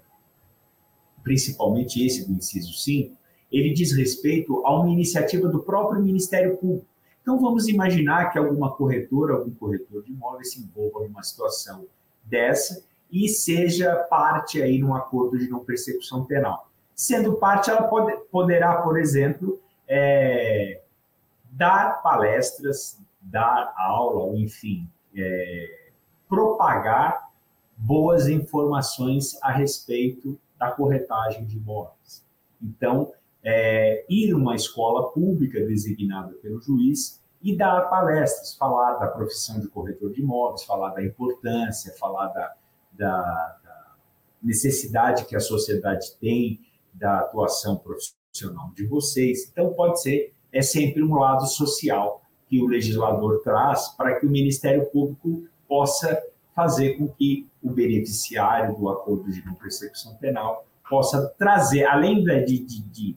principalmente 1.23 2.05
esse 2.05 2.27
do 2.27 2.33
inciso 2.33 2.73
5, 2.73 3.15
ele 3.51 3.73
diz 3.73 3.91
respeito 3.91 4.65
a 4.65 4.79
uma 4.79 4.89
iniciativa 4.89 5.47
do 5.47 5.61
próprio 5.61 6.01
Ministério 6.01 6.57
Público. 6.57 6.87
Então, 7.21 7.39
vamos 7.39 7.67
imaginar 7.67 8.31
que 8.31 8.39
alguma 8.39 8.71
corretora, 8.71 9.35
algum 9.35 9.51
corretor 9.51 10.03
de 10.03 10.11
imóveis 10.11 10.51
se 10.51 10.59
envolva 10.59 11.01
numa 11.01 11.21
situação 11.21 11.85
dessa 12.23 12.83
e 13.11 13.27
seja 13.27 13.93
parte 14.09 14.61
aí 14.61 14.79
num 14.79 14.95
acordo 14.95 15.37
de 15.37 15.47
não 15.49 15.63
persecução 15.63 16.25
penal. 16.25 16.70
Sendo 17.01 17.33
parte, 17.37 17.67
ela 17.71 17.87
pode, 17.87 18.15
poderá, 18.29 18.79
por 18.83 18.99
exemplo, 18.99 19.59
é, 19.87 20.83
dar 21.51 21.99
palestras, 22.03 23.01
dar 23.19 23.73
aula, 23.75 24.37
enfim, 24.37 24.87
é, 25.17 25.89
propagar 26.29 27.27
boas 27.75 28.27
informações 28.27 29.35
a 29.41 29.51
respeito 29.51 30.39
da 30.59 30.69
corretagem 30.69 31.43
de 31.43 31.57
imóveis. 31.57 32.23
Então, 32.61 33.11
é, 33.43 34.05
ir 34.07 34.29
numa 34.29 34.55
escola 34.55 35.09
pública 35.09 35.59
designada 35.65 36.33
pelo 36.33 36.61
juiz 36.61 37.19
e 37.41 37.57
dar 37.57 37.81
palestras, 37.89 38.53
falar 38.53 38.99
da 38.99 39.07
profissão 39.07 39.59
de 39.59 39.67
corretor 39.67 40.11
de 40.11 40.21
imóveis, 40.21 40.65
falar 40.65 40.91
da 40.91 41.03
importância, 41.03 41.95
falar 41.97 42.27
da, 42.27 42.53
da, 42.91 43.57
da 43.63 43.95
necessidade 44.39 45.25
que 45.25 45.35
a 45.35 45.39
sociedade 45.39 46.15
tem 46.19 46.69
da 46.93 47.19
atuação 47.19 47.77
profissional 47.77 48.71
de 48.75 48.85
vocês. 48.85 49.49
Então, 49.51 49.73
pode 49.73 50.01
ser, 50.01 50.33
é 50.51 50.61
sempre 50.61 51.03
um 51.03 51.15
lado 51.15 51.45
social 51.47 52.21
que 52.47 52.61
o 52.61 52.67
legislador 52.67 53.41
traz 53.43 53.89
para 53.89 54.19
que 54.19 54.25
o 54.25 54.29
Ministério 54.29 54.85
Público 54.87 55.43
possa 55.67 56.21
fazer 56.55 56.97
com 56.97 57.07
que 57.07 57.47
o 57.63 57.69
beneficiário 57.69 58.75
do 58.75 58.89
acordo 58.89 59.31
de 59.31 59.45
não 59.45 59.53
persecução 59.53 60.15
penal 60.15 60.65
possa 60.89 61.33
trazer, 61.37 61.85
além 61.85 62.23
de, 62.23 62.59
de, 62.59 62.81
de 62.81 63.15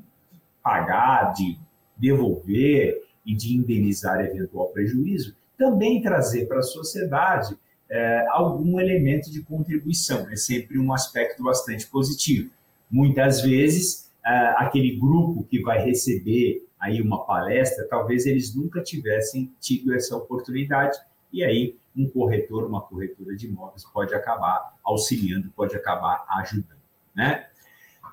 pagar, 0.63 1.33
de 1.33 1.59
devolver 1.97 3.03
e 3.27 3.35
de 3.35 3.57
indenizar 3.57 4.21
eventual 4.21 4.69
prejuízo, 4.69 5.35
também 5.59 6.01
trazer 6.01 6.47
para 6.47 6.61
a 6.61 6.63
sociedade 6.63 7.57
é, 7.91 8.25
algum 8.31 8.79
elemento 8.79 9.31
de 9.31 9.43
contribuição. 9.43 10.29
É 10.31 10.37
sempre 10.37 10.79
um 10.79 10.93
aspecto 10.93 11.43
bastante 11.43 11.87
positivo. 11.87 12.51
Muitas 12.91 13.41
vezes, 13.43 14.11
é, 14.25 14.55
aquele 14.57 14.97
grupo 14.97 15.45
que 15.45 15.61
vai 15.63 15.85
receber 15.85 16.67
aí 16.81 17.01
uma 17.01 17.25
palestra, 17.25 17.87
talvez 17.89 18.27
eles 18.27 18.55
nunca 18.55 18.83
tivessem 18.83 19.53
tido 19.61 19.95
essa 19.95 20.17
oportunidade, 20.17 20.99
e 21.33 21.43
aí 21.43 21.77
um 21.97 22.09
corretor, 22.09 22.67
uma 22.67 22.81
corretora 22.81 23.35
de 23.37 23.47
imóveis 23.47 23.85
pode 23.85 24.15
acabar 24.15 24.75
auxiliando, 24.85 25.51
pode 25.57 25.75
acabar 25.77 26.25
ajudando, 26.39 26.83
né? 27.15 27.47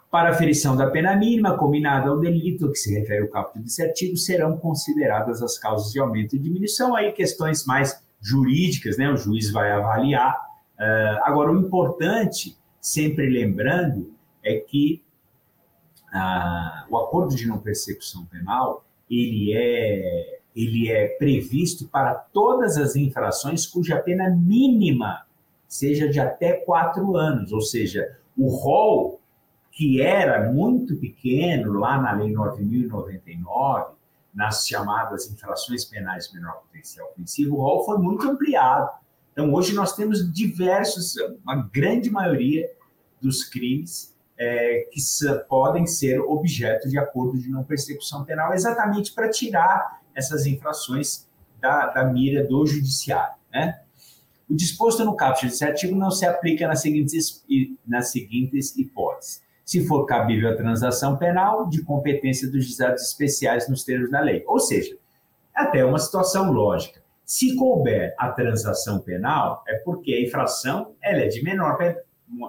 Para 0.10 0.30
a 0.30 0.32
aferição 0.34 0.76
da 0.76 0.90
pena 0.90 1.16
mínima 1.16 1.58
combinada 1.58 2.10
ao 2.10 2.20
delito 2.20 2.70
que 2.70 2.78
se 2.78 2.94
refere 2.98 3.22
ao 3.22 3.30
capítulo 3.30 3.64
desse 3.64 3.82
artigo, 3.82 4.18
serão 4.18 4.58
consideradas 4.58 5.42
as 5.42 5.58
causas 5.58 5.92
de 5.92 6.00
aumento 6.00 6.36
e 6.36 6.40
diminuição, 6.40 6.96
aí 6.96 7.12
questões 7.14 7.66
mais 7.66 8.04
jurídicas, 8.22 8.98
né? 8.98 9.10
O 9.10 9.18
juiz 9.18 9.52
vai 9.52 9.72
avaliar. 9.72 10.36
Uh, 10.78 11.24
agora, 11.24 11.52
o 11.52 11.58
importante, 11.58 12.58
sempre 12.80 13.30
lembrando, 13.30 14.14
é 14.44 14.56
que 14.60 15.04
uh, 16.14 16.92
o 16.92 16.98
acordo 16.98 17.36
de 17.36 17.48
não 17.48 17.60
persecução 17.60 18.26
penal 18.26 18.86
ele 19.10 19.54
é 19.54 20.42
ele 20.54 20.92
é 20.92 21.08
previsto 21.18 21.88
para 21.88 22.14
todas 22.14 22.78
as 22.78 22.96
infrações 22.96 23.66
cuja 23.66 24.02
pena 24.02 24.30
mínima 24.30 25.26
seja 25.72 26.10
de 26.10 26.20
até 26.20 26.52
quatro 26.52 27.16
anos, 27.16 27.54
ou 27.54 27.62
seja, 27.62 28.18
o 28.38 28.50
rol 28.50 29.22
que 29.72 30.02
era 30.02 30.52
muito 30.52 30.98
pequeno 30.98 31.72
lá 31.80 32.00
na 32.02 32.12
Lei 32.12 32.34
9.099, 32.34 33.92
nas 34.34 34.68
chamadas 34.68 35.32
infrações 35.32 35.86
penais 35.86 36.28
de 36.28 36.36
menor 36.36 36.62
potencial 36.64 37.10
ofensivo, 37.12 37.56
o 37.56 37.62
rol 37.62 37.86
foi 37.86 37.98
muito 37.98 38.30
ampliado. 38.30 38.90
Então, 39.32 39.54
hoje 39.54 39.74
nós 39.74 39.96
temos 39.96 40.32
diversos, 40.34 41.16
uma 41.42 41.70
grande 41.72 42.10
maioria 42.10 42.70
dos 43.22 43.46
crimes 43.46 44.14
é, 44.42 44.88
que 44.92 45.00
podem 45.48 45.86
ser 45.86 46.20
objeto 46.20 46.90
de 46.90 46.98
acordo 46.98 47.38
de 47.38 47.48
não 47.48 47.64
persecução 47.64 48.26
penal, 48.26 48.52
exatamente 48.56 49.14
para 49.14 49.30
tirar 49.30 50.02
essas 50.16 50.48
infrações 50.48 51.28
da, 51.60 51.86
da 51.92 52.06
mira 52.06 52.44
do 52.44 52.66
judiciário. 52.66 53.36
Né? 53.54 53.80
O 54.50 54.56
disposto 54.56 55.06
no 55.06 55.16
caput 55.16 55.46
desse 55.46 55.64
artigo 55.64 55.96
não 55.96 56.10
se 56.10 56.26
aplica 56.26 56.68
nas 56.68 56.82
seguintes, 56.82 57.46
nas 57.86 58.12
seguintes 58.12 58.76
hipóteses. 58.76 59.44
Se 59.64 59.86
for 59.86 60.08
cabível 60.08 60.50
a 60.50 60.56
transação 60.56 61.18
penal, 61.18 61.70
de 61.70 61.84
competência 61.84 62.50
dos 62.50 62.66
juizados 62.66 63.04
especiais 63.04 63.70
nos 63.70 63.84
termos 63.84 64.10
da 64.10 64.22
lei. 64.22 64.44
Ou 64.48 64.60
seja, 64.60 64.98
até 65.54 65.86
uma 65.86 66.00
situação 66.00 66.52
lógica. 66.52 67.00
Se 67.24 67.56
couber 67.56 68.16
a 68.18 68.32
transação 68.32 69.00
penal, 69.00 69.64
é 69.68 69.76
porque 69.86 70.16
a 70.16 70.22
infração 70.22 70.96
ela 71.00 71.22
é 71.22 71.28
de 71.28 71.44
menor, 71.44 71.78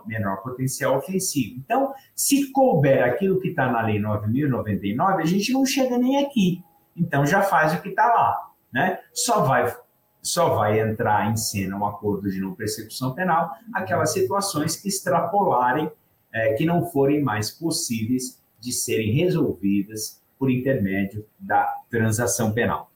menor 0.06 0.42
potencial 0.42 0.96
ofensivo. 0.96 1.56
Então, 1.58 1.92
se 2.14 2.50
couber 2.52 3.04
aquilo 3.04 3.40
que 3.40 3.48
está 3.48 3.70
na 3.70 3.82
Lei 3.82 4.00
9.099, 4.00 5.20
a 5.20 5.26
gente 5.26 5.52
não 5.52 5.66
chega 5.66 5.98
nem 5.98 6.24
aqui. 6.24 6.62
Então 6.96 7.26
já 7.26 7.42
faz 7.42 7.72
o 7.74 7.80
que 7.80 7.88
está 7.88 8.06
lá, 8.06 8.50
né? 8.72 8.98
Só 9.12 9.44
vai 9.44 9.74
só 10.20 10.54
vai 10.54 10.78
entrar 10.78 11.28
em 11.32 11.36
cena 11.36 11.76
um 11.76 11.84
acordo 11.84 12.30
de 12.30 12.40
não 12.40 12.54
persecução 12.54 13.12
penal 13.12 13.50
aquelas 13.74 14.12
situações 14.12 14.76
que 14.76 14.86
extrapolarem, 14.86 15.90
é, 16.32 16.52
que 16.52 16.64
não 16.64 16.86
forem 16.86 17.20
mais 17.20 17.50
possíveis 17.50 18.40
de 18.60 18.72
serem 18.72 19.12
resolvidas 19.12 20.22
por 20.38 20.48
intermédio 20.48 21.26
da 21.40 21.64
transação 21.90 22.52
penal. 22.52 22.88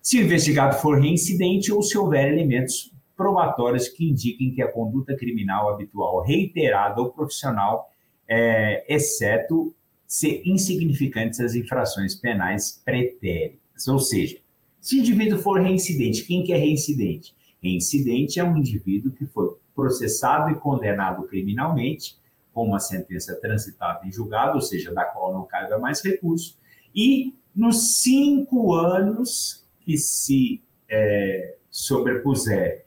Se 0.00 0.18
o 0.18 0.22
investigado 0.22 0.76
for 0.76 1.00
reincidente 1.00 1.72
ou 1.72 1.82
se 1.82 1.98
houver 1.98 2.32
elementos 2.32 2.92
probatórios 3.20 3.86
que 3.86 4.08
indiquem 4.08 4.54
que 4.54 4.62
a 4.62 4.72
conduta 4.72 5.14
criminal 5.14 5.68
habitual 5.68 6.22
reiterada 6.22 7.02
ou 7.02 7.12
profissional, 7.12 7.92
é, 8.26 8.82
exceto 8.88 9.74
ser 10.06 10.40
insignificantes 10.46 11.38
as 11.38 11.54
infrações 11.54 12.14
penais 12.14 12.80
pretéritas. 12.82 13.86
Ou 13.86 13.98
seja, 13.98 14.38
se 14.80 14.96
o 14.96 15.00
indivíduo 15.00 15.38
for 15.38 15.60
reincidente, 15.60 16.24
quem 16.24 16.42
que 16.42 16.50
é 16.54 16.56
reincidente? 16.56 17.34
Reincidente 17.62 18.40
é 18.40 18.44
um 18.44 18.56
indivíduo 18.56 19.12
que 19.12 19.26
foi 19.26 19.54
processado 19.74 20.50
e 20.50 20.54
condenado 20.54 21.24
criminalmente, 21.24 22.16
com 22.54 22.64
uma 22.64 22.80
sentença 22.80 23.38
transitada 23.38 24.06
em 24.06 24.10
julgado, 24.10 24.54
ou 24.54 24.62
seja, 24.62 24.94
da 24.94 25.04
qual 25.04 25.34
não 25.34 25.44
caiba 25.44 25.78
mais 25.78 26.02
recurso, 26.02 26.56
e 26.94 27.34
nos 27.54 28.00
cinco 28.00 28.72
anos 28.72 29.62
que 29.82 29.98
se 29.98 30.62
é, 30.88 31.56
sobrepuser 31.70 32.86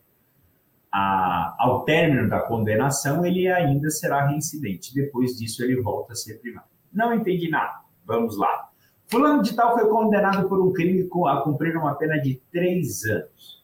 a, 0.94 1.56
ao 1.58 1.84
término 1.84 2.30
da 2.30 2.40
condenação, 2.42 3.26
ele 3.26 3.48
ainda 3.48 3.90
será 3.90 4.28
reincidente. 4.28 4.94
Depois 4.94 5.36
disso, 5.36 5.64
ele 5.64 5.82
volta 5.82 6.14
a 6.14 6.16
ser 6.16 6.40
primário. 6.40 6.70
Não 6.94 7.16
entendi 7.16 7.50
nada. 7.50 7.82
Vamos 8.06 8.38
lá. 8.38 8.70
Fulano 9.08 9.42
de 9.42 9.56
Tal 9.56 9.74
foi 9.74 9.90
condenado 9.90 10.48
por 10.48 10.62
um 10.62 10.72
crime 10.72 11.10
a 11.28 11.38
cumprir 11.38 11.76
uma 11.76 11.96
pena 11.96 12.20
de 12.20 12.40
três 12.52 13.06
anos. 13.06 13.64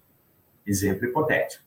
Exemplo 0.66 1.06
hipotético. 1.06 1.64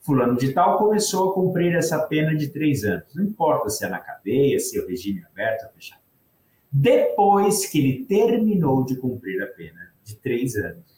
Fulano 0.00 0.36
de 0.36 0.52
Tal 0.52 0.78
começou 0.78 1.30
a 1.30 1.34
cumprir 1.34 1.74
essa 1.74 2.06
pena 2.06 2.36
de 2.36 2.48
três 2.48 2.84
anos. 2.84 3.12
Não 3.12 3.24
importa 3.24 3.68
se 3.68 3.84
é 3.84 3.88
na 3.88 3.98
cadeia, 3.98 4.60
se 4.60 4.78
é 4.78 4.82
o 4.82 4.86
regime 4.86 5.24
aberto 5.24 5.64
ou 5.64 5.72
fechado. 5.72 6.00
Depois 6.70 7.66
que 7.66 7.78
ele 7.80 8.04
terminou 8.04 8.84
de 8.84 8.96
cumprir 8.96 9.42
a 9.42 9.46
pena 9.46 9.92
de 10.04 10.14
três 10.14 10.54
anos, 10.54 10.95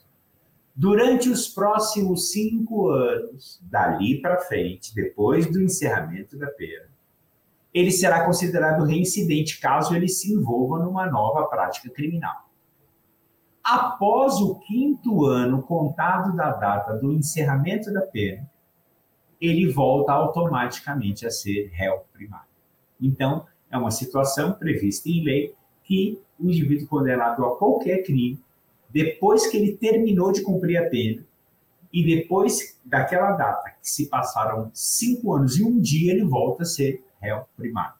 durante 0.78 1.28
os 1.28 1.48
próximos 1.48 2.30
cinco 2.30 2.88
anos, 2.88 3.60
dali 3.64 4.22
para 4.22 4.38
frente, 4.42 4.94
depois 4.94 5.50
do 5.50 5.60
encerramento 5.60 6.38
da 6.38 6.46
pena, 6.46 6.86
ele 7.74 7.90
será 7.90 8.24
considerado 8.24 8.84
reincidente 8.84 9.58
caso 9.60 9.92
ele 9.92 10.06
se 10.06 10.32
envolva 10.32 10.78
numa 10.78 11.10
nova 11.10 11.48
prática 11.48 11.90
criminal. 11.90 12.48
Após 13.62 14.36
o 14.36 14.54
quinto 14.60 15.26
ano 15.26 15.62
contado 15.62 16.36
da 16.36 16.52
data 16.52 16.94
do 16.94 17.12
encerramento 17.12 17.92
da 17.92 18.02
pena, 18.02 18.48
ele 19.40 19.72
volta 19.72 20.12
automaticamente 20.12 21.26
a 21.26 21.30
ser 21.30 21.72
réu 21.72 22.04
primário. 22.12 22.46
Então, 23.00 23.44
é 23.68 23.76
uma 23.76 23.90
situação 23.90 24.52
prevista 24.52 25.08
em 25.08 25.24
lei 25.24 25.54
que 25.82 26.22
o 26.38 26.48
indivíduo 26.48 26.86
condenado 26.86 27.44
a 27.44 27.58
qualquer 27.58 28.04
crime, 28.04 28.40
depois 28.90 29.46
que 29.46 29.56
ele 29.56 29.76
terminou 29.76 30.32
de 30.32 30.42
cumprir 30.42 30.76
a 30.78 30.88
pena, 30.88 31.24
e 31.92 32.04
depois 32.04 32.78
daquela 32.84 33.32
data, 33.32 33.70
que 33.82 33.88
se 33.88 34.08
passaram 34.08 34.70
cinco 34.74 35.32
anos 35.32 35.58
e 35.58 35.64
um 35.64 35.80
dia, 35.80 36.12
ele 36.12 36.24
volta 36.24 36.62
a 36.62 36.66
ser 36.66 37.02
réu 37.20 37.44
primário, 37.56 37.94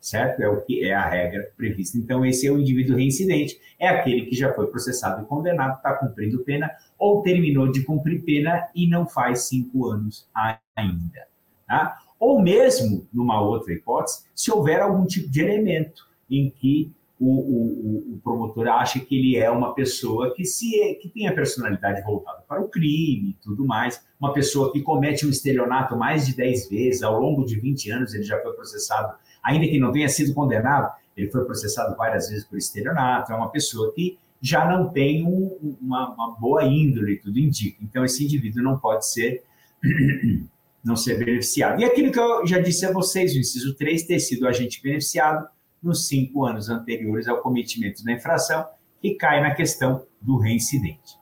certo? 0.00 0.40
É 0.40 0.48
o 0.48 0.60
que 0.62 0.84
é 0.84 0.94
a 0.94 1.08
regra 1.08 1.50
prevista. 1.56 1.98
Então, 1.98 2.24
esse 2.24 2.46
é 2.46 2.52
o 2.52 2.58
indivíduo 2.58 2.96
reincidente, 2.96 3.60
é 3.78 3.88
aquele 3.88 4.26
que 4.26 4.36
já 4.36 4.52
foi 4.54 4.68
processado 4.68 5.22
e 5.22 5.26
condenado, 5.26 5.76
está 5.76 5.94
cumprindo 5.94 6.44
pena 6.44 6.70
ou 6.98 7.22
terminou 7.22 7.70
de 7.70 7.82
cumprir 7.82 8.22
pena 8.24 8.68
e 8.74 8.86
não 8.86 9.06
faz 9.06 9.48
cinco 9.48 9.88
anos 9.88 10.28
ainda. 10.76 11.26
Tá? 11.66 11.98
Ou 12.18 12.40
mesmo, 12.40 13.06
numa 13.12 13.40
outra 13.40 13.72
hipótese, 13.72 14.24
se 14.34 14.52
houver 14.52 14.80
algum 14.80 15.04
tipo 15.04 15.28
de 15.28 15.40
elemento 15.40 16.06
em 16.30 16.48
que 16.48 16.92
o, 17.24 18.12
o, 18.12 18.14
o, 18.14 18.20
promotor 18.22 18.66
acha 18.66 18.98
que 18.98 19.16
ele 19.16 19.36
é 19.36 19.48
uma 19.48 19.74
pessoa 19.74 20.34
que, 20.34 20.44
se, 20.44 20.98
que 21.00 21.08
tem 21.08 21.28
a 21.28 21.32
personalidade 21.32 22.02
voltada 22.02 22.42
para 22.48 22.60
o 22.60 22.68
crime 22.68 23.30
e 23.30 23.36
tudo 23.40 23.64
mais, 23.64 24.04
uma 24.18 24.32
pessoa 24.32 24.72
que 24.72 24.82
comete 24.82 25.24
um 25.24 25.30
estelionato 25.30 25.96
mais 25.96 26.26
de 26.26 26.34
10 26.34 26.68
vezes, 26.68 27.02
ao 27.02 27.20
longo 27.20 27.44
de 27.44 27.60
20 27.60 27.90
anos 27.92 28.14
ele 28.14 28.24
já 28.24 28.40
foi 28.42 28.52
processado, 28.54 29.14
ainda 29.40 29.68
que 29.68 29.78
não 29.78 29.92
tenha 29.92 30.08
sido 30.08 30.34
condenado, 30.34 30.92
ele 31.16 31.30
foi 31.30 31.44
processado 31.44 31.96
várias 31.96 32.28
vezes 32.28 32.44
por 32.44 32.58
estelionato, 32.58 33.32
é 33.32 33.36
uma 33.36 33.50
pessoa 33.50 33.92
que 33.94 34.18
já 34.40 34.68
não 34.68 34.88
tem 34.88 35.24
um, 35.24 35.76
uma, 35.80 36.12
uma, 36.12 36.36
boa 36.36 36.64
índole, 36.64 37.18
tudo 37.18 37.38
indica. 37.38 37.78
Então, 37.80 38.04
esse 38.04 38.24
indivíduo 38.24 38.64
não 38.64 38.76
pode 38.76 39.08
ser 39.08 39.44
não 40.82 40.96
ser 40.96 41.16
beneficiado. 41.16 41.80
E 41.80 41.84
aquilo 41.84 42.10
que 42.10 42.18
eu 42.18 42.44
já 42.44 42.58
disse 42.58 42.84
a 42.84 42.92
vocês, 42.92 43.36
o 43.36 43.38
inciso 43.38 43.76
3, 43.76 44.02
ter 44.02 44.18
sido 44.18 44.48
agente 44.48 44.82
beneficiado 44.82 45.46
nos 45.82 46.06
cinco 46.06 46.44
anos 46.44 46.68
anteriores 46.68 47.26
ao 47.26 47.42
cometimento 47.42 48.04
da 48.04 48.12
infração, 48.12 48.66
que 49.00 49.14
cai 49.14 49.40
na 49.40 49.54
questão 49.54 50.06
do 50.20 50.38
reincidente. 50.38 51.16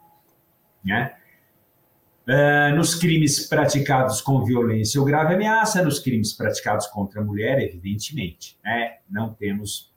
Né? 0.85 1.15
Uh, 2.29 2.77
nos 2.77 2.95
crimes 2.95 3.47
praticados 3.49 4.21
com 4.21 4.45
violência 4.45 5.01
ou 5.01 5.07
grave 5.07 5.35
ameaça, 5.35 5.83
nos 5.83 5.99
crimes 5.99 6.33
praticados 6.33 6.87
contra 6.87 7.21
a 7.21 7.25
mulher, 7.25 7.61
evidentemente. 7.61 8.59
Né? 8.63 8.99
Não 9.09 9.33
temos. 9.33 9.91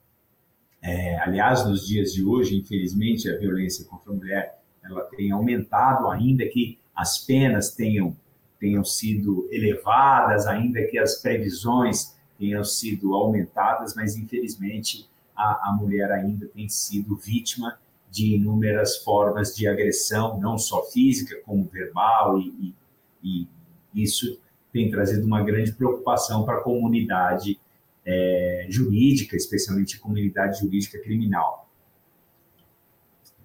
É, 0.82 1.18
aliás, 1.20 1.66
nos 1.66 1.88
dias 1.88 2.14
de 2.14 2.24
hoje, 2.24 2.58
infelizmente, 2.58 3.30
a 3.30 3.38
violência 3.38 3.86
contra 3.86 4.12
a 4.12 4.16
mulher 4.16 4.64
ela 4.84 5.04
tem 5.16 5.32
aumentado, 5.32 6.10
ainda 6.10 6.46
que 6.46 6.78
as 6.96 7.20
penas 7.20 7.74
tenham, 7.74 8.16
tenham 8.60 8.84
sido 8.84 9.48
elevadas, 9.52 10.46
ainda 10.46 10.84
que 10.88 10.98
as 10.98 11.22
previsões 11.22 12.13
tenham 12.38 12.64
sido 12.64 13.14
aumentadas, 13.16 13.96
mas 13.96 14.16
infelizmente 14.16 15.08
a, 15.36 15.70
a 15.70 15.78
mulher 15.80 16.12
ainda 16.12 16.48
tem 16.48 16.68
sido 16.70 17.16
vítima 17.16 17.78
de 18.10 18.36
inúmeras 18.36 18.98
formas 18.98 19.56
de 19.56 19.68
agressão, 19.68 20.40
não 20.40 20.58
só 20.58 20.84
física, 20.84 21.36
como 21.44 21.64
verbal, 21.66 22.40
e, 22.40 22.76
e, 23.24 23.48
e 23.94 24.04
isso 24.04 24.40
tem 24.72 24.90
trazido 24.90 25.26
uma 25.26 25.42
grande 25.42 25.72
preocupação 25.72 26.44
para 26.46 26.58
a 26.58 26.62
comunidade 26.62 27.60
é, 28.06 28.68
jurídica, 28.70 29.36
especialmente 29.36 29.98
a 29.98 30.00
comunidade 30.00 30.60
jurídica 30.60 31.00
criminal. 31.00 31.70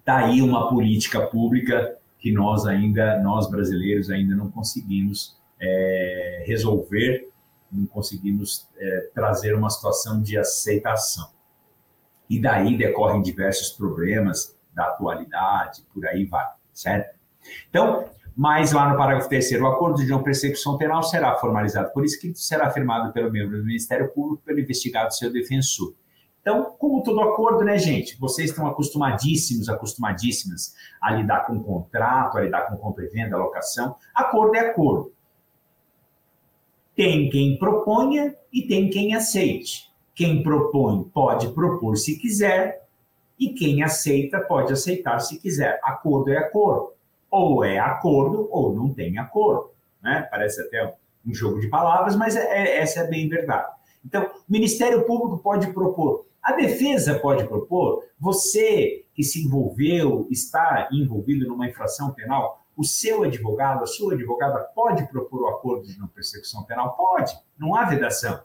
Daí 0.05 0.39
tá 0.39 0.45
uma 0.45 0.69
política 0.69 1.21
pública 1.27 1.97
que 2.19 2.31
nós 2.31 2.65
ainda, 2.65 3.21
nós 3.21 3.49
brasileiros 3.49 4.09
ainda 4.09 4.35
não 4.35 4.51
conseguimos 4.51 5.37
é, 5.59 6.43
resolver 6.45 7.28
não 7.71 7.85
conseguimos 7.85 8.67
é, 8.77 9.09
trazer 9.13 9.55
uma 9.55 9.69
situação 9.69 10.21
de 10.21 10.37
aceitação. 10.37 11.29
E 12.29 12.39
daí 12.39 12.77
decorrem 12.77 13.21
diversos 13.21 13.71
problemas 13.71 14.55
da 14.73 14.85
atualidade, 14.85 15.83
por 15.93 16.05
aí 16.05 16.25
vai, 16.25 16.47
certo? 16.73 17.17
Então, 17.69 18.05
mas 18.35 18.71
lá 18.71 18.89
no 18.89 18.97
parágrafo 18.97 19.27
terceiro, 19.27 19.65
o 19.65 19.67
acordo 19.67 19.97
de 19.97 20.09
não 20.09 20.23
persecução 20.23 20.77
penal 20.77 21.03
será 21.03 21.35
formalizado 21.35 21.91
por 21.91 22.05
escrito, 22.05 22.39
será 22.39 22.69
firmado 22.71 23.11
pelo 23.11 23.31
membro 23.31 23.57
do 23.57 23.65
Ministério 23.65 24.09
Público, 24.13 24.43
pelo 24.45 24.59
investigado 24.59 25.13
seu 25.13 25.31
defensor. 25.31 25.93
Então, 26.41 26.73
como 26.79 27.03
todo 27.03 27.19
acordo, 27.21 27.65
né, 27.65 27.77
gente? 27.77 28.17
Vocês 28.17 28.49
estão 28.49 28.65
acostumadíssimos, 28.65 29.67
acostumadíssimas 29.67 30.73
a 31.01 31.11
lidar 31.11 31.45
com 31.45 31.61
contrato, 31.61 32.37
a 32.37 32.41
lidar 32.41 32.61
com 32.69 32.77
compra 32.77 33.05
e 33.05 33.09
venda, 33.09 33.35
alocação. 33.35 33.95
Acordo 34.15 34.55
é 34.55 34.69
acordo. 34.69 35.11
Tem 36.99 37.29
quem 37.29 37.57
proponha 37.57 38.35
e 38.51 38.63
tem 38.63 38.89
quem 38.89 39.15
aceite. 39.15 39.89
Quem 40.13 40.43
propõe 40.43 41.01
pode 41.13 41.47
propor 41.53 41.95
se 41.95 42.19
quiser, 42.19 42.85
e 43.39 43.53
quem 43.53 43.81
aceita 43.81 44.41
pode 44.41 44.73
aceitar 44.73 45.17
se 45.21 45.39
quiser. 45.39 45.79
Acordo 45.81 46.29
é 46.29 46.37
acordo. 46.37 46.91
Ou 47.31 47.63
é 47.63 47.79
acordo 47.79 48.49
ou 48.51 48.75
não 48.75 48.93
tem 48.93 49.17
acordo. 49.17 49.71
Né? 50.03 50.27
Parece 50.29 50.59
até 50.59 50.93
um 51.25 51.33
jogo 51.33 51.61
de 51.61 51.69
palavras, 51.69 52.17
mas 52.17 52.35
é, 52.35 52.41
é, 52.41 52.79
essa 52.79 52.99
é 52.99 53.07
bem 53.07 53.29
verdade. 53.29 53.71
Então, 54.03 54.23
o 54.23 54.51
Ministério 54.51 55.05
Público 55.05 55.37
pode 55.37 55.71
propor, 55.71 56.25
a 56.43 56.51
defesa 56.51 57.17
pode 57.17 57.45
propor, 57.47 58.03
você 58.19 59.05
que 59.13 59.23
se 59.23 59.45
envolveu, 59.45 60.27
está 60.29 60.89
envolvido 60.91 61.47
numa 61.47 61.69
infração 61.69 62.11
penal, 62.11 62.65
o 62.79 62.83
seu 62.85 63.23
advogado, 63.23 63.83
a 63.83 63.85
sua 63.85 64.13
advogada 64.13 64.57
pode 64.73 65.05
propor 65.09 65.41
o 65.41 65.47
acordo 65.49 65.85
de 65.85 65.99
não 65.99 66.07
persecução 66.07 66.63
penal? 66.63 66.95
Pode, 66.95 67.37
não 67.59 67.75
há 67.75 67.83
vedação. 67.83 68.39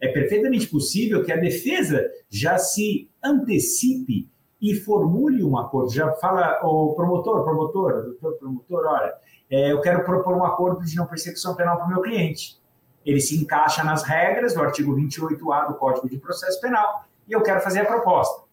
É 0.00 0.06
perfeitamente 0.06 0.68
possível 0.68 1.24
que 1.24 1.32
a 1.32 1.36
defesa 1.36 2.08
já 2.30 2.56
se 2.56 3.10
antecipe 3.20 4.30
e 4.62 4.76
formule 4.76 5.42
um 5.42 5.58
acordo. 5.58 5.92
Já 5.92 6.12
fala, 6.12 6.60
o 6.62 6.94
promotor, 6.94 7.42
promotor, 7.42 8.04
doutor 8.04 8.34
promotor, 8.34 8.86
olha, 8.86 9.12
é, 9.50 9.72
eu 9.72 9.80
quero 9.80 10.04
propor 10.04 10.36
um 10.36 10.44
acordo 10.44 10.84
de 10.84 10.94
não 10.94 11.08
persecução 11.08 11.56
penal 11.56 11.76
para 11.76 11.86
o 11.86 11.88
meu 11.88 12.00
cliente. 12.00 12.60
Ele 13.04 13.20
se 13.20 13.36
encaixa 13.42 13.82
nas 13.82 14.04
regras 14.04 14.54
do 14.54 14.62
artigo 14.62 14.94
28A 14.94 15.66
do 15.66 15.74
Código 15.74 16.08
de 16.08 16.16
Processo 16.16 16.60
Penal 16.60 17.06
e 17.26 17.32
eu 17.32 17.42
quero 17.42 17.60
fazer 17.60 17.80
a 17.80 17.86
proposta. 17.86 18.44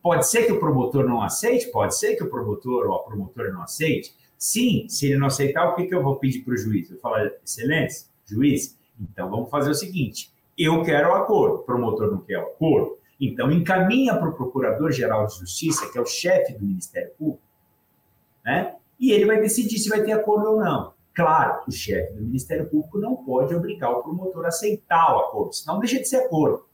Pode 0.00 0.24
ser 0.28 0.44
que 0.44 0.52
o 0.52 0.60
promotor 0.60 1.04
não 1.04 1.20
aceite, 1.20 1.66
pode 1.72 1.98
ser 1.98 2.14
que 2.14 2.22
o 2.22 2.30
promotor 2.30 2.86
ou 2.86 2.94
a 2.94 3.02
promotora 3.02 3.50
não 3.50 3.62
aceite, 3.62 4.14
Sim, 4.44 4.86
se 4.90 5.06
ele 5.06 5.16
não 5.16 5.28
aceitar, 5.28 5.66
o 5.66 5.74
que, 5.74 5.86
que 5.86 5.94
eu 5.94 6.02
vou 6.02 6.16
pedir 6.16 6.42
para 6.42 6.52
o 6.52 6.56
juiz? 6.58 6.90
Eu 6.90 6.98
falo, 6.98 7.16
excelência, 7.42 8.08
juiz, 8.26 8.78
então 9.00 9.30
vamos 9.30 9.48
fazer 9.48 9.70
o 9.70 9.74
seguinte: 9.74 10.30
eu 10.58 10.82
quero 10.82 11.08
o 11.08 11.14
acordo, 11.14 11.54
o 11.54 11.62
promotor 11.62 12.10
não 12.10 12.18
quer 12.18 12.36
o 12.36 12.48
acordo, 12.48 12.98
então 13.18 13.50
encaminha 13.50 14.14
para 14.14 14.28
o 14.28 14.34
Procurador-Geral 14.34 15.26
de 15.28 15.38
Justiça, 15.38 15.90
que 15.90 15.96
é 15.96 16.00
o 16.02 16.04
chefe 16.04 16.52
do 16.52 16.62
Ministério 16.62 17.10
Público, 17.18 17.42
né? 18.44 18.76
e 19.00 19.12
ele 19.12 19.24
vai 19.24 19.40
decidir 19.40 19.78
se 19.78 19.88
vai 19.88 20.02
ter 20.02 20.12
acordo 20.12 20.50
ou 20.50 20.60
não. 20.60 20.92
Claro, 21.14 21.62
o 21.66 21.72
chefe 21.72 22.12
do 22.12 22.20
Ministério 22.20 22.68
Público 22.68 22.98
não 22.98 23.16
pode 23.16 23.54
obrigar 23.54 23.92
o 23.92 24.02
promotor 24.02 24.44
a 24.44 24.48
aceitar 24.48 25.16
o 25.16 25.20
acordo, 25.20 25.54
senão 25.54 25.78
deixa 25.78 25.98
de 25.98 26.06
ser 26.06 26.16
acordo. 26.16 26.66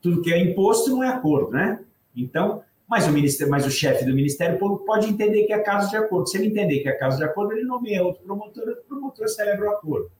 Tudo 0.00 0.22
que 0.22 0.32
é 0.32 0.40
imposto 0.40 0.88
não 0.90 1.02
é 1.02 1.08
acordo, 1.08 1.50
né? 1.50 1.84
Então, 2.14 2.62
mas 2.88 3.06
o, 3.06 3.12
ministério, 3.12 3.50
mas 3.50 3.66
o 3.66 3.70
chefe 3.70 4.04
do 4.06 4.14
Ministério 4.14 4.58
Público 4.58 4.86
pode 4.86 5.06
entender 5.06 5.44
que 5.44 5.52
é 5.52 5.58
caso 5.58 5.90
de 5.90 5.96
acordo. 5.96 6.26
Se 6.26 6.38
ele 6.38 6.46
entender 6.46 6.80
que 6.80 6.88
é 6.88 6.92
caso 6.92 7.18
de 7.18 7.24
acordo, 7.24 7.52
ele 7.52 7.64
nomeia 7.64 8.02
outro 8.02 8.22
promotor, 8.24 8.66
o 8.66 8.88
promotor 8.88 9.28
celebra 9.28 9.68
o 9.68 9.70
acordo. 9.72 10.10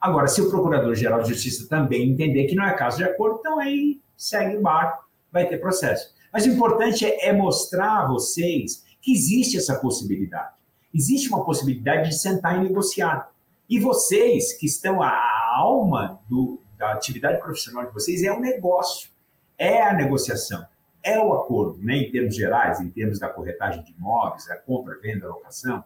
Agora, 0.00 0.26
se 0.26 0.40
o 0.40 0.48
Procurador-Geral 0.48 1.22
de 1.22 1.28
Justiça 1.28 1.68
também 1.68 2.10
entender 2.10 2.46
que 2.46 2.54
não 2.54 2.64
é 2.64 2.72
caso 2.72 2.96
de 2.96 3.04
acordo, 3.04 3.36
então 3.40 3.60
aí 3.60 4.00
segue 4.16 4.56
o 4.56 4.62
barco, 4.62 5.06
vai 5.30 5.46
ter 5.46 5.58
processo. 5.58 6.14
Mas 6.32 6.46
o 6.46 6.48
importante 6.48 7.04
é, 7.04 7.28
é 7.28 7.32
mostrar 7.34 8.04
a 8.04 8.08
vocês 8.08 8.82
que 9.02 9.12
existe 9.12 9.58
essa 9.58 9.78
possibilidade. 9.78 10.54
Existe 10.94 11.28
uma 11.28 11.44
possibilidade 11.44 12.08
de 12.08 12.18
sentar 12.18 12.56
e 12.56 12.66
negociar. 12.66 13.30
E 13.68 13.78
vocês, 13.78 14.54
que 14.54 14.64
estão, 14.64 15.02
a 15.02 15.12
alma 15.54 16.18
do, 16.30 16.58
da 16.78 16.92
atividade 16.92 17.42
profissional 17.42 17.84
de 17.84 17.92
vocês 17.92 18.22
é 18.22 18.32
o 18.32 18.36
um 18.36 18.40
negócio, 18.40 19.10
é 19.58 19.82
a 19.82 19.92
negociação 19.92 20.64
é 21.02 21.18
o 21.18 21.32
acordo, 21.34 21.78
né, 21.82 21.96
em 21.96 22.10
termos 22.10 22.34
gerais, 22.34 22.80
em 22.80 22.90
termos 22.90 23.18
da 23.18 23.28
corretagem 23.28 23.82
de 23.84 23.92
imóveis, 23.92 24.50
a 24.50 24.56
compra, 24.56 24.98
venda, 25.00 25.28
locação, 25.28 25.84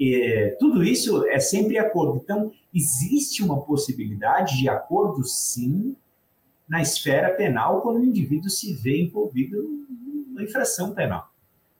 é, 0.00 0.56
tudo 0.60 0.84
isso 0.84 1.26
é 1.26 1.40
sempre 1.40 1.76
acordo. 1.76 2.20
Então, 2.22 2.52
existe 2.72 3.42
uma 3.42 3.60
possibilidade 3.62 4.56
de 4.56 4.68
acordo, 4.68 5.24
sim, 5.24 5.96
na 6.68 6.80
esfera 6.80 7.34
penal, 7.34 7.80
quando 7.80 8.00
o 8.00 8.04
indivíduo 8.04 8.48
se 8.48 8.74
vê 8.74 9.02
envolvido 9.02 9.56
numa 9.88 10.42
infração 10.42 10.94
penal. 10.94 11.32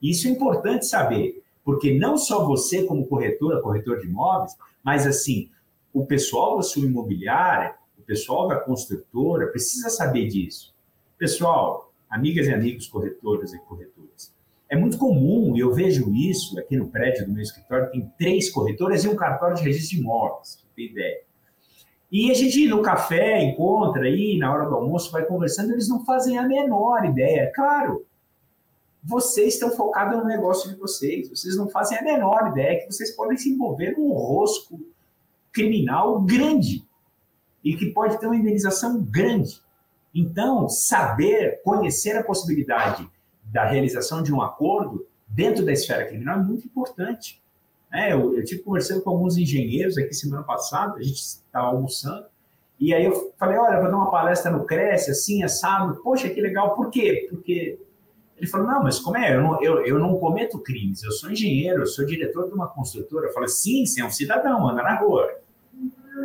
Isso 0.02 0.26
é 0.26 0.30
importante 0.30 0.86
saber, 0.86 1.42
porque 1.64 1.96
não 1.98 2.16
só 2.16 2.44
você, 2.44 2.84
como 2.84 3.06
corretora, 3.06 3.60
corretor 3.60 4.00
de 4.00 4.06
imóveis, 4.06 4.56
mas 4.82 5.06
assim, 5.06 5.50
o 5.92 6.06
pessoal 6.06 6.56
da 6.56 6.62
sua 6.62 6.86
imobiliária, 6.86 7.74
o 7.98 8.02
pessoal 8.02 8.48
da 8.48 8.58
construtora, 8.58 9.48
precisa 9.48 9.90
saber 9.90 10.28
disso. 10.28 10.74
Pessoal, 11.18 11.87
amigas 12.10 12.46
e 12.46 12.52
amigos 12.52 12.86
corretores 12.86 13.52
e 13.52 13.58
corretoras. 13.58 14.34
É 14.68 14.76
muito 14.76 14.98
comum, 14.98 15.56
e 15.56 15.60
eu 15.60 15.72
vejo 15.72 16.12
isso 16.14 16.58
aqui 16.58 16.76
no 16.76 16.88
prédio 16.88 17.26
do 17.26 17.32
meu 17.32 17.42
escritório, 17.42 17.90
tem 17.90 18.12
três 18.18 18.50
corretoras 18.50 19.04
e 19.04 19.08
um 19.08 19.16
cartório 19.16 19.56
de 19.56 19.62
registro 19.62 19.96
de 19.96 20.02
imóveis, 20.02 20.62
ter 20.76 20.90
ideia. 20.90 21.20
E 22.10 22.30
a 22.30 22.34
gente 22.34 22.66
no 22.68 22.82
café 22.82 23.42
encontra 23.42 24.02
aí, 24.02 24.38
na 24.38 24.52
hora 24.52 24.68
do 24.68 24.74
almoço, 24.74 25.10
vai 25.10 25.24
conversando, 25.24 25.72
eles 25.72 25.88
não 25.88 26.04
fazem 26.04 26.38
a 26.38 26.42
menor 26.42 27.04
ideia. 27.04 27.50
Claro, 27.54 28.06
vocês 29.02 29.54
estão 29.54 29.70
focados 29.70 30.18
no 30.18 30.24
negócio 30.24 30.70
de 30.70 30.76
vocês, 30.76 31.28
vocês 31.28 31.56
não 31.56 31.68
fazem 31.68 31.98
a 31.98 32.02
menor 32.02 32.50
ideia 32.50 32.80
que 32.80 32.92
vocês 32.92 33.14
podem 33.14 33.36
se 33.36 33.50
envolver 33.50 33.92
num 33.96 34.12
rosco 34.12 34.80
criminal 35.52 36.20
grande 36.22 36.86
e 37.64 37.76
que 37.76 37.86
pode 37.86 38.18
ter 38.18 38.26
uma 38.26 38.36
indenização 38.36 39.02
grande. 39.02 39.60
Então, 40.14 40.68
saber, 40.68 41.60
conhecer 41.62 42.16
a 42.16 42.24
possibilidade 42.24 43.08
da 43.44 43.64
realização 43.64 44.22
de 44.22 44.32
um 44.32 44.42
acordo 44.42 45.06
dentro 45.26 45.64
da 45.64 45.72
esfera 45.72 46.06
criminal 46.06 46.40
é 46.40 46.42
muito 46.42 46.66
importante. 46.66 47.40
É, 47.92 48.12
eu, 48.12 48.36
eu 48.36 48.44
tive 48.44 48.62
conversando 48.62 49.02
com 49.02 49.10
alguns 49.10 49.36
engenheiros 49.36 49.96
aqui 49.96 50.12
semana 50.12 50.42
passada, 50.42 50.96
a 50.96 51.02
gente 51.02 51.20
estava 51.20 51.68
almoçando, 51.68 52.26
E 52.78 52.94
aí 52.94 53.04
eu 53.04 53.32
falei, 53.38 53.56
olha, 53.56 53.80
vou 53.80 53.90
dar 53.90 53.96
uma 53.96 54.10
palestra 54.10 54.50
no 54.50 54.64
Cresce, 54.64 55.10
assim, 55.10 55.42
assado. 55.42 56.00
Poxa, 56.02 56.28
que 56.28 56.40
legal. 56.40 56.74
Por 56.74 56.90
quê? 56.90 57.26
Porque 57.30 57.78
ele 58.36 58.46
falou, 58.46 58.68
não, 58.68 58.82
mas 58.82 59.00
como 59.00 59.16
é? 59.16 59.34
Eu 59.34 59.42
não, 59.42 59.62
eu, 59.62 59.84
eu 59.84 59.98
não 59.98 60.16
cometo 60.16 60.58
crimes, 60.60 61.02
eu 61.02 61.10
sou 61.10 61.30
engenheiro, 61.30 61.82
eu 61.82 61.86
sou 61.86 62.06
diretor 62.06 62.46
de 62.46 62.54
uma 62.54 62.68
construtora. 62.68 63.26
Eu 63.26 63.32
falei, 63.32 63.48
sim, 63.48 63.84
você 63.84 64.00
é 64.00 64.04
um 64.04 64.10
cidadão, 64.10 64.68
anda 64.68 64.82
na 64.82 64.94
rua. 64.94 65.28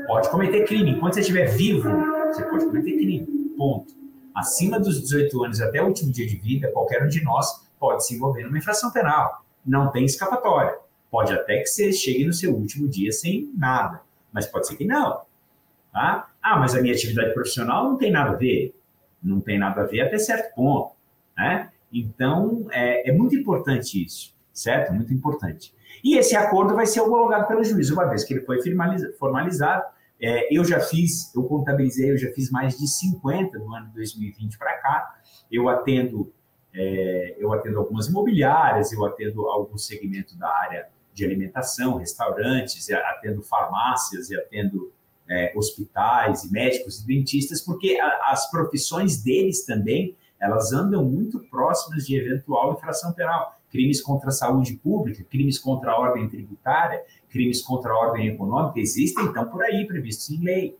Pode 0.05 0.29
cometer 0.29 0.65
crime. 0.65 0.91
Enquanto 0.91 1.15
você 1.15 1.21
estiver 1.21 1.45
vivo, 1.45 1.89
você 2.27 2.43
pode 2.43 2.65
cometer 2.65 2.91
crime. 2.93 3.42
Ponto. 3.57 3.93
Acima 4.33 4.79
dos 4.79 5.01
18 5.01 5.43
anos 5.43 5.61
até 5.61 5.81
o 5.81 5.87
último 5.87 6.11
dia 6.11 6.25
de 6.25 6.35
vida, 6.35 6.71
qualquer 6.71 7.03
um 7.03 7.07
de 7.07 7.23
nós 7.23 7.67
pode 7.79 8.05
se 8.05 8.15
envolver 8.15 8.43
numa 8.43 8.57
infração 8.57 8.91
penal. 8.91 9.43
Não 9.65 9.91
tem 9.91 10.05
escapatória. 10.05 10.77
Pode 11.11 11.31
até 11.31 11.59
que 11.59 11.67
você 11.67 11.93
chegue 11.93 12.25
no 12.25 12.33
seu 12.33 12.53
último 12.53 12.87
dia 12.87 13.11
sem 13.11 13.51
nada, 13.55 14.01
mas 14.31 14.47
pode 14.47 14.67
ser 14.67 14.75
que 14.75 14.85
não. 14.85 15.21
Tá? 15.91 16.27
Ah, 16.41 16.57
mas 16.57 16.73
a 16.73 16.81
minha 16.81 16.93
atividade 16.93 17.33
profissional 17.33 17.83
não 17.83 17.97
tem 17.97 18.11
nada 18.11 18.31
a 18.31 18.35
ver. 18.35 18.75
Não 19.21 19.39
tem 19.39 19.59
nada 19.59 19.81
a 19.81 19.85
ver 19.85 20.01
até 20.01 20.17
certo 20.17 20.55
ponto. 20.55 20.95
Né? 21.37 21.69
Então, 21.91 22.65
é, 22.71 23.09
é 23.09 23.13
muito 23.13 23.35
importante 23.35 24.03
isso, 24.03 24.33
certo? 24.51 24.91
Muito 24.91 25.13
importante. 25.13 25.73
E 26.03 26.17
esse 26.17 26.35
acordo 26.35 26.73
vai 26.73 26.87
ser 26.87 27.01
homologado 27.01 27.47
pelo 27.47 27.63
juiz, 27.63 27.91
uma 27.91 28.05
vez 28.05 28.23
que 28.23 28.33
ele 28.33 28.41
foi 28.41 28.59
formalizado. 29.19 29.83
É, 30.23 30.47
eu 30.49 30.63
já 30.63 30.79
fiz, 30.79 31.35
eu 31.35 31.43
contabilizei, 31.43 32.09
eu 32.09 32.17
já 32.17 32.31
fiz 32.31 32.49
mais 32.49 32.77
de 32.77 32.87
50 32.87 33.59
no 33.59 33.75
ano 33.75 33.91
2020 33.93 34.57
para 34.57 34.77
cá. 34.77 35.15
Eu 35.51 35.67
atendo, 35.67 36.31
é, 36.73 37.35
eu 37.37 37.51
atendo 37.51 37.77
algumas 37.77 38.07
imobiliárias, 38.07 38.93
eu 38.93 39.03
atendo 39.05 39.49
algum 39.49 39.77
segmento 39.77 40.37
da 40.37 40.47
área 40.47 40.87
de 41.13 41.25
alimentação, 41.25 41.97
restaurantes, 41.97 42.89
atendo 42.89 43.43
farmácias 43.43 44.29
e 44.29 44.37
atendo 44.37 44.93
é, 45.29 45.51
hospitais 45.57 46.45
e 46.45 46.51
médicos 46.53 47.01
e 47.01 47.05
dentistas, 47.05 47.59
porque 47.59 47.99
a, 47.99 48.31
as 48.31 48.49
profissões 48.49 49.21
deles 49.21 49.65
também 49.65 50.15
elas 50.39 50.71
andam 50.71 51.03
muito 51.03 51.39
próximas 51.49 52.05
de 52.05 52.15
eventual 52.15 52.73
infração 52.73 53.11
penal. 53.11 53.59
Crimes 53.73 53.99
contra 54.03 54.29
a 54.29 54.31
saúde 54.31 54.75
pública, 54.75 55.23
crimes 55.23 55.57
contra 55.57 55.91
a 55.91 55.99
ordem 55.99 56.29
tributária, 56.29 57.03
crimes 57.27 57.59
contra 57.59 57.91
a 57.91 57.97
ordem 57.97 58.27
econômica 58.27 58.79
existem, 58.79 59.25
então, 59.25 59.47
por 59.47 59.63
aí, 59.63 59.87
previstos 59.87 60.29
em 60.29 60.43
lei. 60.43 60.77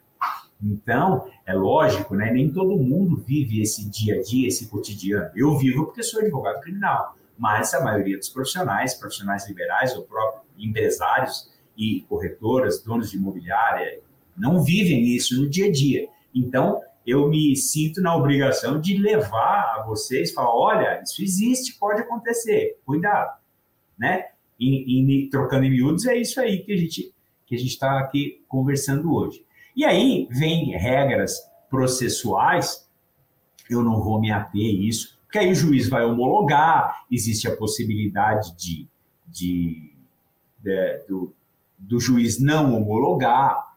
Então, 0.62 1.28
é 1.44 1.56
lógico, 1.56 2.14
né? 2.14 2.32
nem 2.32 2.54
todo 2.54 2.78
mundo 2.78 3.18
vive 3.18 3.64
esse 3.64 3.90
dia 3.90 4.20
a 4.20 4.22
dia, 4.22 4.48
esse 4.48 4.68
cotidiano. 4.68 5.32
Eu 5.36 5.58
vivo 5.58 5.86
porque 5.86 6.04
sou 6.04 6.22
advogado 6.22 6.62
criminal, 6.62 7.18
mas 7.36 7.74
a 7.74 7.84
maioria 7.84 8.16
dos 8.16 8.30
profissionais, 8.30 8.94
profissionais 8.94 9.48
liberais 9.48 9.96
ou 9.96 10.04
próprios 10.04 10.44
empresários 10.56 11.52
e 11.76 12.02
corretoras, 12.08 12.80
donos 12.84 13.10
de 13.10 13.18
imobiliária, 13.18 14.02
não 14.38 14.64
vivem 14.64 15.04
isso 15.04 15.42
no 15.42 15.50
dia 15.50 15.66
a 15.66 15.72
dia. 15.72 16.08
Então, 16.34 16.80
eu 17.06 17.30
me 17.30 17.56
sinto 17.56 18.02
na 18.02 18.16
obrigação 18.16 18.80
de 18.80 18.98
levar 18.98 19.76
a 19.78 19.84
vocês, 19.86 20.32
falar, 20.32 20.56
olha, 20.56 21.02
isso 21.02 21.22
existe, 21.22 21.78
pode 21.78 22.02
acontecer, 22.02 22.80
cuidado, 22.86 23.38
né? 23.98 24.28
E, 24.60 25.26
e 25.26 25.30
trocando 25.30 25.66
em 25.66 25.72
miúdos 25.72 26.06
é 26.06 26.16
isso 26.16 26.40
aí 26.40 26.64
que 26.64 26.72
a 26.72 26.78
gente 26.78 27.14
que 27.46 27.56
a 27.56 27.58
gente 27.58 27.72
está 27.72 28.00
aqui 28.00 28.44
conversando 28.48 29.14
hoje. 29.14 29.46
E 29.76 29.84
aí 29.84 30.28
vem 30.32 30.72
regras 30.72 31.40
processuais, 31.70 32.88
eu 33.70 33.84
não 33.84 34.02
vou 34.02 34.20
me 34.20 34.32
ater 34.32 34.62
a 34.62 34.88
isso, 34.88 35.20
porque 35.24 35.40
aí 35.40 35.52
o 35.52 35.56
juiz 35.56 35.90
vai 35.90 36.06
homologar, 36.06 37.06
existe 37.12 37.48
a 37.48 37.56
possibilidade 37.56 38.56
de, 38.56 38.88
de, 39.28 39.94
de 40.64 41.06
do, 41.08 41.36
do 41.78 42.00
juiz 42.00 42.40
não 42.40 42.76
homologar, 42.76 43.73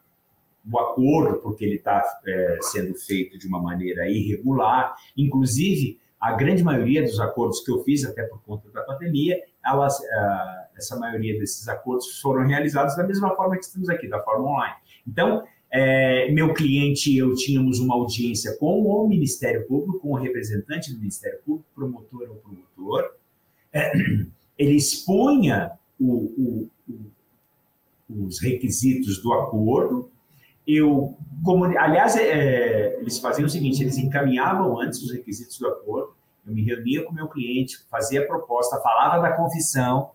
o 0.70 0.78
acordo, 0.78 1.38
porque 1.38 1.64
ele 1.64 1.76
está 1.76 2.02
é, 2.26 2.58
sendo 2.60 2.94
feito 2.94 3.38
de 3.38 3.46
uma 3.46 3.60
maneira 3.60 4.08
irregular. 4.10 4.96
Inclusive, 5.16 5.98
a 6.20 6.32
grande 6.32 6.64
maioria 6.64 7.02
dos 7.02 7.20
acordos 7.20 7.60
que 7.60 7.70
eu 7.70 7.82
fiz, 7.84 8.04
até 8.04 8.22
por 8.24 8.42
conta 8.42 8.68
da 8.70 8.82
pandemia, 8.82 9.40
elas, 9.64 9.98
uh, 9.98 10.66
essa 10.76 10.96
maioria 10.98 11.38
desses 11.38 11.68
acordos 11.68 12.20
foram 12.20 12.46
realizados 12.46 12.96
da 12.96 13.06
mesma 13.06 13.34
forma 13.36 13.56
que 13.56 13.64
estamos 13.64 13.88
aqui, 13.88 14.08
da 14.08 14.20
forma 14.22 14.48
online. 14.48 14.74
Então, 15.06 15.44
é, 15.70 16.30
meu 16.32 16.54
cliente 16.54 17.12
e 17.12 17.18
eu 17.18 17.34
tínhamos 17.34 17.80
uma 17.80 17.94
audiência 17.94 18.56
com 18.56 18.82
o 18.82 19.08
Ministério 19.08 19.66
Público, 19.66 20.00
com 20.00 20.12
o 20.12 20.14
representante 20.14 20.92
do 20.92 20.98
Ministério 20.98 21.38
Público, 21.44 21.68
promotor 21.74 22.28
ou 22.30 22.36
promotor. 22.36 23.12
É, 23.72 23.92
ele 24.58 24.74
expunha 24.74 25.72
o, 26.00 26.14
o, 26.14 26.70
o, 28.08 28.26
os 28.26 28.40
requisitos 28.40 29.22
do 29.22 29.32
acordo, 29.32 30.10
eu, 30.66 31.16
como, 31.44 31.64
aliás, 31.64 32.16
é, 32.16 32.98
eles 32.98 33.18
faziam 33.18 33.46
o 33.46 33.50
seguinte: 33.50 33.82
eles 33.82 33.96
encaminhavam 33.98 34.80
antes 34.80 35.00
os 35.02 35.12
requisitos 35.12 35.58
do 35.58 35.68
acordo. 35.68 36.16
Eu 36.44 36.52
me 36.52 36.62
reunia 36.64 37.04
com 37.04 37.12
o 37.12 37.14
meu 37.14 37.28
cliente, 37.28 37.78
fazia 37.88 38.22
a 38.22 38.26
proposta, 38.26 38.80
falava 38.80 39.22
da 39.22 39.36
confissão, 39.36 40.12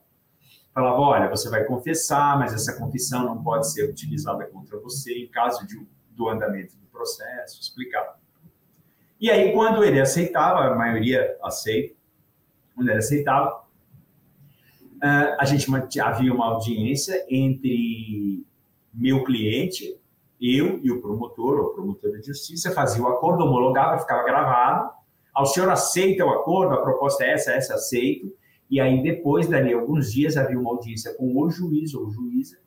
falava: 0.74 1.00
olha, 1.00 1.30
você 1.30 1.50
vai 1.50 1.64
confessar, 1.64 2.38
mas 2.38 2.54
essa 2.54 2.78
confissão 2.78 3.24
não 3.24 3.42
pode 3.42 3.72
ser 3.72 3.90
utilizada 3.90 4.46
contra 4.48 4.78
você 4.80 5.14
em 5.14 5.28
caso 5.28 5.66
de, 5.66 5.80
do 6.12 6.28
andamento 6.28 6.76
do 6.76 6.86
processo, 6.88 7.62
explicava. 7.62 8.20
E 9.20 9.30
aí, 9.30 9.54
quando 9.54 9.84
ele 9.84 10.02
aceitava, 10.02 10.66
a 10.66 10.76
maioria 10.76 11.38
aceita, 11.44 11.96
quando 12.76 12.90
ele 12.90 12.98
aceitava, 12.98 13.64
ah, 15.02 15.38
a 15.40 15.46
gente 15.46 16.00
havia 16.00 16.34
uma 16.34 16.48
audiência 16.48 17.26
entre 17.30 18.46
meu 18.94 19.24
cliente, 19.24 20.01
eu 20.42 20.80
e 20.82 20.92
o 20.92 21.02
promotor 21.02 21.60
ou 21.60 21.74
promotora 21.74 22.20
de 22.20 22.28
justiça 22.28 22.72
fazia 22.72 23.04
o 23.04 23.08
acordo, 23.08 23.44
homologava, 23.44 24.00
ficava 24.00 24.24
gravado. 24.24 24.90
Ao 25.32 25.46
senhor 25.46 25.70
aceita 25.70 26.26
o 26.26 26.32
acordo, 26.32 26.74
a 26.74 26.82
proposta 26.82 27.24
é 27.24 27.34
essa, 27.34 27.52
essa 27.52 27.76
aceito. 27.76 28.34
E 28.70 28.80
aí 28.80 29.04
depois, 29.04 29.48
dali 29.48 29.72
alguns 29.72 30.12
dias, 30.12 30.38
havia 30.38 30.60
uma 30.60 30.72
audiência 30.72 31.14
com 31.16 31.38
o 31.38 31.50
juiz 31.50 31.94
ou 31.94 32.10
juíza, 32.10 32.58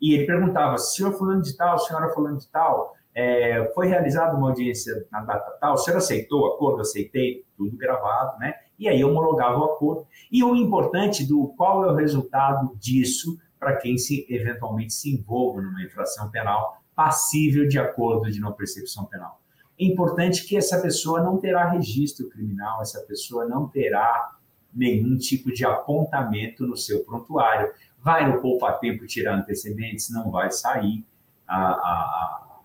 e 0.00 0.14
ele 0.14 0.26
perguntava, 0.26 0.76
senhor 0.76 1.12
fulano 1.12 1.40
de 1.40 1.56
tal, 1.56 1.78
senhora 1.78 2.08
fulano 2.08 2.36
de 2.36 2.48
tal, 2.48 2.92
é, 3.14 3.70
foi 3.74 3.86
realizada 3.86 4.36
uma 4.36 4.48
audiência 4.48 5.06
na 5.10 5.20
data 5.20 5.56
tal, 5.60 5.74
o 5.74 5.76
senhor 5.76 5.98
aceitou 5.98 6.42
o 6.42 6.46
acordo? 6.46 6.80
Aceitei, 6.80 7.44
tudo 7.56 7.76
gravado, 7.76 8.38
né? 8.38 8.54
E 8.78 8.88
aí 8.88 9.04
homologava 9.04 9.58
o 9.60 9.64
acordo. 9.64 10.06
E 10.30 10.42
o 10.42 10.56
importante 10.56 11.24
do 11.24 11.54
qual 11.56 11.84
é 11.84 11.92
o 11.92 11.94
resultado 11.94 12.74
disso 12.76 13.38
para 13.60 13.76
quem 13.76 13.96
se 13.96 14.26
eventualmente 14.28 14.92
se 14.92 15.14
envolva 15.14 15.62
numa 15.62 15.82
infração 15.84 16.28
penal 16.30 16.81
passível 16.94 17.68
de 17.68 17.78
acordo 17.78 18.30
de 18.30 18.40
não 18.40 18.52
percepção 18.52 19.04
penal. 19.06 19.40
É 19.78 19.84
importante 19.84 20.44
que 20.44 20.56
essa 20.56 20.80
pessoa 20.80 21.22
não 21.22 21.38
terá 21.38 21.70
registro 21.70 22.28
criminal, 22.28 22.82
essa 22.82 23.00
pessoa 23.00 23.46
não 23.46 23.68
terá 23.68 24.36
nenhum 24.72 25.16
tipo 25.16 25.52
de 25.52 25.64
apontamento 25.64 26.66
no 26.66 26.76
seu 26.76 27.04
prontuário. 27.04 27.72
Vai 27.98 28.30
no 28.30 28.40
poupa-tempo 28.40 29.06
tirar 29.06 29.38
antecedentes, 29.38 30.10
não 30.10 30.30
vai 30.30 30.50
sair 30.50 31.04
a, 31.46 31.56
a, 31.56 31.70
a, 31.70 32.60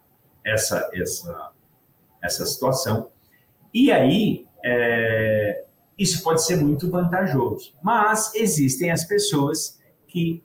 essa, 0.46 0.90
essa, 0.94 1.52
essa 2.22 2.46
situação. 2.46 3.10
E 3.74 3.92
aí, 3.92 4.48
é, 4.64 5.66
isso 5.98 6.24
pode 6.24 6.44
ser 6.44 6.58
muito 6.58 6.90
vantajoso. 6.90 7.74
Mas 7.82 8.34
existem 8.36 8.92
as 8.92 9.04
pessoas 9.04 9.80
que 10.08 10.44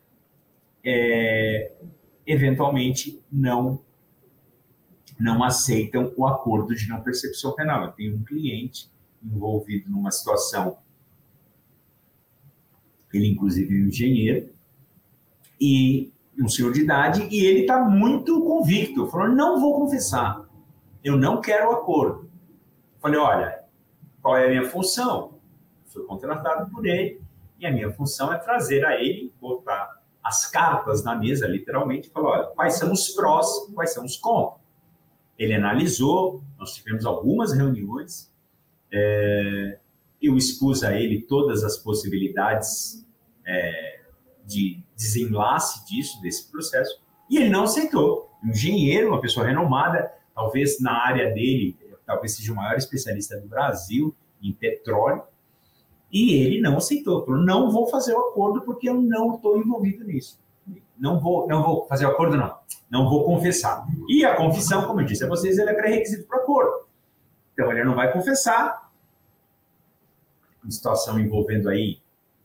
é, 0.84 1.72
eventualmente 2.26 3.22
não 3.30 3.80
não 5.18 5.44
aceitam 5.44 6.12
o 6.16 6.26
acordo 6.26 6.74
de 6.74 6.88
não 6.88 7.00
percepção 7.00 7.52
penal. 7.52 7.84
Eu 7.84 7.92
tenho 7.92 8.16
um 8.16 8.24
cliente 8.24 8.90
envolvido 9.22 9.88
numa 9.88 10.10
situação, 10.10 10.78
ele 13.12 13.28
inclusive 13.28 13.72
é 13.72 13.84
um 13.84 13.88
engenheiro, 13.88 14.50
e 15.60 16.12
um 16.36 16.48
senhor 16.48 16.72
de 16.72 16.80
idade, 16.80 17.28
e 17.30 17.44
ele 17.44 17.60
está 17.60 17.84
muito 17.84 18.42
convicto, 18.42 19.06
falou, 19.06 19.28
não 19.28 19.60
vou 19.60 19.78
confessar, 19.78 20.44
eu 21.04 21.16
não 21.16 21.40
quero 21.40 21.68
o 21.68 21.72
acordo. 21.72 22.28
Falei, 23.00 23.20
olha, 23.20 23.64
qual 24.20 24.36
é 24.36 24.46
a 24.46 24.48
minha 24.48 24.68
função? 24.68 25.38
Fui 25.86 26.04
contratado 26.04 26.68
por 26.70 26.84
ele, 26.84 27.20
e 27.60 27.66
a 27.66 27.70
minha 27.70 27.92
função 27.92 28.32
é 28.32 28.38
trazer 28.38 28.84
a 28.84 29.00
ele, 29.00 29.32
botar 29.40 30.01
as 30.22 30.48
cartas 30.50 31.02
na 31.02 31.14
mesa, 31.16 31.46
literalmente, 31.46 32.10
falou: 32.10 32.30
olha, 32.30 32.46
quais 32.48 32.74
são 32.74 32.92
os 32.92 33.08
prós, 33.10 33.46
quais 33.74 33.92
são 33.92 34.04
os 34.04 34.16
contras. 34.16 34.60
Ele 35.38 35.54
analisou, 35.54 36.42
nós 36.58 36.74
tivemos 36.74 37.04
algumas 37.04 37.52
reuniões, 37.52 38.32
é, 38.92 39.78
eu 40.20 40.36
expus 40.36 40.84
a 40.84 40.94
ele 40.94 41.22
todas 41.22 41.64
as 41.64 41.76
possibilidades 41.76 43.04
é, 43.44 44.02
de 44.44 44.84
desenlace 44.94 45.84
disso, 45.86 46.20
desse 46.20 46.50
processo, 46.50 47.02
e 47.28 47.38
ele 47.38 47.50
não 47.50 47.64
aceitou. 47.64 48.30
Um 48.44 48.50
engenheiro, 48.50 49.08
uma 49.08 49.20
pessoa 49.20 49.46
renomada, 49.46 50.12
talvez 50.34 50.80
na 50.80 50.92
área 50.92 51.32
dele, 51.32 51.76
talvez 52.06 52.36
seja 52.36 52.52
o 52.52 52.56
maior 52.56 52.76
especialista 52.76 53.40
do 53.40 53.48
Brasil 53.48 54.14
em 54.40 54.52
petróleo, 54.52 55.24
e 56.12 56.34
ele 56.34 56.60
não 56.60 56.76
aceitou, 56.76 57.24
falou: 57.24 57.40
não 57.40 57.70
vou 57.70 57.86
fazer 57.86 58.12
o 58.12 58.28
acordo 58.28 58.60
porque 58.60 58.88
eu 58.88 59.00
não 59.00 59.36
estou 59.36 59.58
envolvido 59.58 60.04
nisso. 60.04 60.38
não 60.98 61.18
vou, 61.18 61.48
não 61.48 61.62
vou 61.62 61.86
fazer 61.86 62.04
o 62.04 62.10
acordo, 62.10 62.36
não. 62.36 62.54
Não 62.90 63.08
vou 63.08 63.24
confessar. 63.24 63.86
E 64.06 64.22
a 64.22 64.36
confissão, 64.36 64.86
como 64.86 65.00
eu 65.00 65.06
disse 65.06 65.24
a 65.24 65.28
vocês, 65.28 65.58
ela 65.58 65.70
é 65.70 65.74
pré-requisito 65.74 66.28
para 66.28 66.40
o 66.40 66.42
acordo. 66.42 66.86
Então, 67.54 67.70
ele 67.72 67.82
não 67.84 67.94
vai 67.94 68.12
confessar. 68.12 68.92
Uma 70.62 70.70
situação 70.70 71.18
envolvendo 71.18 71.70
aí 71.70 72.00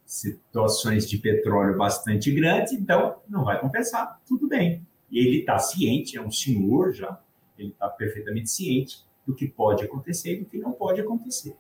situações 0.05 1.07
de 1.07 1.18
petróleo 1.18 1.78
bastante 1.78 2.32
grandes, 2.32 2.72
então 2.72 3.18
não 3.28 3.43
vai 3.43 3.59
confessar. 3.59 4.20
Tudo 4.26 4.47
bem. 4.47 4.82
E 5.11 5.20
ele 5.20 5.39
está 5.39 5.59
ciente, 5.59 6.18
é 6.18 6.22
um 6.22 6.32
senhor 6.32 6.93
já, 6.93 7.20
ele 7.57 7.70
está 7.70 7.89
perfeitamente 7.89 8.49
ciente 8.49 9.05
do 9.26 9.36
que 9.36 9.47
pode 9.47 9.84
acontecer 9.84 10.36
e 10.36 10.39
do 10.39 10.45
que 10.45 10.57
não 10.57 10.72
pode 10.72 11.01
acontecer. 11.01 11.55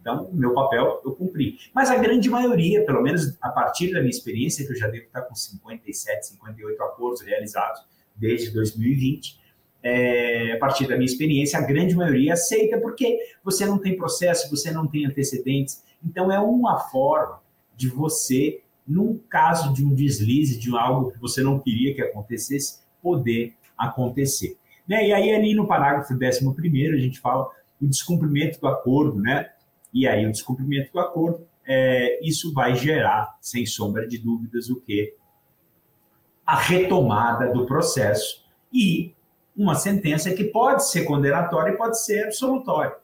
Então, 0.00 0.30
meu 0.32 0.54
papel 0.54 1.00
eu 1.04 1.12
cumpri. 1.12 1.58
Mas 1.74 1.90
a 1.90 1.96
grande 1.96 2.28
maioria, 2.28 2.84
pelo 2.84 3.02
menos 3.02 3.36
a 3.40 3.50
partir 3.50 3.92
da 3.92 4.00
minha 4.00 4.10
experiência, 4.10 4.64
que 4.66 4.72
eu 4.72 4.76
já 4.76 4.88
devo 4.88 5.06
estar 5.06 5.22
com 5.22 5.34
57, 5.34 6.28
58 6.28 6.82
acordos 6.82 7.22
realizados 7.22 7.82
desde 8.16 8.50
2020, 8.50 9.40
é, 9.82 10.52
a 10.52 10.58
partir 10.58 10.86
da 10.86 10.94
minha 10.94 11.06
experiência, 11.06 11.58
a 11.58 11.62
grande 11.62 11.94
maioria 11.94 12.34
aceita 12.34 12.78
porque 12.78 13.18
você 13.42 13.64
não 13.64 13.78
tem 13.78 13.96
processo, 13.96 14.50
você 14.50 14.70
não 14.70 14.86
tem 14.86 15.06
antecedentes. 15.06 15.82
Então, 16.04 16.30
é 16.30 16.38
uma 16.38 16.78
forma 16.78 17.40
de 17.76 17.88
você, 17.88 18.60
num 18.86 19.18
caso 19.28 19.72
de 19.72 19.84
um 19.84 19.94
deslize, 19.94 20.58
de 20.58 20.76
algo 20.76 21.12
que 21.12 21.18
você 21.18 21.42
não 21.42 21.58
queria 21.58 21.94
que 21.94 22.02
acontecesse, 22.02 22.80
poder 23.02 23.54
acontecer. 23.76 24.56
Né? 24.86 25.08
E 25.08 25.12
aí, 25.12 25.34
ali 25.34 25.54
no 25.54 25.66
parágrafo 25.66 26.12
11, 26.12 26.92
a 26.92 26.96
gente 26.96 27.20
fala 27.20 27.48
o 27.80 27.86
descumprimento 27.86 28.60
do 28.60 28.68
acordo, 28.68 29.18
né? 29.18 29.50
E 29.92 30.06
aí, 30.06 30.26
o 30.26 30.30
descumprimento 30.30 30.92
do 30.92 31.00
acordo, 31.00 31.46
é, 31.66 32.18
isso 32.26 32.52
vai 32.52 32.74
gerar, 32.74 33.36
sem 33.40 33.66
sombra 33.66 34.06
de 34.06 34.18
dúvidas, 34.18 34.68
o 34.70 34.80
que? 34.80 35.14
A 36.46 36.56
retomada 36.56 37.52
do 37.52 37.66
processo 37.66 38.44
e 38.72 39.14
uma 39.56 39.74
sentença 39.74 40.32
que 40.32 40.44
pode 40.44 40.88
ser 40.88 41.04
condenatória 41.04 41.72
e 41.72 41.76
pode 41.76 42.02
ser 42.02 42.24
absolutória. 42.24 42.96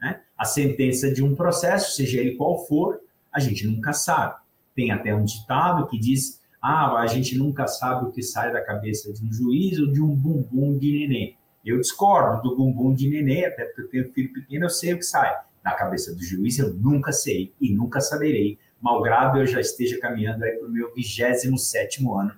Né? 0.00 0.20
A 0.36 0.44
sentença 0.44 1.12
de 1.12 1.22
um 1.22 1.34
processo, 1.34 1.96
seja 1.96 2.20
ele 2.20 2.36
qual 2.36 2.64
for, 2.66 3.00
a 3.32 3.40
gente 3.40 3.66
nunca 3.66 3.92
sabe. 3.92 4.36
Tem 4.74 4.90
até 4.90 5.14
um 5.14 5.24
ditado 5.24 5.86
que 5.88 5.98
diz 5.98 6.40
ah, 6.60 6.98
a 7.00 7.06
gente 7.06 7.36
nunca 7.38 7.66
sabe 7.68 8.06
o 8.06 8.10
que 8.10 8.22
sai 8.22 8.52
da 8.52 8.60
cabeça 8.60 9.12
de 9.12 9.24
um 9.24 9.32
juiz 9.32 9.78
ou 9.78 9.86
de 9.92 10.02
um 10.02 10.14
bumbum 10.14 10.76
de 10.78 10.92
neném. 10.92 11.36
Eu 11.64 11.78
discordo 11.80 12.42
do 12.42 12.56
bumbum 12.56 12.94
de 12.94 13.08
neném, 13.08 13.44
até 13.44 13.64
porque 13.66 13.82
eu 13.82 13.88
tenho 13.88 14.12
filho 14.12 14.32
pequeno, 14.32 14.64
eu 14.64 14.70
sei 14.70 14.94
o 14.94 14.98
que 14.98 15.04
sai. 15.04 15.32
Na 15.66 15.74
cabeça 15.74 16.14
do 16.14 16.22
juiz 16.22 16.60
eu 16.60 16.72
nunca 16.74 17.10
sei 17.10 17.52
e 17.60 17.74
nunca 17.74 18.00
saberei, 18.00 18.56
malgrado 18.80 19.40
eu 19.40 19.46
já 19.48 19.60
esteja 19.60 19.98
caminhando 19.98 20.44
aí 20.44 20.52
para 20.52 20.68
o 20.68 20.70
meu 20.70 20.94
27 20.94 22.06
ano 22.06 22.32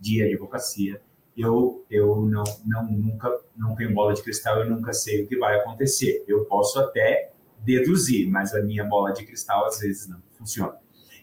de 0.00 0.22
advocacia. 0.22 0.98
Eu, 1.36 1.84
eu 1.90 2.22
não, 2.22 2.42
não, 2.64 2.90
nunca, 2.90 3.38
não 3.54 3.76
tenho 3.76 3.92
bola 3.92 4.14
de 4.14 4.22
cristal, 4.22 4.60
eu 4.60 4.70
nunca 4.70 4.94
sei 4.94 5.22
o 5.22 5.26
que 5.26 5.36
vai 5.36 5.60
acontecer. 5.60 6.24
Eu 6.26 6.46
posso 6.46 6.80
até 6.80 7.32
deduzir, 7.58 8.26
mas 8.30 8.54
a 8.54 8.62
minha 8.62 8.82
bola 8.82 9.12
de 9.12 9.26
cristal 9.26 9.66
às 9.66 9.80
vezes 9.80 10.08
não 10.08 10.22
funciona. 10.38 10.78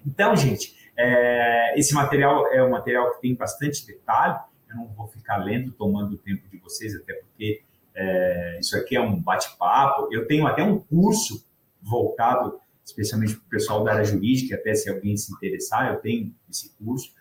Então, 0.05 0.36
gente, 0.36 0.76
é, 0.95 1.74
esse 1.76 1.91
material 1.95 2.53
é 2.53 2.64
um 2.64 2.70
material 2.70 3.16
que 3.16 3.22
tem 3.22 3.34
bastante 3.34 3.84
detalhe. 3.84 4.39
Eu 4.70 4.76
não 4.76 4.88
vou 4.89 5.08
ficar 5.08 5.38
lendo, 5.38 5.72
tomando 5.72 6.14
o 6.14 6.18
tempo 6.20 6.47
de 6.47 6.60
vocês, 6.60 6.93
até 6.93 7.14
porque 7.16 7.64
é, 7.95 8.60
isso 8.60 8.78
aqui 8.78 8.95
é 8.95 9.01
um 9.01 9.20
bate-papo. 9.20 10.08
Eu 10.12 10.28
tenho 10.28 10.45
até 10.45 10.62
um 10.62 10.78
curso 10.78 11.47
voltado 11.82 12.59
especialmente 12.88 13.36
para 13.36 13.45
o 13.45 13.49
pessoal 13.49 13.84
da 13.84 13.93
área 13.93 14.05
jurídica, 14.05 14.55
até 14.55 14.73
se 14.73 14.89
alguém 14.89 15.17
se 15.17 15.34
interessar, 15.34 15.93
eu 15.93 15.99
tenho 15.99 16.34
esse 16.49 16.73
curso. 16.78 17.11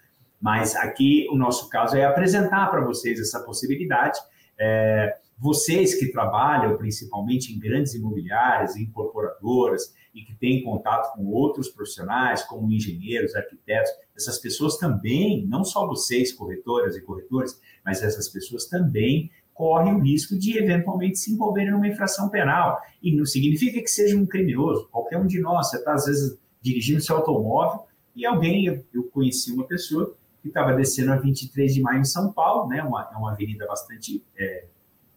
Mas 0.40 0.76
aqui 0.76 1.26
o 1.30 1.36
nosso 1.36 1.68
caso 1.68 1.96
é 1.96 2.04
apresentar 2.04 2.70
para 2.70 2.84
vocês 2.84 3.18
essa 3.18 3.40
possibilidade. 3.40 4.18
É, 4.56 5.16
vocês 5.36 5.94
que 5.98 6.12
trabalham 6.12 6.76
principalmente 6.76 7.52
em 7.52 7.58
grandes 7.58 7.94
imobiliárias, 7.94 8.76
incorporadoras 8.76 9.92
e 10.14 10.22
que 10.22 10.34
têm 10.34 10.62
contato 10.62 11.14
com 11.14 11.26
outros 11.26 11.68
profissionais, 11.68 12.44
como 12.44 12.70
engenheiros, 12.70 13.34
arquitetos, 13.34 13.90
essas 14.16 14.38
pessoas 14.38 14.78
também, 14.78 15.46
não 15.46 15.64
só 15.64 15.86
vocês, 15.86 16.32
corretoras 16.32 16.96
e 16.96 17.02
corretores, 17.02 17.60
mas 17.84 18.02
essas 18.02 18.28
pessoas 18.28 18.66
também 18.66 19.30
correm 19.56 19.94
o 19.94 20.00
risco 20.00 20.38
de 20.38 20.58
eventualmente 20.58 21.18
se 21.18 21.32
envolverem 21.32 21.72
numa 21.72 21.88
infração 21.88 22.28
penal. 22.28 22.78
E 23.02 23.16
não 23.16 23.24
significa 23.24 23.80
que 23.80 23.88
seja 23.88 24.16
um 24.16 24.26
criminoso. 24.26 24.86
Qualquer 24.92 25.18
um 25.18 25.26
de 25.26 25.40
nós, 25.40 25.70
você 25.70 25.78
está 25.78 25.94
às 25.94 26.04
vezes 26.04 26.38
dirigindo 26.60 27.00
seu 27.00 27.16
automóvel 27.16 27.86
e 28.14 28.26
alguém, 28.26 28.66
eu 28.92 29.04
conheci 29.04 29.50
uma 29.52 29.64
pessoa 29.64 30.14
que 30.42 30.48
estava 30.48 30.74
descendo 30.74 31.12
a 31.12 31.16
23 31.16 31.74
de 31.74 31.80
maio 31.80 32.00
em 32.00 32.04
São 32.04 32.32
Paulo, 32.32 32.68
né? 32.68 32.82
Uma, 32.82 33.08
é 33.12 33.16
uma 33.16 33.32
avenida 33.32 33.66
bastante 33.66 34.22
é, 34.36 34.66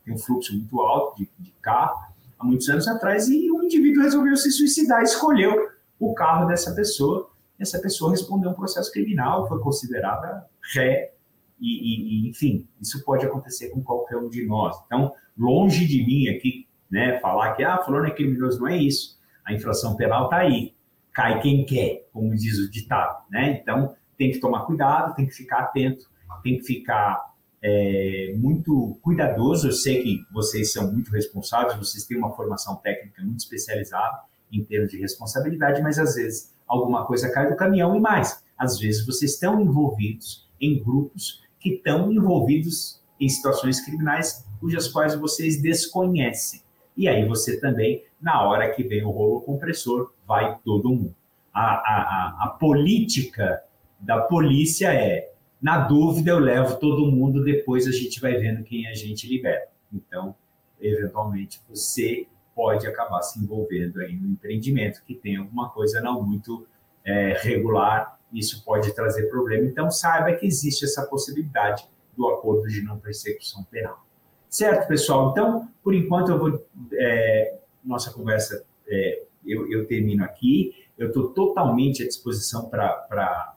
tem 0.06 0.14
um 0.14 0.18
fluxo 0.18 0.54
muito 0.54 0.82
alto 0.82 1.18
de, 1.18 1.30
de 1.38 1.52
carro, 1.62 2.00
há 2.38 2.46
muitos 2.46 2.68
anos 2.70 2.88
atrás, 2.88 3.28
e 3.28 3.52
o 3.52 3.64
indivíduo 3.64 4.04
resolveu 4.04 4.36
se 4.38 4.52
suicidar, 4.52 5.04
escolheu 5.04 5.70
o 6.00 6.14
carro 6.14 6.48
dessa 6.48 6.74
pessoa, 6.74 7.30
essa 7.60 7.80
pessoa 7.80 8.12
respondeu 8.12 8.52
um 8.52 8.54
processo 8.54 8.92
criminal, 8.92 9.48
foi 9.48 9.60
considerada 9.60 10.46
ré, 10.74 11.14
e, 11.60 12.26
e, 12.26 12.30
enfim, 12.30 12.68
isso 12.82 13.04
pode 13.04 13.26
acontecer 13.26 13.70
com 13.70 13.84
qualquer 13.84 14.18
um 14.18 14.30
de 14.30 14.46
nós. 14.46 14.78
Então, 14.86 15.14
longe 15.38 15.86
de 15.86 16.06
mim 16.06 16.28
aqui, 16.30 16.68
né, 16.90 17.20
falar 17.20 17.54
que, 17.54 17.64
ah, 17.64 17.78
fulano 17.84 18.08
é 18.08 18.12
criminoso, 18.12 18.60
não 18.60 18.68
é 18.68 18.78
isso. 18.78 19.20
A 19.46 19.54
infração 19.54 19.96
penal 19.96 20.26
está 20.26 20.38
aí, 20.38 20.74
cai 21.14 21.42
quem 21.42 21.66
quer, 21.66 22.08
como 22.14 22.36
diz 22.36 22.58
o 22.60 22.70
ditado, 22.70 23.26
né? 23.30 23.60
Então, 23.62 23.96
tem 24.18 24.32
que 24.32 24.40
tomar 24.40 24.66
cuidado, 24.66 25.16
tem 25.16 25.26
que 25.26 25.34
ficar 25.34 25.60
atento, 25.60 26.10
tem 26.44 26.58
que 26.58 26.64
ficar 26.64 27.34
é, 27.62 28.34
muito 28.38 28.98
cuidadoso. 29.02 29.68
Eu 29.68 29.72
sei 29.72 30.02
que 30.02 30.24
vocês 30.32 30.72
são 30.72 30.92
muito 30.92 31.12
responsáveis, 31.12 31.78
vocês 31.78 32.06
têm 32.06 32.18
uma 32.18 32.36
formação 32.36 32.76
técnica 32.78 33.22
muito 33.24 33.40
especializada 33.40 34.20
em 34.52 34.64
termos 34.64 34.92
de 34.92 34.98
responsabilidade, 34.98 35.82
mas 35.82 36.00
às 36.00 36.16
vezes 36.16 36.54
alguma 36.68 37.06
coisa 37.06 37.32
cai 37.32 37.50
do 37.50 37.56
caminhão 37.56 37.96
e 37.96 38.00
mais. 38.00 38.44
Às 38.58 38.80
vezes 38.80 39.06
vocês 39.06 39.34
estão 39.34 39.62
envolvidos 39.62 40.50
em 40.60 40.84
grupos 40.84 41.42
que 41.60 41.70
estão 41.70 42.12
envolvidos 42.12 43.02
em 43.20 43.28
situações 43.28 43.82
criminais 43.82 44.46
cujas 44.60 44.88
quais 44.88 45.16
vocês 45.16 45.62
desconhecem. 45.62 46.62
E 46.96 47.08
aí 47.08 47.26
você 47.26 47.60
também, 47.60 48.04
na 48.22 48.44
hora 48.44 48.70
que 48.72 48.84
vem 48.84 49.04
o 49.04 49.10
rolo 49.10 49.42
compressor, 49.42 50.14
vai 50.28 50.58
todo 50.64 50.90
mundo. 50.90 51.16
A, 51.54 51.62
a, 51.62 52.02
a, 52.02 52.46
a 52.46 52.48
política 52.50 53.64
da 54.00 54.22
polícia 54.22 54.94
é 54.94 55.32
na 55.62 55.80
dúvida, 55.80 56.32
eu 56.32 56.40
levo 56.40 56.78
todo 56.78 57.12
mundo, 57.12 57.44
depois 57.44 57.86
a 57.86 57.92
gente 57.92 58.22
vai 58.22 58.38
vendo 58.38 58.64
quem 58.64 58.88
a 58.88 58.94
gente 58.94 59.28
libera. 59.28 59.68
Então, 59.92 60.36
eventualmente, 60.80 61.62
você 61.68 62.28
pode 62.56 62.88
acabar 62.88 63.22
se 63.22 63.40
envolvendo 63.40 64.00
aí 64.00 64.16
no 64.16 64.30
empreendimento 64.30 65.02
que 65.06 65.14
tem 65.14 65.38
alguma 65.38 65.70
coisa 65.70 66.02
não 66.02 66.22
muito 66.22 66.66
é, 67.04 67.34
regular, 67.42 68.19
isso 68.34 68.64
pode 68.64 68.94
trazer 68.94 69.30
problema. 69.30 69.66
Então, 69.66 69.90
saiba 69.90 70.34
que 70.34 70.46
existe 70.46 70.86
essa 70.86 71.06
possibilidade 71.06 71.86
do 72.16 72.28
acordo 72.28 72.68
de 72.68 72.82
não 72.82 73.00
persecução 73.00 73.64
penal. 73.64 74.06
Certo, 74.50 74.88
pessoal? 74.88 75.32
Então, 75.32 75.70
por 75.84 75.94
enquanto, 75.94 76.32
eu 76.32 76.40
vou. 76.40 76.66
É, 76.94 77.58
nossa 77.84 78.12
conversa, 78.12 78.64
é, 78.88 79.24
eu, 79.46 79.72
eu 79.72 79.88
termino 79.88 80.24
aqui. 80.24 80.76
Eu 80.98 81.08
estou 81.08 81.30
totalmente 81.30 82.04
à 82.04 82.08
disposição 82.08 82.68
para 82.70 83.56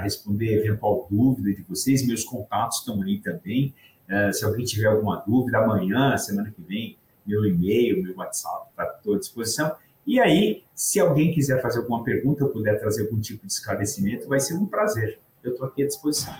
responder 0.00 0.58
eventual 0.58 1.06
dúvida 1.10 1.52
de 1.52 1.62
vocês. 1.62 2.06
Meus 2.06 2.22
contatos 2.22 2.78
estão 2.78 3.02
aí 3.02 3.18
também. 3.18 3.74
Uh, 4.08 4.32
se 4.32 4.44
alguém 4.44 4.64
tiver 4.64 4.86
alguma 4.86 5.16
dúvida, 5.26 5.58
amanhã, 5.58 6.16
semana 6.16 6.50
que 6.50 6.62
vem, 6.62 6.96
meu 7.26 7.44
e-mail, 7.44 8.02
meu 8.02 8.16
WhatsApp 8.16 8.68
está 8.70 8.82
à 8.84 9.18
disposição. 9.18 9.76
E 10.10 10.18
aí, 10.18 10.64
se 10.74 10.98
alguém 10.98 11.32
quiser 11.32 11.62
fazer 11.62 11.78
alguma 11.78 12.02
pergunta, 12.02 12.42
eu 12.42 12.48
puder 12.48 12.80
trazer 12.80 13.02
algum 13.02 13.20
tipo 13.20 13.46
de 13.46 13.52
esclarecimento, 13.52 14.26
vai 14.26 14.40
ser 14.40 14.54
um 14.54 14.66
prazer. 14.66 15.20
Eu 15.40 15.52
estou 15.52 15.68
aqui 15.68 15.84
à 15.84 15.86
disposição. 15.86 16.34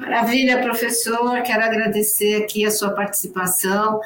Maravilha, 0.00 0.60
professor. 0.60 1.40
Quero 1.42 1.62
agradecer 1.62 2.42
aqui 2.42 2.66
a 2.66 2.72
sua 2.72 2.90
participação. 2.90 4.00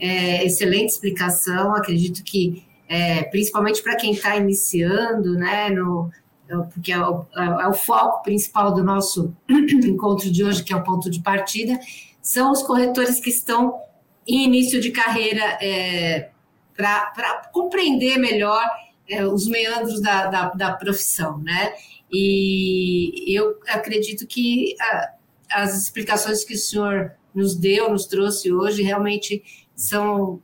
É, 0.00 0.46
excelente 0.46 0.88
explicação. 0.92 1.74
Acredito 1.74 2.24
que, 2.24 2.64
é, 2.88 3.24
principalmente 3.24 3.82
para 3.82 3.96
quem 3.96 4.12
está 4.12 4.34
iniciando 4.34 5.34
né, 5.34 5.68
no, 5.68 6.10
é 6.48 6.56
porque 6.72 6.90
é 6.90 6.98
o, 6.98 7.26
é 7.36 7.68
o, 7.68 7.74
foco 7.74 8.22
principal 8.22 8.72
do 8.72 8.82
nosso 8.82 9.36
encontro 9.46 10.32
de 10.32 10.42
hoje, 10.42 10.64
que 10.64 10.72
é 10.72 10.76
o 10.76 10.82
ponto 10.82 11.10
de 11.10 11.20
partida, 11.20 11.78
são 12.22 12.50
os 12.50 12.62
corretores 12.62 13.20
que 13.20 13.28
estão 13.28 13.78
em 14.26 14.46
início 14.46 14.80
de 14.80 14.90
carreira 14.90 15.58
é, 15.60 16.30
para 16.78 17.50
compreender 17.52 18.18
melhor 18.18 18.64
é, 19.08 19.26
os 19.26 19.48
meandros 19.48 20.00
da, 20.00 20.28
da, 20.28 20.48
da, 20.50 20.72
profissão, 20.74 21.38
né? 21.38 21.74
E 22.10 23.36
eu 23.36 23.58
acredito 23.66 24.28
que 24.28 24.76
a, 24.80 25.14
as 25.50 25.76
explicações 25.76 26.44
que 26.44 26.54
o 26.54 26.58
senhor 26.58 27.12
nos 27.34 27.56
deu, 27.56 27.90
nos 27.90 28.06
trouxe 28.06 28.52
hoje, 28.52 28.82
realmente 28.82 29.42
são 29.74 30.40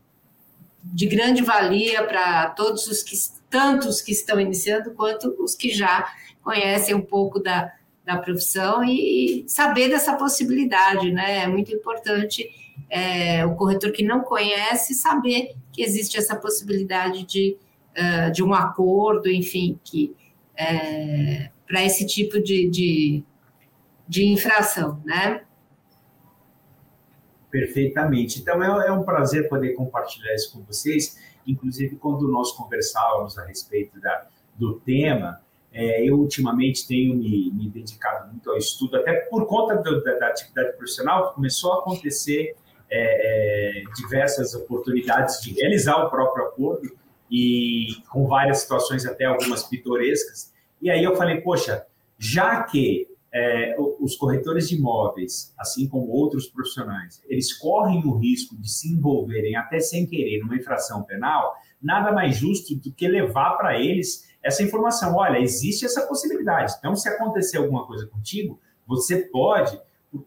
de 0.82 1.07
grande 1.07 1.41
valia 1.41 2.05
para 2.05 2.51
todos 2.51 2.89
os 2.89 3.03
que 3.03 3.16
tanto 3.49 3.89
os 3.89 4.03
que 4.03 4.11
estão 4.11 4.41
iniciando 4.41 4.91
quanto 4.91 5.37
os 5.39 5.55
que 5.55 5.70
já 5.70 6.12
conhecem 6.43 6.97
um 6.97 7.01
pouco 7.01 7.39
da, 7.39 7.72
da 8.05 8.18
profissão 8.18 8.82
e 8.82 9.45
saber 9.47 9.89
dessa 9.89 10.14
possibilidade, 10.16 11.12
né? 11.12 11.45
É 11.45 11.47
muito 11.47 11.72
importante 11.72 12.51
é, 12.91 13.47
o 13.47 13.55
corretor 13.55 13.93
que 13.93 14.03
não 14.03 14.20
conhece 14.20 14.95
saber 14.95 15.55
que 15.74 15.82
existe 15.82 16.16
essa 16.16 16.36
possibilidade 16.36 17.26
de, 17.26 17.58
uh, 17.98 18.32
de 18.32 18.42
um 18.42 18.54
acordo, 18.54 19.28
enfim, 19.28 19.78
que 19.82 20.14
é, 20.56 21.50
para 21.66 21.84
esse 21.84 22.06
tipo 22.06 22.40
de, 22.40 22.70
de, 22.70 23.24
de 24.08 24.24
infração, 24.28 25.02
né? 25.04 25.42
Perfeitamente. 27.50 28.40
Então 28.40 28.62
é, 28.62 28.86
é 28.86 28.92
um 28.92 29.02
prazer 29.02 29.48
poder 29.48 29.74
compartilhar 29.74 30.32
isso 30.34 30.52
com 30.52 30.62
vocês. 30.62 31.18
Inclusive, 31.46 31.96
quando 31.96 32.28
nós 32.28 32.52
conversávamos 32.52 33.36
a 33.36 33.44
respeito 33.44 34.00
da, 34.00 34.28
do 34.56 34.74
tema, 34.80 35.40
é, 35.72 36.08
eu 36.08 36.16
ultimamente 36.18 36.86
tenho 36.86 37.16
me, 37.16 37.50
me, 37.52 37.68
dedicado 37.68 38.30
muito 38.30 38.48
ao 38.48 38.56
estudo, 38.56 38.96
até 38.96 39.12
por 39.12 39.44
conta 39.46 39.74
do, 39.76 40.02
da, 40.04 40.14
da, 40.18 40.28
atividade 40.28 40.76
profissional, 40.76 41.34
começou 41.34 41.72
a 41.72 41.78
acontecer 41.80 42.54
é, 42.91 43.82
diversas 43.97 44.55
oportunidades 44.55 45.41
de 45.41 45.53
realizar 45.53 45.97
o 46.05 46.11
próprio 46.11 46.47
acordo 46.47 46.97
e 47.30 47.89
com 48.11 48.26
várias 48.26 48.59
situações 48.59 49.05
até 49.07 49.24
algumas 49.24 49.64
pitorescas. 49.64 50.53
E 50.80 50.91
aí 50.91 51.03
eu 51.03 51.16
falei, 51.16 51.41
poxa, 51.41 51.87
já 52.18 52.62
que 52.62 53.09
é, 53.32 53.74
os 54.01 54.14
corretores 54.16 54.68
de 54.68 54.76
imóveis, 54.76 55.53
assim 55.59 55.89
como 55.89 56.09
outros 56.09 56.47
profissionais, 56.47 57.20
eles 57.28 57.53
correm 57.53 58.05
o 58.07 58.16
risco 58.16 58.57
de 58.57 58.70
se 58.70 58.93
envolverem 58.93 59.57
até 59.57 59.80
sem 59.80 60.07
querer 60.07 60.39
numa 60.39 60.57
infração 60.57 61.03
penal, 61.03 61.53
nada 61.82 62.12
mais 62.12 62.37
justo 62.37 62.76
do 62.76 62.93
que 62.93 63.09
levar 63.09 63.57
para 63.57 63.80
eles 63.80 64.32
essa 64.41 64.62
informação. 64.62 65.16
Olha, 65.16 65.39
existe 65.39 65.85
essa 65.85 66.07
possibilidade. 66.07 66.74
Então, 66.78 66.95
se 66.95 67.09
acontecer 67.09 67.57
alguma 67.57 67.85
coisa 67.87 68.07
contigo, 68.07 68.61
você 68.87 69.22
pode 69.22 69.80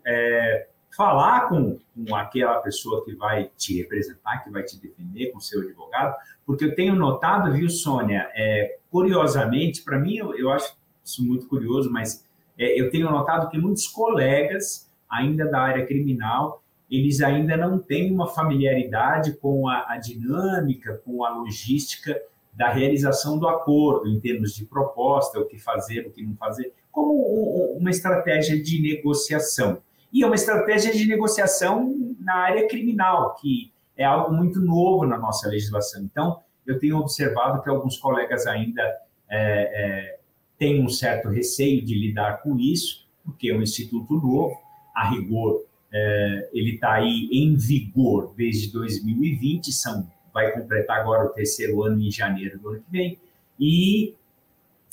é, 0.06 0.68
falar 0.98 1.48
com, 1.48 1.78
com, 1.96 2.16
aquela 2.16 2.60
pessoa 2.60 3.06
que 3.06 3.14
vai 3.14 3.52
te 3.56 3.78
representar, 3.78 4.44
que 4.44 4.50
vai 4.50 4.64
te 4.64 4.82
defender, 4.82 5.32
com 5.32 5.40
seu 5.40 5.62
advogado, 5.62 6.16
porque 6.44 6.66
eu 6.66 6.74
tenho 6.74 6.96
notado, 6.96 7.54
viu, 7.54 7.70
Sônia, 7.70 8.28
é, 8.34 8.80
curiosamente, 8.90 9.84
para 9.84 10.00
mim, 10.00 10.16
eu, 10.16 10.36
eu, 10.36 10.50
acho 10.50 10.76
isso 11.06 11.24
muito 11.24 11.48
curioso, 11.48 11.92
mas 11.92 12.26
é, 12.58 12.82
eu 12.82 12.90
tenho 12.90 13.12
notado 13.12 13.48
que 13.52 13.60
muitos 13.60 13.88
colegas, 13.88 14.90
ainda 15.08 15.46
da 15.46 15.62
área 15.62 15.86
criminal, 15.86 16.64
eles 16.90 17.22
ainda 17.22 17.56
não 17.56 17.78
têm 17.78 18.12
uma 18.12 18.28
familiaridade 18.28 19.34
com 19.34 19.70
a, 19.70 19.94
a 19.94 19.98
dinâmica, 19.98 21.00
com 21.06 21.24
a 21.24 21.30
logística 21.30 22.20
da 22.52 22.70
realização 22.70 23.38
do 23.38 23.48
acordo, 23.48 24.10
em 24.10 24.20
termos 24.20 24.56
de 24.56 24.66
proposta, 24.66 25.40
o 25.40 25.46
que 25.46 25.60
fazer, 25.60 26.08
o 26.08 26.12
que 26.12 26.24
não 26.24 26.36
fazer, 26.36 26.74
como 26.92 27.14
uma 27.78 27.92
estratégia 27.92 28.60
de 28.60 28.82
negociação. 28.82 29.80
E 30.18 30.24
é 30.24 30.26
uma 30.26 30.34
estratégia 30.34 30.92
de 30.92 31.06
negociação 31.06 31.96
na 32.20 32.38
área 32.38 32.68
criminal, 32.68 33.36
que 33.36 33.72
é 33.96 34.04
algo 34.04 34.34
muito 34.34 34.60
novo 34.60 35.06
na 35.06 35.16
nossa 35.16 35.48
legislação. 35.48 36.02
Então, 36.02 36.40
eu 36.66 36.80
tenho 36.80 36.98
observado 36.98 37.62
que 37.62 37.70
alguns 37.70 38.00
colegas 38.00 38.48
ainda 38.48 38.82
é, 39.30 39.38
é, 40.10 40.20
têm 40.58 40.84
um 40.84 40.90
certo 40.90 41.30
receio 41.30 41.86
de 41.86 41.94
lidar 41.94 42.42
com 42.42 42.58
isso, 42.58 43.08
porque 43.24 43.52
é 43.52 43.56
um 43.56 43.62
instituto 43.62 44.16
novo, 44.16 44.60
a 44.96 45.08
rigor, 45.08 45.64
é, 45.94 46.50
ele 46.52 46.72
está 46.72 46.94
aí 46.94 47.30
em 47.32 47.56
vigor 47.56 48.34
desde 48.36 48.74
2020, 48.74 49.72
são 49.72 50.12
vai 50.34 50.52
completar 50.52 51.00
agora 51.00 51.28
o 51.28 51.30
terceiro 51.30 51.84
ano 51.84 52.02
em 52.02 52.10
janeiro 52.10 52.58
do 52.58 52.70
ano 52.70 52.82
que 52.82 52.92
vem, 52.92 53.20
e 53.60 54.16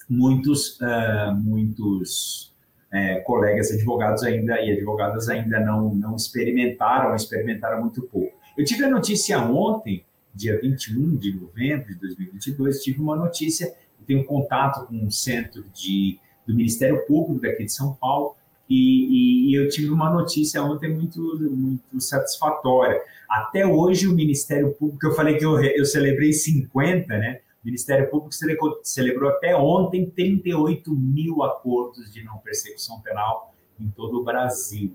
muitos, 0.06 0.78
uh, 0.80 1.34
muitos 1.34 2.53
uh, 2.94 3.24
colegas 3.24 3.72
advogados 3.72 4.22
ainda 4.22 4.60
e 4.60 4.72
advogadas 4.72 5.28
ainda 5.28 5.58
não, 5.58 5.94
não 5.94 6.14
experimentaram, 6.14 7.14
experimentaram 7.14 7.80
muito 7.80 8.02
pouco. 8.02 8.32
Eu 8.56 8.64
tive 8.64 8.84
a 8.84 8.88
notícia 8.88 9.38
ontem, 9.40 10.04
dia 10.32 10.60
21 10.60 11.16
de 11.16 11.34
novembro 11.34 11.88
de 11.88 11.98
2022, 11.98 12.82
tive 12.82 13.00
uma 13.00 13.16
notícia, 13.16 13.66
eu 13.66 14.06
tenho 14.06 14.24
contato 14.24 14.86
com 14.86 14.94
um 14.94 15.10
centro 15.10 15.64
de, 15.74 16.18
do 16.46 16.54
Ministério 16.54 17.04
Público 17.06 17.42
daqui 17.42 17.64
de 17.64 17.72
São 17.72 17.94
Paulo, 17.94 18.36
e, 18.68 18.76
e, 18.76 19.50
e, 19.50 19.54
eu 19.54 19.68
tive 19.68 19.90
uma 19.90 20.10
notícia 20.10 20.62
ontem 20.62 20.90
muito, 20.90 21.20
muito 21.38 22.00
satisfatória. 22.00 22.98
Até 23.28 23.66
hoje, 23.66 24.08
o 24.08 24.14
Ministério 24.14 24.72
Público, 24.72 25.06
eu 25.06 25.12
falei 25.12 25.36
que 25.36 25.44
eu, 25.44 25.62
eu 25.62 25.84
celebrei 25.84 26.32
50, 26.32 27.06
né? 27.18 27.40
Ministério 27.64 28.10
Público 28.10 28.34
celebrou, 28.82 29.30
até 29.30 29.56
ontem 29.56 30.10
38 30.10 30.90
mil 30.92 31.42
acordos 31.42 32.12
de 32.12 32.22
não 32.22 32.38
persecução 32.38 33.00
penal 33.00 33.54
em 33.80 33.88
todo 33.88 34.20
o 34.20 34.24
Brasil. 34.24 34.94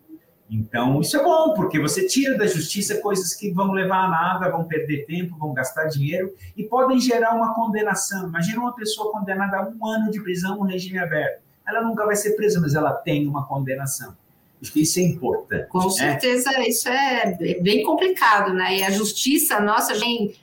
Então, 0.51 0.99
isso 0.99 1.15
é 1.15 1.23
bom, 1.23 1.53
porque 1.53 1.79
você 1.79 2.07
tira 2.07 2.37
da 2.37 2.47
justiça 2.47 2.99
coisas 3.01 3.33
que 3.33 3.51
vão 3.51 3.71
levar 3.71 4.05
a 4.05 4.09
nada, 4.09 4.49
vão 4.49 4.65
perder 4.65 5.05
tempo, 5.05 5.37
vão 5.37 5.53
gastar 5.53 5.85
dinheiro 5.85 6.33
e 6.57 6.63
podem 6.63 6.99
gerar 6.99 7.35
uma 7.35 7.53
condenação. 7.53 8.27
Imagina 8.27 8.59
uma 8.59 8.73
pessoa 8.73 9.11
condenada 9.11 9.57
a 9.57 9.67
um 9.67 9.85
ano 9.85 10.09
de 10.09 10.21
prisão 10.21 10.57
no 10.57 10.63
regime 10.63 10.97
aberto 10.97 11.49
ela 11.69 11.81
nunca 11.83 12.05
vai 12.05 12.15
ser 12.15 12.35
presa, 12.35 12.59
mas 12.59 12.73
ela 12.73 12.91
tem 12.93 13.27
uma 13.27 13.45
condenação. 13.47 14.17
Acho 14.61 14.73
que 14.73 14.81
isso 14.81 14.99
é 14.99 15.03
importante. 15.03 15.67
Com 15.69 15.85
né? 15.85 15.89
certeza, 15.89 16.51
isso 16.67 16.89
é 16.89 17.37
bem 17.61 17.83
complicado, 17.83 18.53
né? 18.53 18.77
E 18.77 18.83
a 18.83 18.91
justiça 18.91 19.59
nossa 19.61 19.93
vem 19.93 20.35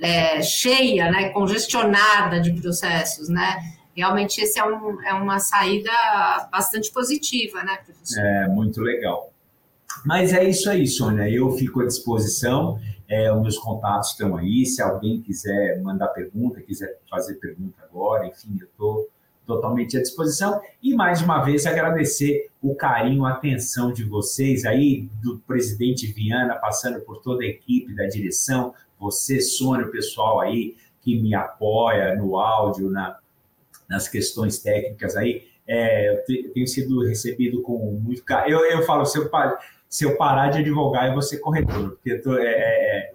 é, 0.00 0.42
cheia, 0.42 1.10
né? 1.10 1.30
congestionada 1.30 2.40
de 2.40 2.52
processos, 2.52 3.28
né? 3.28 3.56
Realmente, 3.96 4.40
esse 4.40 4.58
é, 4.58 4.64
um, 4.64 5.00
é 5.02 5.14
uma 5.14 5.38
saída 5.38 5.90
bastante 6.50 6.92
positiva, 6.92 7.62
né, 7.62 7.76
professor? 7.84 8.20
É, 8.20 8.48
muito 8.48 8.80
legal. 8.80 9.32
Mas 10.04 10.32
é 10.32 10.42
isso 10.42 10.68
aí, 10.68 10.86
Sônia. 10.86 11.30
Eu 11.30 11.52
fico 11.52 11.80
à 11.80 11.86
disposição. 11.86 12.78
É, 13.08 13.32
os 13.32 13.40
meus 13.40 13.58
contatos 13.58 14.10
estão 14.10 14.36
aí. 14.36 14.66
Se 14.66 14.82
alguém 14.82 15.20
quiser 15.20 15.80
mandar 15.80 16.08
pergunta, 16.08 16.60
quiser 16.60 16.98
fazer 17.08 17.34
pergunta 17.34 17.76
agora, 17.88 18.26
enfim, 18.26 18.56
eu 18.60 18.66
estou 18.66 19.08
totalmente 19.46 19.96
à 19.96 20.02
disposição. 20.02 20.60
E 20.82 20.94
mais 20.94 21.22
uma 21.22 21.42
vez 21.44 21.66
agradecer 21.66 22.48
o 22.60 22.74
carinho, 22.74 23.24
a 23.24 23.32
atenção 23.32 23.92
de 23.92 24.02
vocês 24.02 24.64
aí, 24.64 25.08
do 25.22 25.38
presidente 25.40 26.06
Viana, 26.06 26.54
passando 26.56 27.00
por 27.00 27.20
toda 27.20 27.44
a 27.44 27.46
equipe 27.46 27.94
da 27.94 28.06
direção, 28.06 28.74
você, 28.98 29.40
Sônia, 29.40 29.86
o 29.86 29.90
pessoal 29.90 30.40
aí 30.40 30.76
que 31.00 31.20
me 31.20 31.34
apoia 31.34 32.14
no 32.14 32.38
áudio, 32.38 32.90
na, 32.90 33.18
nas 33.88 34.08
questões 34.08 34.58
técnicas 34.58 35.16
aí. 35.16 35.46
É, 35.66 36.10
eu 36.10 36.52
tenho 36.52 36.66
sido 36.66 37.06
recebido 37.06 37.62
com 37.62 37.78
muito 38.02 38.22
carinho. 38.24 38.58
Eu, 38.58 38.78
eu 38.78 38.82
falo, 38.82 39.04
se 39.04 39.18
eu, 39.18 39.30
se 39.88 40.04
eu 40.04 40.16
parar 40.16 40.48
de 40.48 40.58
advogar, 40.58 41.06
eu 41.06 41.12
vou 41.12 41.22
ser 41.22 41.38
corretor, 41.38 41.90
porque 41.90 42.18
tô, 42.18 42.36
é, 42.36 42.46
é, 42.46 43.13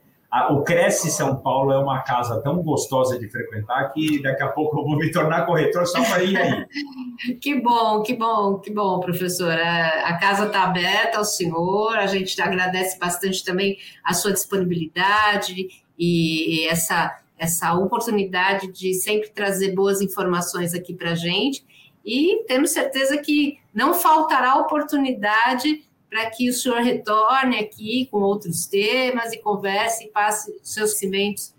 o 0.51 0.61
Cresce 0.61 1.09
São 1.09 1.37
Paulo 1.37 1.71
é 1.71 1.79
uma 1.79 2.01
casa 2.03 2.39
tão 2.41 2.61
gostosa 2.61 3.17
de 3.17 3.27
frequentar 3.29 3.91
que 3.91 4.21
daqui 4.21 4.43
a 4.43 4.47
pouco 4.47 4.79
eu 4.79 4.85
vou 4.85 4.95
me 4.95 5.11
tornar 5.11 5.45
corretor 5.45 5.87
só 5.87 6.03
para 6.03 6.23
ir 6.23 6.37
aí. 6.37 6.67
que 7.41 7.59
bom, 7.59 8.03
que 8.03 8.15
bom, 8.15 8.59
que 8.59 8.71
bom, 8.71 8.99
professor. 8.99 9.51
É, 9.51 10.03
a 10.03 10.17
casa 10.17 10.45
está 10.45 10.63
aberta 10.63 11.17
ao 11.17 11.25
senhor, 11.25 11.97
a 11.97 12.05
gente 12.05 12.39
agradece 12.39 12.99
bastante 12.99 13.43
também 13.43 13.77
a 14.03 14.13
sua 14.13 14.31
disponibilidade 14.31 15.67
e 15.97 16.67
essa, 16.67 17.19
essa 17.37 17.73
oportunidade 17.73 18.71
de 18.71 18.93
sempre 18.93 19.29
trazer 19.29 19.73
boas 19.73 19.99
informações 19.99 20.75
aqui 20.75 20.93
para 20.93 21.11
a 21.11 21.15
gente. 21.15 21.65
E 22.05 22.43
temos 22.47 22.69
certeza 22.69 23.17
que 23.17 23.57
não 23.73 23.95
faltará 23.95 24.55
oportunidade 24.57 25.88
para 26.09 26.29
que 26.31 26.49
o 26.49 26.53
senhor 26.53 26.81
retorne 26.81 27.59
aqui 27.59 28.07
com 28.11 28.17
outros 28.17 28.65
temas 28.65 29.31
e 29.31 29.37
converse 29.37 30.05
e 30.05 30.07
passe 30.07 30.57
seus 30.63 30.91
conhecimentos 30.91 31.53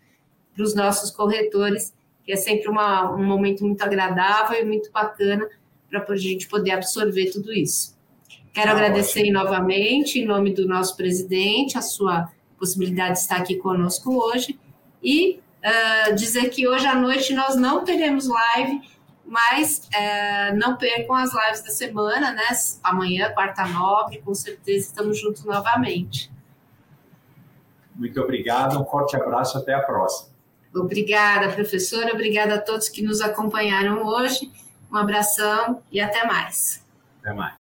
para 0.55 0.65
os 0.65 0.75
nossos 0.75 1.11
corretores, 1.11 1.95
que 2.25 2.33
é 2.33 2.37
sempre 2.37 2.69
uma, 2.69 3.15
um 3.15 3.25
momento 3.25 3.65
muito 3.65 3.81
agradável 3.83 4.61
e 4.61 4.65
muito 4.65 4.91
bacana 4.91 5.49
para 5.89 6.05
a 6.09 6.17
gente 6.17 6.49
poder 6.49 6.73
absorver 6.73 7.31
tudo 7.31 7.53
isso. 7.53 7.99
Quero 8.53 8.71
ah, 8.71 8.73
agradecer 8.73 9.21
ótimo. 9.21 9.35
novamente, 9.35 10.19
em 10.19 10.27
nome 10.27 10.53
do 10.53 10.67
nosso 10.67 10.97
presidente, 10.97 11.79
a 11.79 11.83
sua 11.83 12.31
possibilidade 12.59 13.15
de 13.15 13.19
estar 13.21 13.37
aqui 13.37 13.57
conosco 13.57 14.13
hoje 14.13 14.59
e 15.03 15.41
uh, 15.65 16.15
dizer 16.15 16.51
que 16.51 16.69
hoje 16.69 16.87
à 16.87 16.95
noite 16.95 17.33
nós 17.33 17.57
não 17.57 17.85
teremos 17.85 18.29
live, 18.29 18.81
mas 19.31 19.89
é, 19.95 20.53
não 20.55 20.77
percam 20.77 21.15
as 21.15 21.33
lives 21.33 21.63
da 21.63 21.71
semana, 21.71 22.33
né? 22.33 22.49
Amanhã, 22.83 23.31
quarta 23.33 23.65
nobre, 23.65 24.21
com 24.21 24.35
certeza 24.35 24.89
estamos 24.89 25.21
juntos 25.21 25.45
novamente. 25.45 26.29
Muito 27.95 28.21
obrigado, 28.21 28.81
um 28.81 28.85
forte 28.85 29.15
abraço, 29.15 29.57
até 29.57 29.73
a 29.73 29.81
próxima. 29.81 30.31
Obrigada, 30.75 31.53
professora, 31.53 32.13
obrigada 32.13 32.57
a 32.57 32.61
todos 32.61 32.89
que 32.89 33.03
nos 33.03 33.21
acompanharam 33.21 34.05
hoje. 34.05 34.51
Um 34.91 34.97
abração 34.97 35.81
e 35.93 36.01
até 36.01 36.27
mais. 36.27 36.85
Até 37.21 37.33
mais. 37.33 37.60